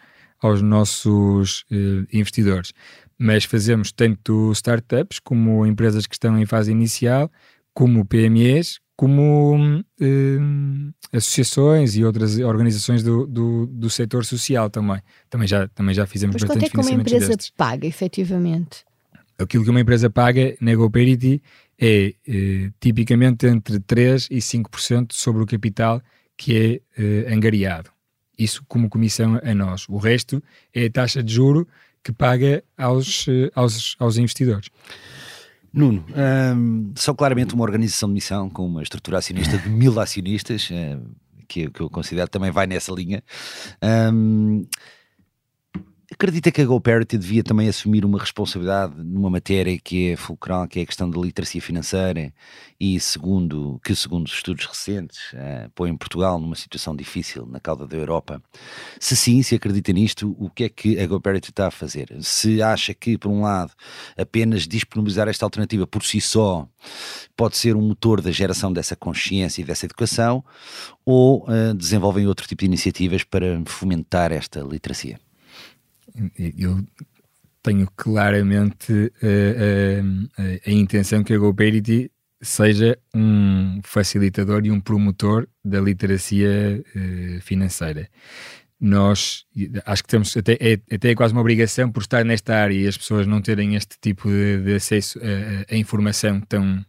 aos 0.45 0.62
nossos 0.62 1.62
uh, 1.71 2.08
investidores. 2.12 2.73
Mas 3.17 3.45
fazemos 3.45 3.91
tanto 3.91 4.51
startups 4.51 5.19
como 5.19 5.65
empresas 5.65 6.05
que 6.05 6.15
estão 6.15 6.38
em 6.38 6.45
fase 6.45 6.71
inicial, 6.71 7.31
como 7.73 8.05
PMEs, 8.05 8.79
como 8.95 9.84
hum, 9.99 10.93
associações 11.12 11.95
e 11.95 12.03
outras 12.03 12.38
organizações 12.39 13.03
do, 13.03 13.27
do, 13.27 13.65
do, 13.67 13.89
setor 13.89 14.23
social 14.23 14.69
também. 14.69 15.01
Também 15.29 15.47
já, 15.47 15.67
também 15.69 15.93
já 15.93 16.05
fizemos 16.05 16.36
Mas 16.36 16.43
bastante 16.43 16.71
quanto 16.71 16.79
é 16.79 16.84
que 16.84 16.93
uma 16.93 17.01
empresa 17.01 17.27
destes. 17.27 17.49
paga, 17.49 17.86
efetivamente? 17.86 18.86
Aquilo 19.38 19.65
que 19.65 19.69
uma 19.69 19.81
empresa 19.81 20.10
paga 20.10 20.55
na 20.62 20.73
GoParity 20.75 21.41
é 21.77 22.13
eh, 22.25 22.71
tipicamente 22.79 23.45
entre 23.47 23.79
3% 23.79 24.27
e 24.31 24.38
5% 24.38 25.12
sobre 25.12 25.43
o 25.43 25.45
capital 25.45 26.01
que 26.38 26.81
é 26.97 27.01
eh, 27.01 27.34
angariado. 27.34 27.94
Isso 28.38 28.63
como 28.67 28.89
comissão 28.89 29.39
a 29.43 29.54
nós. 29.54 29.88
O 29.89 29.98
resto 29.98 30.43
é 30.74 30.86
a 30.86 30.91
taxa 30.91 31.24
de 31.24 31.34
juro 31.34 31.67
que 32.04 32.12
paga 32.12 32.63
aos, 32.78 33.28
eh, 33.28 33.50
aos, 33.56 33.95
aos 33.98 34.17
investidores. 34.17 34.69
Nuno, 35.74 36.06
um, 36.56 36.93
são 36.95 37.13
claramente 37.13 37.54
uma 37.54 37.63
organização 37.63 38.08
de 38.08 38.13
missão 38.13 38.50
com 38.50 38.65
uma 38.65 38.82
estrutura 38.82 39.17
acionista 39.17 39.58
de 39.58 39.67
mil 39.67 40.00
acionistas, 40.00 40.69
um, 40.71 41.13
que, 41.48 41.69
que, 41.69 41.82
eu 41.82 41.89
considero 41.89 42.30
também 42.30 42.52
vai 42.52 42.65
nessa 42.65 42.93
linha. 42.93 43.21
Um, 44.13 44.65
acredita 46.15 46.49
que 46.49 46.62
a 46.62 46.65
GoParity 46.65 47.17
devia 47.17 47.43
também 47.43 47.67
assumir 47.67 48.06
uma 48.06 48.17
responsabilidade 48.17 48.95
numa 48.97 49.30
matéria 49.30 49.78
que 49.78 50.12
é 50.12 50.15
fulcral, 50.15 50.65
que 50.65 50.80
é 50.80 50.84
a 50.84 50.86
questão 50.86 51.10
da 51.10 51.19
literacia 51.19 51.62
financeira 51.62 52.34
e 52.80 52.97
segundo 53.01 53.80
que 53.84 53.93
segundo 53.93 54.25
os 54.25 54.34
estudos 54.34 54.65
recentes 54.65 55.34
uh, 55.34 55.69
põe 55.75 55.95
Portugal 55.95 56.39
numa 56.39 56.56
situação 56.56 56.95
difícil 56.95 57.45
na 57.45 57.60
cauda 57.60 57.86
da 57.86 57.97
Europa. 57.97 58.41
Se 58.97 59.15
sim, 59.15 59.43
se 59.43 59.56
acredita 59.56 59.91
nisto, 59.91 60.34
o 60.39 60.49
que 60.49 60.63
é 60.63 60.69
que 60.69 60.97
a 60.99 61.06
GoParity 61.06 61.49
está 61.49 61.67
a 61.67 61.71
fazer? 61.71 62.08
Se 62.21 62.62
acha 62.62 62.93
que, 62.93 63.17
por 63.17 63.30
um 63.30 63.41
lado, 63.41 63.73
apenas 64.17 64.65
disponibilizar 64.65 65.28
esta 65.28 65.45
alternativa 65.45 65.86
por 65.86 66.04
si 66.04 66.21
só 66.21 66.65
pode 67.36 67.58
ser 67.58 67.75
um 67.75 67.82
motor 67.82 68.21
da 68.21 68.32
geração 68.32 68.71
dessa 68.71 68.95
consciência 68.95 69.62
e 69.62 69.65
dessa 69.65 69.86
educação 69.86 70.43
ou 71.06 71.43
uh, 71.43 71.73
desenvolvem 71.73 72.25
outro 72.25 72.47
tipo 72.47 72.62
de 72.62 72.67
iniciativas 72.67 73.25
para 73.25 73.62
fomentar 73.65 74.32
esta 74.32 74.62
literacia? 74.62 75.19
Eu 76.58 76.84
tenho 77.65 77.89
claramente 77.95 78.93
uh, 78.93 80.04
uh, 80.04 80.60
a 80.67 80.71
intenção 80.71 81.23
que 81.23 81.34
a 81.34 81.38
GoParity 81.38 82.12
seja 82.39 82.97
um 83.13 83.82
facilitador 83.84 84.65
e 84.65 84.71
um 84.71 84.80
promotor 84.80 85.47
da 85.63 85.82
literacia 85.82 86.84
uh, 86.95 87.41
financeira. 87.41 88.08
Nós 88.80 89.45
acho 89.86 90.04
que 90.04 90.10
temos 90.10 90.36
até 90.38 90.58
é, 90.60 90.80
até 90.93 91.10
é 91.10 91.15
quase 91.15 91.34
uma 91.34 91.41
obrigação 91.41 91.91
por 91.91 92.01
estar 92.01 92.23
nesta 92.23 92.56
área 92.56 92.75
e 92.75 92.88
as 92.88 92.97
pessoas 92.97 93.25
não 93.25 93.41
terem 93.41 93.75
este 93.75 93.97
tipo 93.99 94.30
de, 94.30 94.62
de 94.62 94.75
acesso 94.75 95.17
a, 95.19 95.73
a, 95.73 95.78
informação 95.78 96.39
tão 96.41 96.86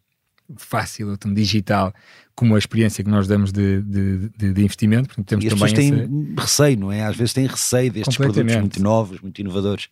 fácil 0.57 1.11
ou 1.11 1.17
tão 1.17 1.33
digital 1.33 1.93
como 2.35 2.55
a 2.55 2.59
experiência 2.59 3.03
que 3.03 3.11
nós 3.11 3.27
damos 3.27 3.51
de, 3.51 3.81
de, 3.83 4.29
de, 4.37 4.53
de 4.53 4.63
investimento. 4.63 5.09
Portanto, 5.09 5.29
temos 5.29 5.45
e 5.45 5.49
as 5.49 5.53
pessoas 5.55 5.73
têm 5.73 5.93
essa... 5.93 6.41
receio, 6.41 6.79
não 6.79 6.93
é? 6.93 7.03
Às 7.03 7.17
vezes 7.17 7.33
têm 7.33 7.47
receio 7.47 7.93
destes 7.93 8.17
produtos 8.17 8.57
muito 8.57 8.83
novos, 8.83 9.21
muito 9.21 9.41
inovadores. 9.41 9.89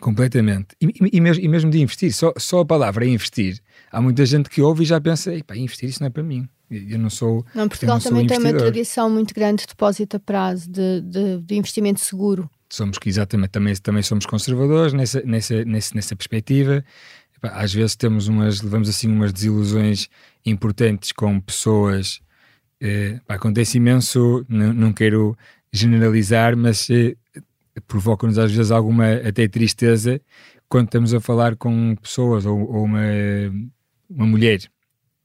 Completamente. 0.00 0.74
E, 0.80 0.88
e, 1.12 1.20
mesmo, 1.20 1.44
e 1.44 1.48
mesmo 1.48 1.70
de 1.70 1.80
investir, 1.80 2.12
só, 2.12 2.32
só 2.36 2.60
a 2.60 2.64
palavra 2.64 3.06
investir. 3.06 3.60
Há 3.92 4.02
muita 4.02 4.26
gente 4.26 4.50
que 4.50 4.60
ouve 4.60 4.82
e 4.82 4.86
já 4.86 5.00
pensa, 5.00 5.32
investir 5.54 5.88
isso 5.88 6.00
não 6.00 6.08
é 6.08 6.10
para 6.10 6.22
mim. 6.22 6.48
Eu 6.68 6.98
não 6.98 7.10
sou. 7.10 7.46
Não, 7.54 7.68
Portugal 7.68 7.96
não 7.96 8.02
também 8.02 8.26
tem 8.26 8.38
uma 8.38 8.52
tradição 8.52 9.08
muito 9.08 9.32
grande 9.32 9.62
de 9.62 9.68
depósito 9.68 10.16
a 10.16 10.20
prazo, 10.20 10.68
de, 10.68 11.00
de, 11.02 11.38
de 11.38 11.54
investimento 11.54 12.00
seguro. 12.00 12.50
Somos 12.68 12.98
que 12.98 13.08
exatamente 13.08 13.50
também, 13.50 13.74
também 13.76 14.02
somos 14.02 14.26
conservadores 14.26 14.92
nessa, 14.92 15.22
nessa, 15.22 15.64
nessa, 15.64 15.94
nessa 15.94 16.16
perspectiva 16.16 16.84
às 17.52 17.72
vezes 17.72 17.96
temos 17.96 18.28
umas, 18.28 18.62
levamos 18.62 18.88
assim 18.88 19.08
umas 19.08 19.32
desilusões 19.32 20.08
importantes 20.44 21.12
com 21.12 21.40
pessoas. 21.40 22.20
Eh, 22.80 23.20
pá, 23.26 23.34
acontece 23.34 23.78
imenso, 23.78 24.44
não, 24.48 24.92
quero 24.92 25.36
generalizar, 25.72 26.56
mas 26.56 26.88
eh, 26.90 27.16
provoca-nos 27.86 28.38
às 28.38 28.52
vezes 28.52 28.70
alguma 28.70 29.14
até 29.14 29.48
tristeza 29.48 30.20
quando 30.68 30.86
estamos 30.86 31.14
a 31.14 31.20
falar 31.20 31.56
com 31.56 31.94
pessoas 31.96 32.46
ou, 32.46 32.60
ou 32.60 32.84
uma, 32.84 33.00
uma 34.08 34.26
mulher 34.26 34.60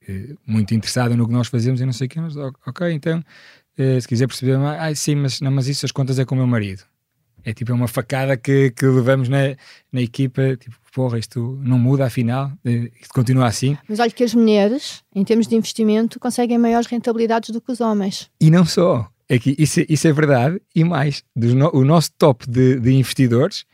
eh, 0.08 0.36
muito 0.46 0.74
interessada 0.74 1.16
no 1.16 1.28
que 1.28 1.34
nós 1.34 1.48
fazemos 1.48 1.82
e 1.82 1.86
não 1.86 1.94
sei 1.94 2.08
o 2.08 2.10
que, 2.10 2.20
mas 2.20 2.36
ok, 2.38 2.92
então 2.92 3.24
se 4.02 4.06
quiser 4.06 4.28
perceber 4.28 4.58
ah, 4.58 4.94
sim, 4.94 5.16
mas, 5.16 5.40
não, 5.40 5.52
mas 5.52 5.70
isso 5.70 5.86
as 5.86 5.92
contas 5.94 6.20
é 6.20 6.26
com 6.26 6.36
o 6.36 6.38
meu 6.38 6.48
marido. 6.48 6.84
É 7.44 7.54
tipo 7.54 7.72
é 7.72 7.76
uma 7.76 7.88
facada 7.88 8.36
que, 8.36 8.72
que 8.72 8.86
levamos 8.86 9.30
na, 9.30 9.56
na 9.92 10.02
equipa, 10.02 10.56
tipo, 10.58 10.76
porra, 10.92 11.18
isto 11.18 11.60
não 11.64 11.80
muda 11.80 12.06
afinal, 12.06 12.52
eh, 12.66 12.92
isto 13.02 13.14
continua 13.14 13.48
assim. 13.48 13.78
Mas 13.88 14.00
olha 14.00 14.12
que 14.12 14.24
as 14.24 14.34
mulheres, 14.34 15.04
em 15.14 15.24
termos 15.24 15.48
de 15.48 15.56
investimento, 15.56 16.20
conseguem 16.20 16.58
maiores 16.58 16.88
rentabilidades 16.88 17.50
do 17.52 17.62
que 17.62 17.72
os 17.72 17.82
homens. 17.82 18.30
E 18.40 18.50
não 18.50 18.66
só, 18.66 19.10
é 19.28 19.38
que 19.38 19.56
isso, 19.58 19.82
isso 19.88 20.08
é 20.08 20.12
verdade, 20.14 20.62
e 20.76 20.84
mais, 20.84 21.24
no, 21.36 21.70
o 21.74 21.86
nosso 21.86 22.12
top 22.18 22.50
de, 22.50 22.80
de 22.80 22.92
investidores 22.92 23.66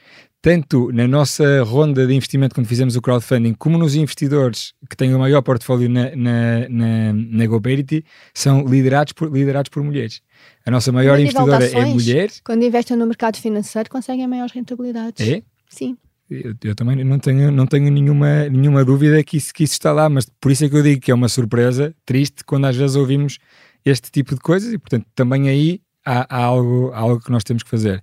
tanto 0.45 0.91
na 0.91 1.07
nossa 1.07 1.63
ronda 1.63 2.05
de 2.05 2.13
investimento 2.13 2.53
quando 2.53 2.67
fizemos 2.67 2.95
o 2.95 3.01
crowdfunding, 3.01 3.55
como 3.55 3.79
nos 3.79 3.95
investidores 3.95 4.75
que 4.87 4.95
têm 4.95 5.11
o 5.15 5.17
maior 5.17 5.41
portfólio 5.41 5.89
na, 5.89 6.15
na, 6.15 6.69
na, 6.69 7.13
na 7.13 7.47
GoParity, 7.47 8.05
são 8.31 8.63
liderados 8.63 9.11
por, 9.11 9.35
liderados 9.35 9.69
por 9.69 9.81
mulheres. 9.81 10.21
A 10.63 10.69
nossa 10.69 10.91
maior 10.91 11.19
investidora 11.19 11.65
ações, 11.65 11.73
é 11.73 11.85
mulher. 11.85 12.29
Quando 12.43 12.63
investem 12.63 12.95
no 12.95 13.07
mercado 13.07 13.37
financeiro, 13.37 13.89
conseguem 13.89 14.27
maiores 14.27 14.53
rentabilidades. 14.53 15.27
É? 15.27 15.41
Sim. 15.67 15.97
Eu, 16.29 16.55
eu, 16.63 16.75
também 16.75 17.03
não 17.03 17.19
tenho, 17.19 17.51
não 17.51 17.67
tenho 17.67 17.91
nenhuma, 17.91 18.49
nenhuma 18.49 18.83
dúvida 18.83 19.23
que 19.23 19.37
isso, 19.37 19.53
que 19.53 19.63
isso 19.63 19.73
está 19.73 19.91
lá, 19.91 20.09
mas 20.09 20.25
por 20.41 20.51
isso 20.51 20.65
é 20.65 20.69
que 20.69 20.75
eu 20.75 20.81
digo 20.81 21.01
que 21.01 21.11
é 21.11 21.13
uma 21.13 21.29
surpresa 21.29 21.95
triste 22.03 22.43
quando 22.43 22.65
às 22.65 22.75
vezes 22.75 22.95
ouvimos 22.95 23.37
este 23.85 24.09
tipo 24.09 24.33
de 24.33 24.41
coisas 24.41 24.73
e, 24.73 24.77
portanto, 24.79 25.05
também 25.13 25.47
aí 25.47 25.81
há, 26.03 26.25
há 26.35 26.43
algo, 26.43 26.91
há 26.93 26.97
algo 26.97 27.21
que 27.21 27.31
nós 27.31 27.43
temos 27.43 27.61
que 27.61 27.69
fazer. 27.69 28.01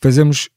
Fazemos 0.00 0.48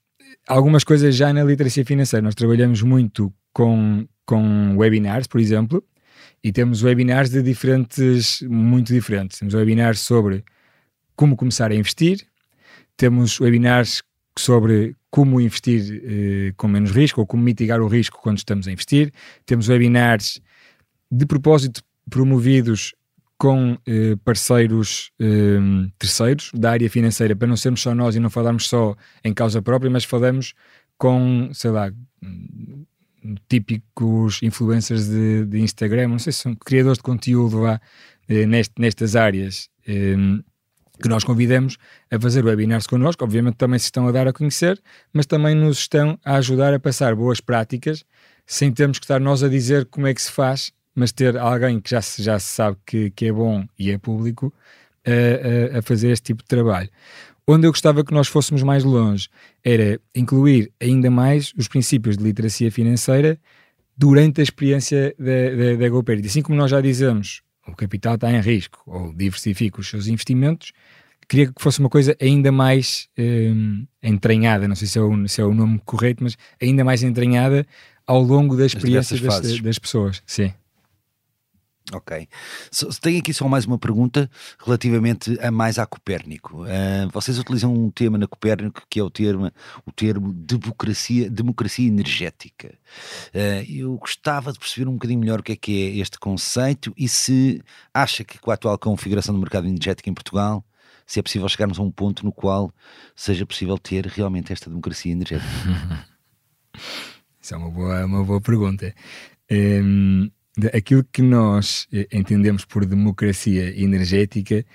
algumas 0.47 0.83
coisas 0.83 1.15
já 1.15 1.31
na 1.31 1.43
literacia 1.43 1.85
financeira. 1.85 2.23
Nós 2.23 2.33
trabalhamos 2.33 2.81
muito 2.81 3.31
com, 3.53 4.07
com 4.25 4.75
webinars, 4.75 5.27
por 5.27 5.39
exemplo, 5.39 5.83
e 6.43 6.51
temos 6.51 6.81
webinars 6.81 7.29
de 7.29 7.43
diferentes, 7.43 8.41
muito 8.41 8.91
diferentes. 8.91 9.37
Temos 9.37 9.53
webinars 9.53 9.99
sobre 9.99 10.43
como 11.15 11.35
começar 11.35 11.71
a 11.71 11.75
investir, 11.75 12.25
temos 12.97 13.39
webinars 13.39 14.01
sobre 14.37 14.95
como 15.11 15.41
investir 15.41 16.01
eh, 16.03 16.53
com 16.55 16.67
menos 16.67 16.91
risco 16.91 17.21
ou 17.21 17.27
como 17.27 17.43
mitigar 17.43 17.81
o 17.81 17.87
risco 17.87 18.19
quando 18.21 18.37
estamos 18.37 18.67
a 18.67 18.71
investir. 18.71 19.11
Temos 19.45 19.67
webinars 19.67 20.39
de 21.11 21.25
propósito 21.25 21.83
promovidos 22.09 22.93
com 23.37 23.77
eh, 23.87 24.15
parceiros 24.23 25.11
eh, 25.19 25.57
terceiros 25.97 26.51
da 26.53 26.71
área 26.71 26.89
financeira 26.89 27.35
para 27.35 27.47
não 27.47 27.57
sermos 27.57 27.81
só 27.81 27.95
nós 27.95 28.15
e 28.15 28.19
não 28.19 28.29
falarmos 28.29 28.67
só 28.67 28.95
em 29.23 29.33
causa 29.33 29.61
própria, 29.61 29.89
mas 29.89 30.03
falamos 30.03 30.53
com, 30.97 31.49
sei 31.53 31.71
lá, 31.71 31.91
típicos 33.47 34.43
influencers 34.43 35.07
de, 35.07 35.45
de 35.45 35.59
Instagram, 35.59 36.09
não 36.09 36.19
sei 36.19 36.33
se 36.33 36.39
são 36.39 36.55
criadores 36.55 36.97
de 36.97 37.03
conteúdo 37.03 37.59
lá 37.61 37.79
nest, 38.27 38.73
nestas 38.77 39.15
áreas 39.15 39.69
que 41.01 41.07
nós 41.07 41.23
convidamos 41.23 41.77
a 42.11 42.19
fazer 42.19 42.43
webinars 42.43 42.87
connosco. 42.87 43.23
Obviamente 43.23 43.55
também 43.55 43.79
se 43.79 43.85
estão 43.85 44.07
a 44.07 44.11
dar 44.11 44.27
a 44.27 44.33
conhecer, 44.33 44.81
mas 45.13 45.25
também 45.25 45.55
nos 45.55 45.79
estão 45.79 46.19
a 46.23 46.35
ajudar 46.35 46.73
a 46.73 46.79
passar 46.79 47.15
boas 47.15 47.39
práticas 47.39 48.03
sem 48.45 48.71
termos 48.71 48.99
que 48.99 49.05
estar 49.05 49.19
nós 49.19 49.43
a 49.43 49.47
dizer 49.47 49.85
como 49.85 50.07
é 50.07 50.13
que 50.13 50.21
se 50.21 50.31
faz 50.31 50.73
mas 50.99 51.11
ter 51.11 51.37
alguém 51.37 51.79
que 51.79 51.89
já 51.89 52.01
se, 52.01 52.21
já 52.21 52.37
se 52.37 52.47
sabe 52.47 52.77
que, 52.85 53.09
que 53.11 53.27
é 53.27 53.31
bom 53.31 53.65
e 53.77 53.89
é 53.89 53.97
público 53.97 54.53
a, 55.05 55.75
a, 55.75 55.79
a 55.79 55.81
fazer 55.81 56.09
este 56.11 56.25
tipo 56.25 56.43
de 56.43 56.47
trabalho. 56.47 56.89
Onde 57.47 57.65
eu 57.65 57.71
gostava 57.71 58.03
que 58.03 58.13
nós 58.13 58.27
fôssemos 58.27 58.61
mais 58.61 58.83
longe 58.83 59.29
era 59.63 59.99
incluir 60.13 60.71
ainda 60.79 61.09
mais 61.09 61.53
os 61.57 61.67
princípios 61.67 62.17
de 62.17 62.23
literacia 62.23 62.69
financeira 62.71 63.39
durante 63.97 64.39
a 64.39 64.43
experiência 64.43 65.15
da, 65.17 65.89
da. 65.89 66.27
Assim 66.27 66.41
como 66.41 66.57
nós 66.57 66.69
já 66.69 66.79
dizemos, 66.79 67.41
o 67.69 67.75
capital 67.75 68.15
está 68.15 68.31
em 68.31 68.41
risco 68.41 68.81
ou 68.85 69.13
diversifica 69.13 69.79
os 69.79 69.89
seus 69.89 70.07
investimentos, 70.07 70.71
queria 71.27 71.47
que 71.47 71.61
fosse 71.61 71.79
uma 71.79 71.89
coisa 71.89 72.17
ainda 72.19 72.51
mais 72.51 73.07
um, 73.17 73.85
entranhada, 74.01 74.67
não 74.67 74.75
sei 74.75 74.87
se 74.87 74.97
é, 74.97 75.01
o, 75.01 75.27
se 75.27 75.39
é 75.39 75.45
o 75.45 75.53
nome 75.53 75.79
correto, 75.85 76.23
mas 76.23 76.35
ainda 76.61 76.83
mais 76.83 77.03
entranhada 77.03 77.65
ao 78.05 78.21
longo 78.21 78.57
da 78.57 78.65
experiência 78.65 79.17
das, 79.19 79.61
das, 79.61 79.79
pessoas. 79.79 80.23
Sim. 80.25 80.51
Ok. 81.91 82.27
Tenho 83.01 83.19
aqui 83.19 83.33
só 83.33 83.47
mais 83.47 83.65
uma 83.65 83.77
pergunta 83.79 84.29
relativamente 84.63 85.39
a 85.41 85.49
mais 85.49 85.79
a 85.79 85.87
Copérnico. 85.87 86.63
Uh, 86.63 87.09
vocês 87.11 87.39
utilizam 87.39 87.73
um 87.73 87.89
tema 87.89 88.17
na 88.17 88.27
Copérnico 88.27 88.83
que 88.87 88.99
é 88.99 89.03
o 89.03 89.09
termo, 89.09 89.51
o 89.85 89.91
termo 89.91 90.31
democracia, 90.31 91.29
democracia 91.29 91.87
energética. 91.87 92.75
Uh, 93.33 93.65
eu 93.67 93.97
gostava 93.97 94.53
de 94.53 94.59
perceber 94.59 94.87
um 94.87 94.93
bocadinho 94.93 95.19
melhor 95.19 95.39
o 95.39 95.43
que 95.43 95.53
é 95.53 95.55
que 95.55 95.87
é 95.87 95.97
este 95.97 96.19
conceito 96.19 96.93
e 96.95 97.09
se 97.09 97.61
acha 97.91 98.23
que 98.23 98.37
com 98.37 98.51
a 98.51 98.53
atual 98.53 98.77
configuração 98.77 99.33
do 99.33 99.41
mercado 99.41 99.67
energético 99.67 100.09
em 100.09 100.13
Portugal, 100.13 100.63
se 101.07 101.19
é 101.19 101.23
possível 101.23 101.49
chegarmos 101.49 101.79
a 101.79 101.81
um 101.81 101.89
ponto 101.89 102.23
no 102.23 102.31
qual 102.31 102.71
seja 103.15 103.47
possível 103.47 103.79
ter 103.79 104.05
realmente 104.05 104.53
esta 104.53 104.69
democracia 104.69 105.11
energética. 105.11 105.49
Isso 107.41 107.55
é 107.55 107.57
uma 107.57 107.71
boa, 107.71 108.05
uma 108.05 108.23
boa 108.23 108.39
pergunta. 108.39 108.93
Um 109.51 110.29
aquilo 110.73 111.03
que 111.03 111.21
nós 111.21 111.87
eh, 111.91 112.07
entendemos 112.11 112.65
por 112.65 112.85
democracia 112.85 113.79
energética 113.81 114.65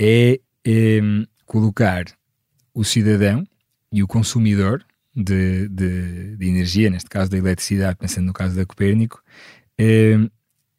é, 0.00 0.40
é 0.64 1.00
colocar 1.44 2.04
o 2.74 2.84
cidadão 2.84 3.44
e 3.92 4.02
o 4.02 4.06
consumidor 4.06 4.84
de, 5.14 5.68
de, 5.68 6.36
de, 6.36 6.48
energia, 6.48 6.88
neste 6.88 7.08
caso 7.08 7.30
da 7.30 7.36
eletricidade, 7.36 7.96
pensando 7.96 8.26
no 8.26 8.32
caso 8.32 8.54
da 8.54 8.64
Copérnico, 8.64 9.22
é, 9.76 10.16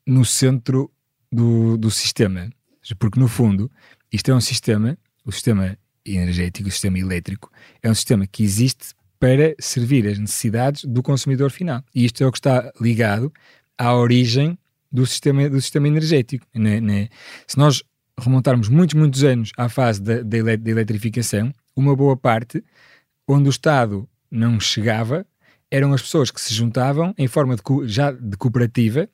no 0.07 0.23
centro 0.23 0.91
do, 1.31 1.77
do 1.77 1.91
sistema. 1.91 2.49
Porque, 2.97 3.19
no 3.19 3.27
fundo, 3.27 3.69
isto 4.11 4.31
é 4.31 4.35
um 4.35 4.41
sistema, 4.41 4.97
o 5.25 5.31
sistema 5.31 5.77
energético, 6.05 6.67
o 6.67 6.71
sistema 6.71 6.97
elétrico, 6.97 7.51
é 7.81 7.89
um 7.89 7.95
sistema 7.95 8.25
que 8.25 8.43
existe 8.43 8.93
para 9.19 9.53
servir 9.59 10.07
as 10.07 10.17
necessidades 10.17 10.83
do 10.83 11.03
consumidor 11.03 11.51
final. 11.51 11.83
E 11.93 12.05
isto 12.05 12.23
é 12.23 12.27
o 12.27 12.31
que 12.31 12.39
está 12.39 12.71
ligado 12.81 13.31
à 13.81 13.95
origem 13.95 14.55
do 14.91 15.07
sistema, 15.07 15.49
do 15.49 15.59
sistema 15.59 15.87
energético. 15.87 16.45
Né, 16.53 16.79
né? 16.79 17.09
Se 17.47 17.57
nós 17.57 17.83
remontarmos 18.19 18.69
muitos, 18.69 18.93
muitos 18.93 19.23
anos 19.23 19.51
à 19.57 19.67
fase 19.67 19.99
da, 19.99 20.21
da, 20.21 20.37
eletrificação, 20.69 21.51
uma 21.75 21.95
boa 21.95 22.15
parte, 22.15 22.63
onde 23.27 23.49
o 23.49 23.49
Estado 23.49 24.07
não 24.29 24.59
chegava, 24.59 25.25
eram 25.71 25.93
as 25.93 26.01
pessoas 26.03 26.29
que 26.29 26.39
se 26.39 26.53
juntavam 26.53 27.15
em 27.17 27.27
forma 27.27 27.55
de, 27.55 27.61
já 27.85 28.11
de 28.11 28.37
cooperativa 28.37 29.09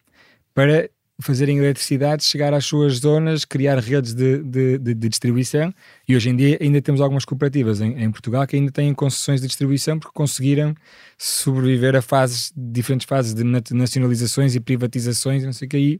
para 0.53 0.89
fazerem 1.20 1.57
eletricidade 1.57 2.24
chegar 2.24 2.53
às 2.53 2.65
suas 2.65 2.97
zonas, 2.97 3.43
criar 3.43 3.80
redes 3.80 4.13
de, 4.13 4.43
de, 4.43 4.78
de, 4.78 4.93
de 4.93 5.09
distribuição. 5.09 5.74
E 6.07 6.15
hoje 6.15 6.30
em 6.30 6.36
dia 6.36 6.57
ainda 6.61 6.82
temos 6.82 7.01
algumas 7.01 7.26
cooperativas 7.26 7.82
em, 7.82 8.03
em, 8.03 8.11
Portugal 8.11 8.45
que 8.45 8.55
ainda 8.55 8.72
têm 8.72 8.93
concessões 8.93 9.41
de 9.41 9.47
distribuição 9.47 9.97
porque 9.97 10.13
conseguiram 10.13 10.76
sobreviver 11.18 11.95
a 11.95 12.01
fases, 12.01 12.53
diferentes 12.55 13.07
fases 13.07 13.34
de 13.34 13.43
nacionalizações 13.43 14.55
e 14.55 14.59
privatizações, 14.59 15.43
não 15.43 15.53
sei 15.53 15.65
o 15.65 15.70
que 15.70 15.78
aí, 15.78 15.99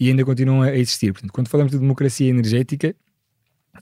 e 0.00 0.08
ainda 0.08 0.24
continuam 0.24 0.62
a 0.62 0.76
existir. 0.76 1.12
Portanto, 1.12 1.32
quando 1.32 1.48
falamos 1.48 1.72
de 1.72 1.78
democracia 1.78 2.28
energética, 2.28 2.94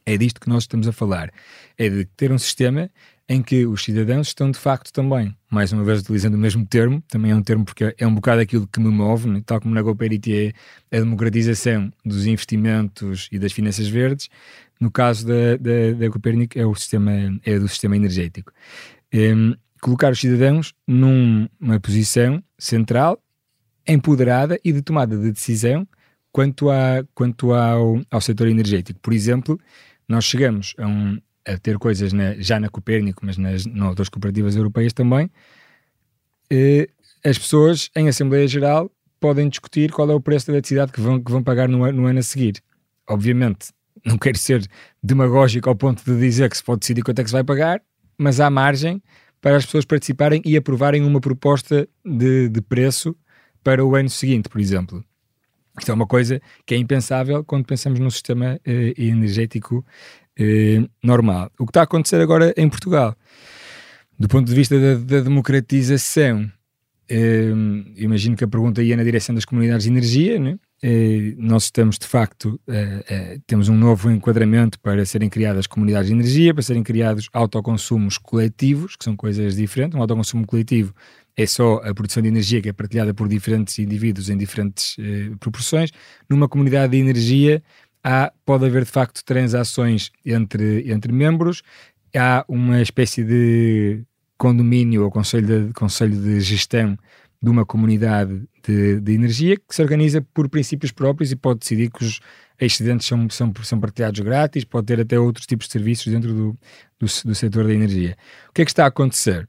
é 0.04 0.16
disto 0.16 0.40
que 0.40 0.48
nós 0.48 0.64
estamos 0.64 0.86
a 0.86 0.92
falar. 0.92 1.32
É 1.78 1.88
de 1.88 2.04
ter 2.04 2.30
um 2.30 2.38
sistema 2.38 2.90
em 3.28 3.42
que 3.42 3.64
os 3.66 3.82
cidadãos 3.82 4.28
estão 4.28 4.50
de 4.50 4.58
facto 4.58 4.92
também, 4.92 5.34
mais 5.50 5.72
uma 5.72 5.82
vez 5.82 6.00
utilizando 6.00 6.34
o 6.34 6.38
mesmo 6.38 6.66
termo, 6.66 7.02
também 7.08 7.30
é 7.30 7.36
um 7.36 7.42
termo 7.42 7.64
porque 7.64 7.94
é 7.96 8.06
um 8.06 8.14
bocado 8.14 8.42
aquilo 8.42 8.66
que 8.66 8.78
me 8.80 8.90
move, 8.90 9.28
né? 9.28 9.42
tal 9.44 9.60
como 9.60 9.74
na 9.74 9.80
GoParity 9.80 10.54
é 10.90 10.96
a 10.96 11.00
democratização 11.00 11.90
dos 12.04 12.26
investimentos 12.26 13.28
e 13.32 13.38
das 13.38 13.52
finanças 13.52 13.88
verdes, 13.88 14.28
no 14.78 14.90
caso 14.90 15.26
da, 15.26 15.56
da, 15.56 15.92
da 15.98 16.50
é 16.54 16.66
o 16.66 16.74
sistema, 16.74 17.12
é 17.44 17.58
do 17.58 17.68
sistema 17.68 17.96
energético. 17.96 18.52
Um, 19.12 19.54
colocar 19.80 20.12
os 20.12 20.20
cidadãos 20.20 20.74
numa 20.86 21.80
posição 21.80 22.42
central, 22.58 23.22
empoderada 23.86 24.58
e 24.64 24.72
de 24.72 24.82
tomada 24.82 25.16
de 25.16 25.30
decisão 25.30 25.86
quanto, 26.32 26.70
a, 26.70 27.04
quanto 27.14 27.52
ao, 27.52 28.00
ao 28.10 28.20
setor 28.20 28.48
energético. 28.48 28.98
Por 29.00 29.12
exemplo, 29.12 29.60
nós 30.08 30.24
chegamos 30.24 30.74
a 30.78 30.86
um, 30.86 31.18
a 31.46 31.58
ter 31.58 31.78
coisas 31.78 32.12
na, 32.12 32.34
já 32.34 32.58
na 32.58 32.68
Copérnico, 32.68 33.24
mas 33.24 33.36
nas, 33.36 33.66
outras 33.66 34.08
cooperativas 34.08 34.56
europeias 34.56 34.92
também, 34.92 35.30
eh, 36.50 36.88
as 37.24 37.38
pessoas 37.38 37.90
em 37.96 38.08
Assembleia 38.08 38.46
Geral 38.46 38.90
podem 39.20 39.48
discutir 39.48 39.90
qual 39.90 40.10
é 40.10 40.14
o 40.14 40.20
preço 40.20 40.46
da 40.46 40.52
eletricidade 40.52 40.92
que 40.92 41.00
vão, 41.00 41.22
que 41.22 41.30
vão 41.30 41.42
pagar 41.42 41.68
no, 41.68 41.90
no 41.92 42.06
ano 42.06 42.18
a 42.18 42.22
seguir. 42.22 42.62
Obviamente, 43.08 43.68
não 44.04 44.18
quero 44.18 44.38
ser 44.38 44.66
demagógico 45.02 45.68
ao 45.68 45.76
ponto 45.76 46.04
de 46.04 46.18
dizer 46.18 46.50
que 46.50 46.56
se 46.56 46.62
pode 46.62 46.80
decidir 46.80 47.02
quanto 47.02 47.18
é 47.18 47.22
que 47.22 47.30
se 47.30 47.34
vai 47.34 47.44
pagar, 47.44 47.80
mas 48.18 48.40
há 48.40 48.50
margem 48.50 49.02
para 49.40 49.56
as 49.56 49.64
pessoas 49.64 49.84
participarem 49.84 50.42
e 50.44 50.56
aprovarem 50.56 51.02
uma 51.02 51.20
proposta 51.20 51.88
de, 52.04 52.48
de 52.48 52.60
preço 52.60 53.16
para 53.62 53.84
o 53.84 53.94
ano 53.94 54.08
seguinte, 54.08 54.48
por 54.48 54.60
exemplo. 54.60 55.04
Isto 55.78 55.90
é 55.90 55.94
uma 55.94 56.06
coisa 56.06 56.40
que 56.64 56.74
é 56.74 56.78
impensável 56.78 57.42
quando 57.42 57.64
pensamos 57.64 57.98
num 57.98 58.10
sistema 58.10 58.60
eh, 58.64 58.94
energético 58.96 59.84
eh, 60.38 60.82
normal. 61.02 61.50
O 61.58 61.64
que 61.64 61.70
está 61.70 61.80
a 61.80 61.84
acontecer 61.84 62.20
agora 62.20 62.52
em 62.56 62.68
Portugal, 62.68 63.16
do 64.18 64.28
ponto 64.28 64.46
de 64.46 64.54
vista 64.54 64.78
da, 64.78 64.94
da 64.94 65.20
democratização, 65.20 66.50
eh, 67.08 67.52
imagino 67.96 68.36
que 68.36 68.44
a 68.44 68.48
pergunta 68.48 68.82
ia 68.82 68.96
na 68.96 69.04
direção 69.04 69.34
das 69.34 69.44
comunidades 69.44 69.84
de 69.84 69.90
energia, 69.90 70.38
né? 70.38 70.58
Eh, 70.86 71.34
nós 71.38 71.64
estamos 71.64 71.98
de 71.98 72.06
facto, 72.06 72.60
eh, 72.68 73.04
eh, 73.08 73.38
temos 73.46 73.70
um 73.70 73.74
novo 73.74 74.10
enquadramento 74.10 74.78
para 74.80 75.06
serem 75.06 75.30
criadas 75.30 75.66
comunidades 75.66 76.08
de 76.08 76.14
energia, 76.14 76.52
para 76.52 76.62
serem 76.62 76.82
criados 76.82 77.30
autoconsumos 77.32 78.18
coletivos, 78.18 78.94
que 78.94 79.02
são 79.02 79.16
coisas 79.16 79.56
diferentes. 79.56 79.96
Um 79.96 80.02
autoconsumo 80.02 80.46
coletivo 80.46 80.92
é 81.34 81.46
só 81.46 81.76
a 81.76 81.94
produção 81.94 82.22
de 82.22 82.28
energia 82.28 82.60
que 82.60 82.68
é 82.68 82.72
partilhada 82.74 83.14
por 83.14 83.28
diferentes 83.28 83.78
indivíduos 83.78 84.28
em 84.28 84.36
diferentes 84.36 84.96
proporções. 85.40 85.90
Numa 86.28 86.48
comunidade 86.48 86.92
de 86.92 86.98
energia, 86.98 87.62
há, 88.04 88.30
pode 88.44 88.66
haver 88.66 88.84
de 88.84 88.90
facto 88.90 89.24
transações 89.24 90.12
entre, 90.24 90.90
entre 90.92 91.10
membros, 91.10 91.62
há 92.14 92.44
uma 92.46 92.82
espécie 92.82 93.24
de 93.24 94.04
condomínio 94.36 95.04
ou 95.04 95.10
conselho 95.10 95.68
de, 95.68 95.72
conselho 95.72 96.20
de 96.20 96.40
gestão 96.40 96.98
de 97.42 97.50
uma 97.50 97.64
comunidade 97.64 98.42
de, 98.62 99.00
de, 99.00 99.12
energia 99.12 99.56
que 99.56 99.74
se 99.74 99.82
organiza 99.82 100.20
por 100.32 100.48
princípios 100.48 100.92
próprios 100.92 101.30
e 101.30 101.36
pode 101.36 101.60
decidir 101.60 101.90
que 101.90 102.04
os 102.04 102.20
excedentes 102.58 103.06
são, 103.06 103.28
são, 103.30 103.52
são 103.62 103.80
partilhados 103.80 104.20
grátis, 104.20 104.64
pode 104.64 104.86
ter 104.86 105.00
até 105.00 105.18
outros 105.18 105.46
tipos 105.46 105.66
de 105.66 105.72
serviços 105.72 106.06
dentro 106.06 106.32
do, 106.32 106.58
do, 106.98 107.06
do 107.24 107.34
setor 107.34 107.66
da 107.66 107.74
energia. 107.74 108.16
O 108.48 108.52
que 108.52 108.62
é 108.62 108.64
que 108.64 108.70
está 108.70 108.84
a 108.84 108.88
acontecer? 108.88 109.48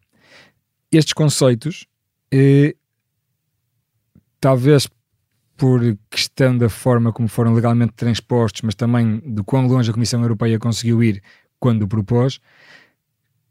Estes 0.92 1.14
conceitos, 1.14 1.88
eh, 2.32 2.76
talvez 4.40 4.88
por 5.58 5.82
questão 6.10 6.58
da 6.58 6.70
forma 6.70 7.14
como 7.14 7.28
foram 7.28 7.54
legalmente 7.54 7.94
transpostos, 7.94 8.62
mas 8.62 8.76
também 8.76 9.20
de 9.26 9.44
quão 9.44 9.68
longe 9.68 9.90
a 9.90 9.94
Comissão 9.94 10.22
Europeia 10.22 10.60
conseguiu 10.60 11.02
ir 11.02 11.22
quando 11.60 11.84
o 11.84 11.88
propôs, 11.88 12.40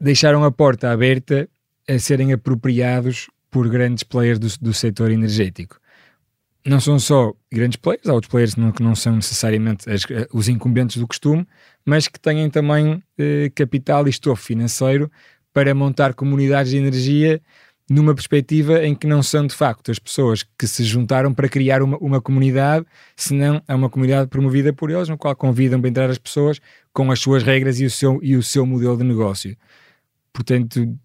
deixaram 0.00 0.44
a 0.44 0.50
porta 0.50 0.90
aberta 0.90 1.48
a 1.88 1.98
serem 1.98 2.32
apropriados 2.32 3.28
por 3.50 3.68
grandes 3.68 4.02
players 4.02 4.38
do, 4.38 4.48
do 4.60 4.74
setor 4.74 5.10
energético. 5.10 5.78
Não 6.66 6.80
são 6.80 6.98
só 6.98 7.32
grandes 7.52 7.76
players, 7.76 8.08
há 8.08 8.12
outros 8.12 8.30
players 8.30 8.54
que 8.54 8.82
não 8.82 8.94
são 8.94 9.16
necessariamente 9.16 9.88
as, 9.90 10.02
eh, 10.10 10.26
os 10.32 10.48
incumbentes 10.48 10.96
do 10.96 11.06
costume, 11.06 11.46
mas 11.84 12.08
que 12.08 12.18
têm 12.18 12.48
também 12.48 13.02
eh, 13.18 13.50
capital 13.54 14.06
e 14.06 14.10
estofo 14.10 14.42
financeiro 14.42 15.10
para 15.52 15.74
montar 15.74 16.14
comunidades 16.14 16.72
de 16.72 16.78
energia 16.78 17.40
numa 17.88 18.14
perspectiva 18.14 18.84
em 18.84 18.94
que 18.94 19.06
não 19.06 19.22
são 19.22 19.46
de 19.46 19.54
facto 19.54 19.90
as 19.90 19.98
pessoas 19.98 20.42
que 20.58 20.66
se 20.66 20.84
juntaram 20.84 21.34
para 21.34 21.48
criar 21.48 21.82
uma, 21.82 21.98
uma 21.98 22.20
comunidade, 22.20 22.86
senão 23.14 23.62
é 23.68 23.74
uma 23.74 23.90
comunidade 23.90 24.28
promovida 24.28 24.72
por 24.72 24.90
eles, 24.90 25.08
no 25.08 25.18
qual 25.18 25.36
convidam 25.36 25.80
para 25.80 25.90
entrar 25.90 26.10
as 26.10 26.18
pessoas 26.18 26.60
com 26.92 27.10
as 27.12 27.20
suas 27.20 27.42
regras 27.42 27.80
e 27.80 27.84
o 27.84 27.90
seu, 27.90 28.18
e 28.22 28.36
o 28.36 28.42
seu 28.42 28.64
modelo 28.64 28.96
de 28.96 29.04
negócio. 29.04 29.56
Portanto, 30.32 30.96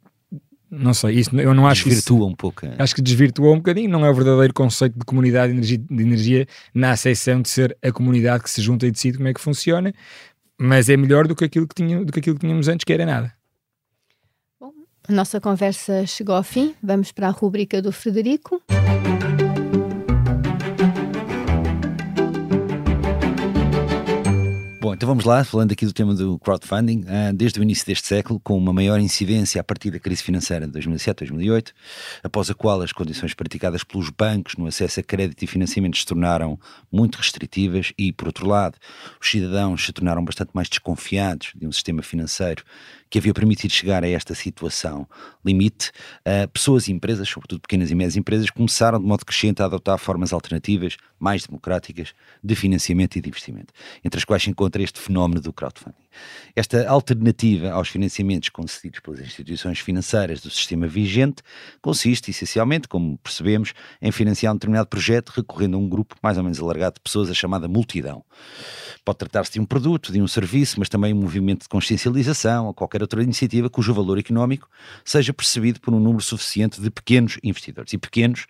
não 0.72 0.94
sei, 0.94 1.16
isso, 1.16 1.36
eu 1.40 1.54
não 1.54 1.68
acho 1.68 1.86
Desvirtua 1.86 2.18
isso, 2.18 2.28
um 2.28 2.36
pouco. 2.36 2.66
É. 2.66 2.76
Acho 2.78 2.96
que 2.96 3.02
desvirtuou 3.02 3.54
um 3.54 3.58
bocadinho, 3.58 3.90
não 3.90 4.06
é 4.06 4.10
o 4.10 4.14
verdadeiro 4.14 4.54
conceito 4.54 4.98
de 4.98 5.04
comunidade 5.04 5.52
de 5.52 5.58
energia, 5.58 5.78
de 5.78 6.04
energia 6.04 6.48
na 6.74 6.92
acessão 6.92 7.42
de 7.42 7.50
ser 7.50 7.76
a 7.82 7.92
comunidade 7.92 8.44
que 8.44 8.50
se 8.50 8.62
junta 8.62 8.86
e 8.86 8.92
decide 8.92 9.18
como 9.18 9.28
é 9.28 9.34
que 9.34 9.42
funciona, 9.42 9.94
mas 10.58 10.88
é 10.88 10.96
melhor 10.96 11.28
do 11.28 11.36
que 11.36 11.44
aquilo 11.44 11.68
que, 11.68 11.76
tinha, 11.76 12.06
do 12.06 12.14
que, 12.14 12.20
aquilo 12.20 12.36
que 12.36 12.42
tínhamos 12.42 12.68
antes, 12.68 12.84
que 12.84 12.94
era 12.94 13.06
nada. 13.06 13.39
A 15.10 15.12
nossa 15.12 15.42
conversa 15.42 16.06
chegou 16.06 16.36
ao 16.36 16.44
fim, 16.44 16.76
vamos 16.84 17.12
para 17.12 17.30
a 17.30 17.32
rubrica 17.32 17.82
do 17.82 17.92
Frederico. 17.92 18.62
Bom, 24.80 24.94
então 24.94 25.08
vamos 25.08 25.26
lá, 25.26 25.44
falando 25.44 25.72
aqui 25.72 25.84
do 25.84 25.94
tema 25.94 26.14
do 26.14 26.38
crowdfunding, 26.38 27.06
ah, 27.08 27.32
desde 27.34 27.60
o 27.60 27.64
início 27.64 27.88
deste 27.88 28.08
século, 28.08 28.40
com 28.40 28.56
uma 28.56 28.72
maior 28.72 29.00
incidência 29.00 29.60
a 29.60 29.64
partir 29.64 29.90
da 29.90 30.00
crise 30.00 30.22
financeira 30.22 30.68
de 30.68 30.80
2007-2008, 30.80 31.72
após 32.24 32.52
a 32.52 32.54
qual 32.54 32.80
as 32.80 32.92
condições 32.92 33.34
praticadas 33.34 33.84
pelos 33.84 34.12
bancos 34.12 34.58
no 34.58 34.68
acesso 34.68 35.00
a 35.00 35.04
crédito 35.04 35.42
e 35.42 35.48
financiamento 35.48 35.98
se 35.98 36.06
tornaram 36.06 36.60
muito 36.92 37.18
restritivas 37.18 37.92
e, 37.98 38.14
por 38.14 38.28
outro 38.28 38.48
lado, 38.48 38.78
os 39.20 39.28
cidadãos 39.28 39.84
se 39.84 39.92
tornaram 39.92 40.24
bastante 40.24 40.52
mais 40.54 40.70
desconfiados 40.70 41.52
de 41.56 41.66
um 41.66 41.72
sistema 41.72 42.04
financeiro 42.04 42.64
que 43.10 43.18
havia 43.18 43.34
permitido 43.34 43.72
chegar 43.72 44.04
a 44.04 44.08
esta 44.08 44.36
situação 44.36 45.08
limite, 45.44 45.92
uh, 46.26 46.48
pessoas 46.50 46.88
e 46.88 46.92
empresas, 46.92 47.28
sobretudo 47.28 47.62
pequenas 47.62 47.90
e 47.90 47.96
médias 47.96 48.16
empresas, 48.16 48.50
começaram 48.50 49.00
de 49.00 49.06
modo 49.06 49.26
crescente 49.26 49.62
a 49.62 49.66
adotar 49.66 49.98
formas 49.98 50.32
alternativas, 50.32 50.98
mais 51.20 51.46
democráticas, 51.46 52.14
de 52.44 52.56
financiamento 52.56 53.16
e 53.16 53.22
de 53.22 53.30
investimento, 53.30 53.74
entre 54.04 54.18
as 54.18 54.26
quais 54.26 54.44
se 54.44 54.50
encontra 54.50 54.82
este 54.82 55.00
fenómeno 55.00 55.42
do 55.42 55.52
crowdfunding. 55.52 56.09
Esta 56.56 56.88
alternativa 56.90 57.72
aos 57.72 57.90
financiamentos 57.90 58.50
concedidos 58.50 59.00
pelas 59.00 59.20
instituições 59.20 59.80
financeiras 59.80 60.42
do 60.42 60.50
sistema 60.50 60.88
vigente 60.88 61.42
consiste, 61.82 62.32
essencialmente, 62.32 62.88
como 62.88 63.18
percebemos, 63.20 63.74
em 64.02 64.12
financiar 64.12 64.54
um 64.54 64.56
determinado 64.56 64.88
projeto 64.88 65.30
recorrendo 65.30 65.78
a 65.78 65.80
um 65.80 65.88
grupo 65.88 66.16
mais 66.22 66.38
ou 66.38 66.44
menos 66.44 66.60
alargado 66.60 66.96
de 66.96 67.02
pessoas, 67.02 67.30
a 67.30 67.34
chamada 67.34 67.68
multidão. 67.68 68.24
Pode 69.06 69.20
tratar-se 69.20 69.54
de 69.54 69.60
um 69.60 69.66
produto, 69.66 70.12
de 70.12 70.22
um 70.22 70.28
serviço, 70.28 70.80
mas 70.80 70.90
também 70.90 71.14
um 71.14 71.22
movimento 71.22 71.64
de 71.64 71.70
consciencialização 71.70 72.68
ou 72.68 72.74
qualquer 72.74 73.02
outra 73.02 73.24
iniciativa 73.24 73.70
cujo 73.70 73.94
valor 73.94 74.18
económico 74.18 74.70
seja 75.04 75.34
percebido 75.34 75.80
por 75.80 75.94
um 75.94 76.00
número 76.00 76.24
suficiente 76.24 76.82
de 76.82 76.90
pequenos 76.90 77.38
investidores. 77.44 77.94
E 77.94 77.98
pequenos, 77.98 78.46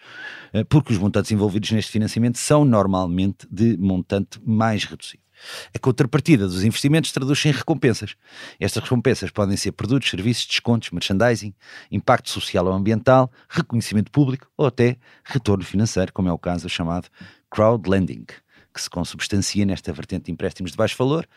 eh, 0.54 0.64
porque 0.64 0.92
os 0.92 1.00
montantes 1.00 1.32
envolvidos 1.32 1.72
neste 1.72 1.92
financiamento 1.92 2.38
são 2.38 2.66
normalmente 2.66 3.48
de 3.50 3.78
montante 3.78 4.40
mais 4.44 4.84
reduzido. 4.84 5.29
A 5.74 5.80
contrapartida 5.80 6.48
dos 6.48 6.64
investimentos 6.64 7.12
traduz-se 7.12 7.50
em 7.50 7.52
recompensas. 7.52 8.16
Estas 8.60 8.84
recompensas 8.84 9.32
podem 9.32 9.58
ser 9.58 9.72
produtos, 9.72 10.10
serviços, 10.10 10.46
descontos, 10.46 10.92
merchandising, 10.92 11.54
impacto 11.92 12.30
social 12.30 12.66
ou 12.66 12.74
ambiental, 12.74 13.32
reconhecimento 13.50 14.12
público 14.12 14.48
ou 14.58 14.68
até 14.68 14.98
retorno 15.24 15.64
financeiro, 15.64 16.14
como 16.14 16.30
é 16.30 16.32
o 16.32 16.38
caso 16.38 16.68
chamado 16.70 17.08
crowdlending 17.50 18.26
que 18.74 18.82
se 18.82 18.90
consubstancia 18.90 19.66
nesta 19.66 19.92
vertente 19.92 20.26
de 20.26 20.32
empréstimos 20.32 20.72
de 20.72 20.78
baixo 20.78 20.96
valor, 20.98 21.28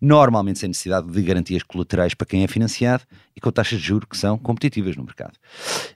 normalmente 0.00 0.58
sem 0.58 0.68
necessidade 0.68 1.10
de 1.10 1.22
garantias 1.22 1.62
colaterais 1.62 2.14
para 2.14 2.26
quem 2.26 2.44
é 2.44 2.48
financiado 2.48 3.04
e 3.34 3.40
com 3.40 3.50
taxas 3.50 3.80
de 3.80 3.86
juros 3.86 4.06
que 4.08 4.16
são 4.16 4.38
competitivas 4.38 4.96
no 4.96 5.04
mercado. 5.04 5.32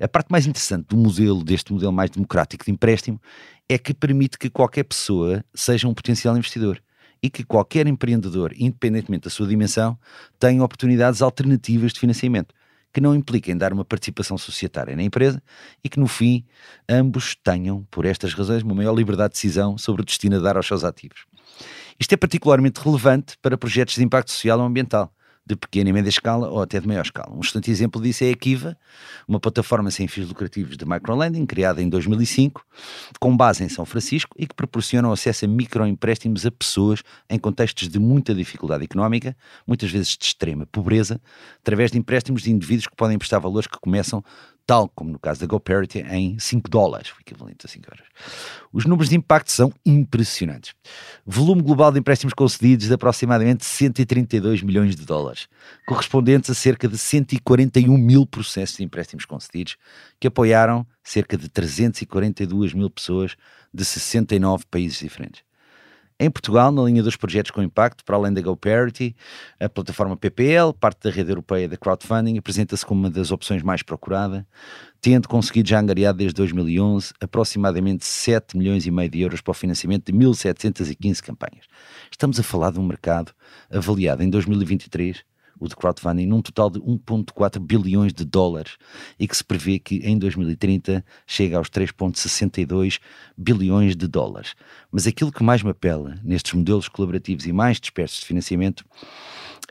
A 0.01 0.09
parte 0.09 0.29
mais 0.31 0.47
interessante 0.47 0.87
do 0.89 0.97
modelo, 0.97 1.45
deste 1.45 1.73
modelo 1.73 1.93
mais 1.93 2.11
democrático 2.11 2.65
de 2.65 2.71
empréstimo, 2.71 3.21
é 3.69 3.79
que 3.79 3.93
permite 3.93 4.39
que 4.39 4.49
qualquer 4.49 4.85
pessoa 4.85 5.45
seja 5.55 5.89
um 5.89 5.95
potencial 5.95 6.37
investidor 6.37 6.83
e 7.27 7.31
que 7.31 7.43
qualquer 7.43 7.89
empreendedor, 7.89 8.53
independentemente 8.57 9.25
da 9.25 9.31
sua 9.31 9.49
dimensão, 9.49 9.99
tenha 10.39 10.63
oportunidades 10.63 11.21
alternativas 11.21 11.93
de 11.93 11.99
financiamento 11.99 12.55
que 12.93 13.01
não 13.01 13.15
impliquem 13.15 13.57
dar 13.57 13.73
uma 13.73 13.85
participação 13.85 14.39
societária 14.39 14.95
na 14.95 15.03
empresa 15.03 15.43
e 15.83 15.89
que, 15.89 15.99
no 15.99 16.07
fim, 16.07 16.45
ambos 16.89 17.35
tenham, 17.35 17.85
por 17.91 18.07
estas 18.07 18.33
razões, 18.33 18.63
uma 18.63 18.77
maior 18.77 18.95
liberdade 18.95 19.35
de 19.35 19.35
decisão 19.35 19.77
sobre 19.77 20.03
o 20.03 20.05
destino 20.05 20.37
a 20.37 20.39
dar 20.39 20.57
aos 20.57 20.67
seus 20.67 20.85
ativos. 20.85 21.27
Isto 21.99 22.13
é 22.13 22.17
particularmente 22.17 22.81
relevante 22.81 23.37
para 23.43 23.59
projetos 23.59 23.97
de 23.97 24.05
impacto 24.05 24.31
social 24.31 24.61
ou 24.61 24.65
ambiental, 24.65 25.13
de 25.47 25.55
pequena 25.55 25.91
e 25.91 25.93
média 25.93 26.09
escala 26.09 26.49
ou 26.51 26.61
até 26.61 26.81
de 26.81 26.89
maior 26.89 27.03
escala. 27.03 27.33
Um 27.33 27.41
excelente 27.41 27.71
exemplo 27.71 28.03
disso 28.03 28.25
é 28.25 28.31
a 28.31 28.35
Kiva, 28.35 28.77
uma 29.29 29.39
plataforma 29.39 29.91
sem 29.91 30.09
fins 30.09 30.27
lucrativos 30.27 30.77
de 30.77 30.85
microlending, 30.85 31.47
criada 31.47 31.81
em 31.81 31.89
2005, 31.89 32.67
com 33.21 33.37
base 33.37 33.63
em 33.63 33.69
São 33.69 33.87
Francisco 33.87 34.35
e 34.37 34.47
que 34.47 34.55
proporciona 34.55 35.13
acesso 35.13 35.45
a 35.45 35.49
microempréstimos 35.49 36.45
a 36.45 36.51
pessoas 36.51 37.03
em 37.31 37.39
contextos 37.39 37.89
de 37.89 37.99
muita 38.01 38.35
dificuldade 38.35 38.85
económica, 38.85 39.37
muitas 39.67 39.91
vezes 39.91 40.17
de 40.17 40.25
extrema 40.25 40.67
pobreza, 40.67 41.21
através 41.61 41.93
de 41.93 41.99
empréstimos 41.99 42.43
de 42.43 42.51
indivíduos 42.51 42.89
que 42.89 42.97
podem 42.97 43.17
prestar 43.17 43.39
valores 43.39 43.69
que 43.69 43.79
começam 43.79 44.25
tal 44.67 44.89
como 44.89 45.13
no 45.13 45.19
caso 45.19 45.41
da 45.41 45.47
GoParity, 45.47 46.01
em 46.01 46.39
5 46.39 46.69
dólares, 46.69 47.13
o 47.13 47.21
equivalente 47.21 47.65
a 47.65 47.69
5 47.69 47.87
euros. 47.87 48.07
Os 48.73 48.85
números 48.85 49.09
de 49.09 49.17
impacto 49.17 49.53
são 49.53 49.73
impressionantes. 49.85 50.75
Volume 51.25 51.63
global 51.63 51.93
de 51.93 52.01
empréstimos 52.01 52.35
concedidos 52.35 52.89
de 52.89 52.95
aproximadamente 52.95 53.65
132 53.65 54.63
milhões 54.63 54.97
de 54.97 55.07
dólares, 55.07 55.49
correspondentes 55.87 56.51
a 56.51 56.55
cerca 56.55 56.89
de 56.89 56.99
141 56.99 57.97
mil 57.97 58.27
processos 58.27 58.79
de 58.79 58.85
empréstimos 58.85 59.25
concedidos, 59.25 59.77
que 60.19 60.27
apoiaram 60.27 60.85
cerca 61.05 61.37
de 61.37 61.49
342 61.49 62.75
mil 62.75 62.91
pessoas 62.91 63.37
de 63.73 63.85
69 63.85 64.65
países 64.69 64.99
diferentes. 64.99 65.46
Em 66.19 66.31
Portugal, 66.31 66.73
na 66.73 66.83
linha 66.83 67.03
dos 67.03 67.15
projetos 67.15 67.51
com 67.51 67.63
impacto, 67.63 68.03
para 68.03 68.17
além 68.17 68.33
da 68.33 68.41
GoParity, 68.41 69.15
a 69.61 69.69
plataforma 69.69 70.17
PPL, 70.17 70.73
parte 70.73 71.03
da 71.03 71.11
rede 71.11 71.31
europeia 71.31 71.69
de 71.69 71.77
crowdfunding, 71.77 72.39
apresenta-se 72.39 72.87
como 72.87 73.01
uma 73.01 73.11
das 73.11 73.31
opções 73.31 73.63
mais 73.63 73.83
procurada, 73.83 74.49
tendo 74.99 75.29
conseguido 75.29 75.69
já 75.69 75.79
angariar 75.79 76.15
desde 76.15 76.35
2011 76.37 77.13
aproximadamente 77.21 78.07
7 78.07 78.57
milhões 78.57 78.87
e 78.87 78.91
meio 78.91 79.11
de 79.11 79.21
euros 79.21 79.43
para 79.43 79.51
o 79.51 79.55
financiamento 79.55 80.11
de 80.11 80.19
1.715 80.19 81.21
campanhas. 81.21 81.67
Estamos 82.11 82.41
a 82.41 82.43
falar 82.43 82.73
de 82.73 82.81
um 82.81 82.87
mercado 82.87 83.33
avaliado 83.71 84.23
em 84.23 84.31
2023 84.31 85.23
o 85.59 85.69
de 85.69 85.75
crowdfunding, 85.75 86.27
num 86.27 86.43
total 86.43 86.71
de 86.71 86.81
1,4 86.81 87.59
bilhões 87.59 88.13
de 88.13 88.25
dólares 88.25 88.77
e 89.19 89.27
que 89.27 89.37
se 89.37 89.45
prevê 89.45 89.79
que 89.79 89.97
em 89.97 90.19
2030 90.19 91.05
chegue 91.27 91.55
aos 91.55 91.69
3,62 91.69 93.01
bilhões 93.37 93.97
de 93.97 94.07
dólares. 94.07 94.55
Mas 94.91 95.07
aquilo 95.07 95.33
que 95.33 95.43
mais 95.43 95.63
me 95.63 95.71
apela 95.71 96.19
nestes 96.23 96.53
modelos 96.53 96.89
colaborativos 96.89 97.47
e 97.47 97.53
mais 97.53 97.81
dispersos 97.81 98.21
de 98.21 98.27
financiamento 98.27 98.85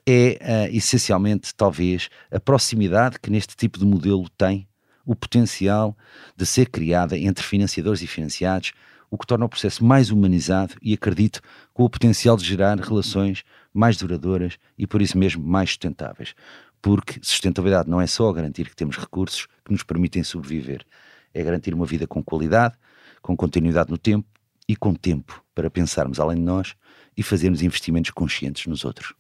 é 0.07 0.69
uh, 0.69 0.75
essencialmente, 0.75 1.53
talvez, 1.55 2.09
a 2.31 2.39
proximidade 2.39 3.19
que 3.19 3.31
neste 3.31 3.55
tipo 3.55 3.79
de 3.79 3.86
modelo 3.86 4.29
tem 4.38 4.67
o 5.05 5.15
potencial 5.15 5.95
de 6.36 6.45
ser 6.45 6.67
criada 6.69 7.17
entre 7.17 7.45
financiadores 7.45 8.01
e 8.01 8.07
financiados, 8.07 8.73
o 9.16 9.18
que 9.18 9.26
torna 9.26 9.45
o 9.45 9.49
processo 9.49 9.84
mais 9.84 10.11
humanizado 10.11 10.76
e 10.82 10.93
acredito 10.93 11.41
com 11.74 11.84
o 11.84 11.89
potencial 11.89 12.38
de 12.38 12.45
gerar 12.45 12.80
relações 12.80 13.43
mais 13.74 13.97
duradouras 13.97 14.57
e 14.78 14.86
por 14.86 15.01
isso 15.01 15.18
mesmo 15.18 15.43
mais 15.45 15.70
sustentáveis. 15.70 16.36
Porque 16.82 17.20
sustentabilidade 17.22 17.89
não 17.89 17.99
é 17.99 18.05
só 18.05 18.32
garantir 18.32 18.70
que 18.70 18.76
temos 18.76 18.97
recursos 18.97 19.47
que 19.63 19.72
nos 19.72 19.84
permitem 19.84 20.24
sobreviver, 20.24 20.86
é 21.34 21.43
garantir 21.43 21.74
uma 21.74 21.86
vida 21.86 22.05
com 22.05 22.24
qualidade, 22.24 22.76
com 23.22 23.36
continuidade 23.36 23.89
no 23.89 23.97
tempo 23.97 24.28
e 24.68 24.76
com 24.76 24.93
tempo 24.93 25.43
para 25.55 25.70
pensarmos 25.70 26.20
além 26.20 26.38
de 26.38 26.43
nós 26.43 26.76
e 27.18 27.24
fazermos 27.24 27.61
investimentos 27.61 28.11
conscientes 28.11 28.68
nos 28.68 28.86
outros. 28.86 29.13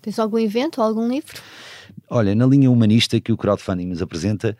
Tens 0.00 0.18
algum 0.18 0.38
evento, 0.38 0.82
algum 0.82 1.08
livro? 1.08 1.40
Olha, 2.08 2.34
na 2.34 2.46
linha 2.46 2.70
humanista 2.70 3.20
que 3.20 3.32
o 3.32 3.36
crowdfunding 3.36 3.86
nos 3.86 4.02
apresenta, 4.02 4.56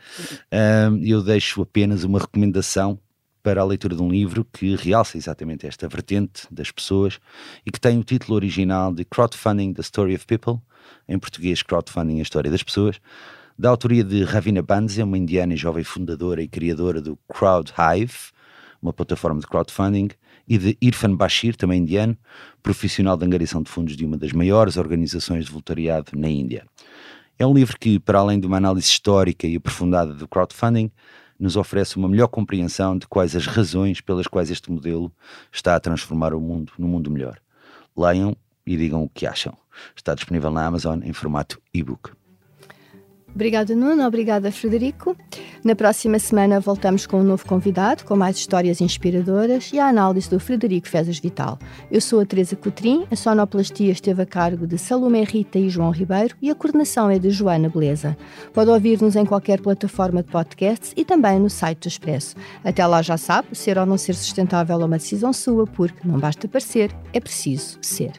eu 1.02 1.22
deixo 1.22 1.62
apenas 1.62 2.04
uma 2.04 2.18
recomendação 2.18 2.98
para 3.42 3.60
a 3.60 3.64
leitura 3.64 3.96
de 3.96 4.02
um 4.02 4.08
livro 4.08 4.46
que 4.52 4.76
realça 4.76 5.16
exatamente 5.16 5.66
esta 5.66 5.88
vertente 5.88 6.46
das 6.50 6.70
pessoas 6.70 7.18
e 7.66 7.70
que 7.70 7.80
tem 7.80 7.98
o 7.98 8.04
título 8.04 8.36
original 8.36 8.92
de 8.92 9.04
Crowdfunding: 9.04 9.72
The 9.74 9.82
Story 9.82 10.14
of 10.14 10.26
People, 10.26 10.60
em 11.08 11.18
português, 11.18 11.62
Crowdfunding: 11.62 12.20
A 12.20 12.22
História 12.22 12.50
das 12.50 12.62
Pessoas, 12.62 13.00
da 13.58 13.68
autoria 13.68 14.04
de 14.04 14.24
Ravina 14.24 14.62
Banzia, 14.62 15.04
uma 15.04 15.18
indiana 15.18 15.54
e 15.54 15.56
jovem 15.56 15.84
fundadora 15.84 16.42
e 16.42 16.48
criadora 16.48 17.00
do 17.00 17.18
CrowdHive, 17.28 18.30
uma 18.80 18.92
plataforma 18.92 19.40
de 19.40 19.46
crowdfunding, 19.46 20.08
e 20.48 20.58
de 20.58 20.76
Irfan 20.80 21.14
Bashir, 21.14 21.56
também 21.56 21.80
indiano, 21.80 22.16
profissional 22.62 23.16
de 23.16 23.24
angariação 23.24 23.62
de 23.62 23.70
fundos 23.70 23.96
de 23.96 24.04
uma 24.04 24.16
das 24.16 24.32
maiores 24.32 24.76
organizações 24.76 25.44
de 25.44 25.50
voluntariado 25.50 26.12
na 26.16 26.28
Índia. 26.28 26.66
É 27.38 27.46
um 27.46 27.54
livro 27.54 27.76
que, 27.78 27.98
para 27.98 28.18
além 28.18 28.38
de 28.38 28.46
uma 28.46 28.56
análise 28.56 28.86
histórica 28.86 29.46
e 29.46 29.56
aprofundada 29.56 30.12
do 30.12 30.28
crowdfunding, 30.28 30.90
nos 31.38 31.56
oferece 31.56 31.96
uma 31.96 32.08
melhor 32.08 32.28
compreensão 32.28 32.96
de 32.96 33.06
quais 33.06 33.34
as 33.34 33.46
razões 33.46 34.00
pelas 34.00 34.26
quais 34.26 34.50
este 34.50 34.70
modelo 34.70 35.12
está 35.50 35.74
a 35.74 35.80
transformar 35.80 36.34
o 36.34 36.40
mundo 36.40 36.72
num 36.78 36.88
mundo 36.88 37.10
melhor. 37.10 37.38
Leiam 37.96 38.36
e 38.66 38.76
digam 38.76 39.02
o 39.02 39.08
que 39.08 39.26
acham. 39.26 39.56
Está 39.96 40.14
disponível 40.14 40.50
na 40.50 40.64
Amazon 40.64 41.00
em 41.02 41.12
formato 41.12 41.60
e-book. 41.72 42.12
Obrigada, 43.34 43.74
Nuno. 43.74 44.06
Obrigada, 44.06 44.52
Frederico. 44.52 45.16
Na 45.64 45.74
próxima 45.74 46.18
semana 46.18 46.60
voltamos 46.60 47.06
com 47.06 47.20
um 47.20 47.22
novo 47.22 47.46
convidado, 47.46 48.04
com 48.04 48.16
mais 48.16 48.36
histórias 48.36 48.80
inspiradoras 48.80 49.70
e 49.72 49.78
a 49.78 49.86
análise 49.86 50.28
do 50.28 50.38
Frederico 50.38 50.88
Fezas 50.88 51.18
Vital. 51.18 51.58
Eu 51.90 52.00
sou 52.00 52.20
a 52.20 52.26
Teresa 52.26 52.56
Cotrim, 52.56 53.06
a 53.10 53.16
sonoplastia 53.16 53.92
esteve 53.92 54.22
a 54.22 54.26
cargo 54.26 54.66
de 54.66 54.76
Salomé 54.76 55.22
Rita 55.24 55.58
e 55.58 55.68
João 55.68 55.90
Ribeiro 55.90 56.34
e 56.42 56.50
a 56.50 56.54
coordenação 56.54 57.08
é 57.10 57.18
de 57.18 57.30
Joana 57.30 57.68
Beleza. 57.68 58.16
Pode 58.52 58.70
ouvir-nos 58.70 59.16
em 59.16 59.24
qualquer 59.24 59.60
plataforma 59.60 60.22
de 60.22 60.30
podcasts 60.30 60.92
e 60.96 61.04
também 61.04 61.38
no 61.38 61.48
site 61.48 61.82
do 61.82 61.88
Expresso. 61.88 62.36
Até 62.64 62.84
lá 62.86 63.00
já 63.02 63.16
sabe, 63.16 63.48
ser 63.52 63.78
ou 63.78 63.86
não 63.86 63.96
ser 63.96 64.14
sustentável 64.14 64.80
é 64.80 64.84
uma 64.84 64.98
decisão 64.98 65.32
sua, 65.32 65.66
porque 65.66 66.06
não 66.06 66.18
basta 66.18 66.48
parecer, 66.48 66.94
é 67.12 67.20
preciso 67.20 67.78
ser. 67.80 68.12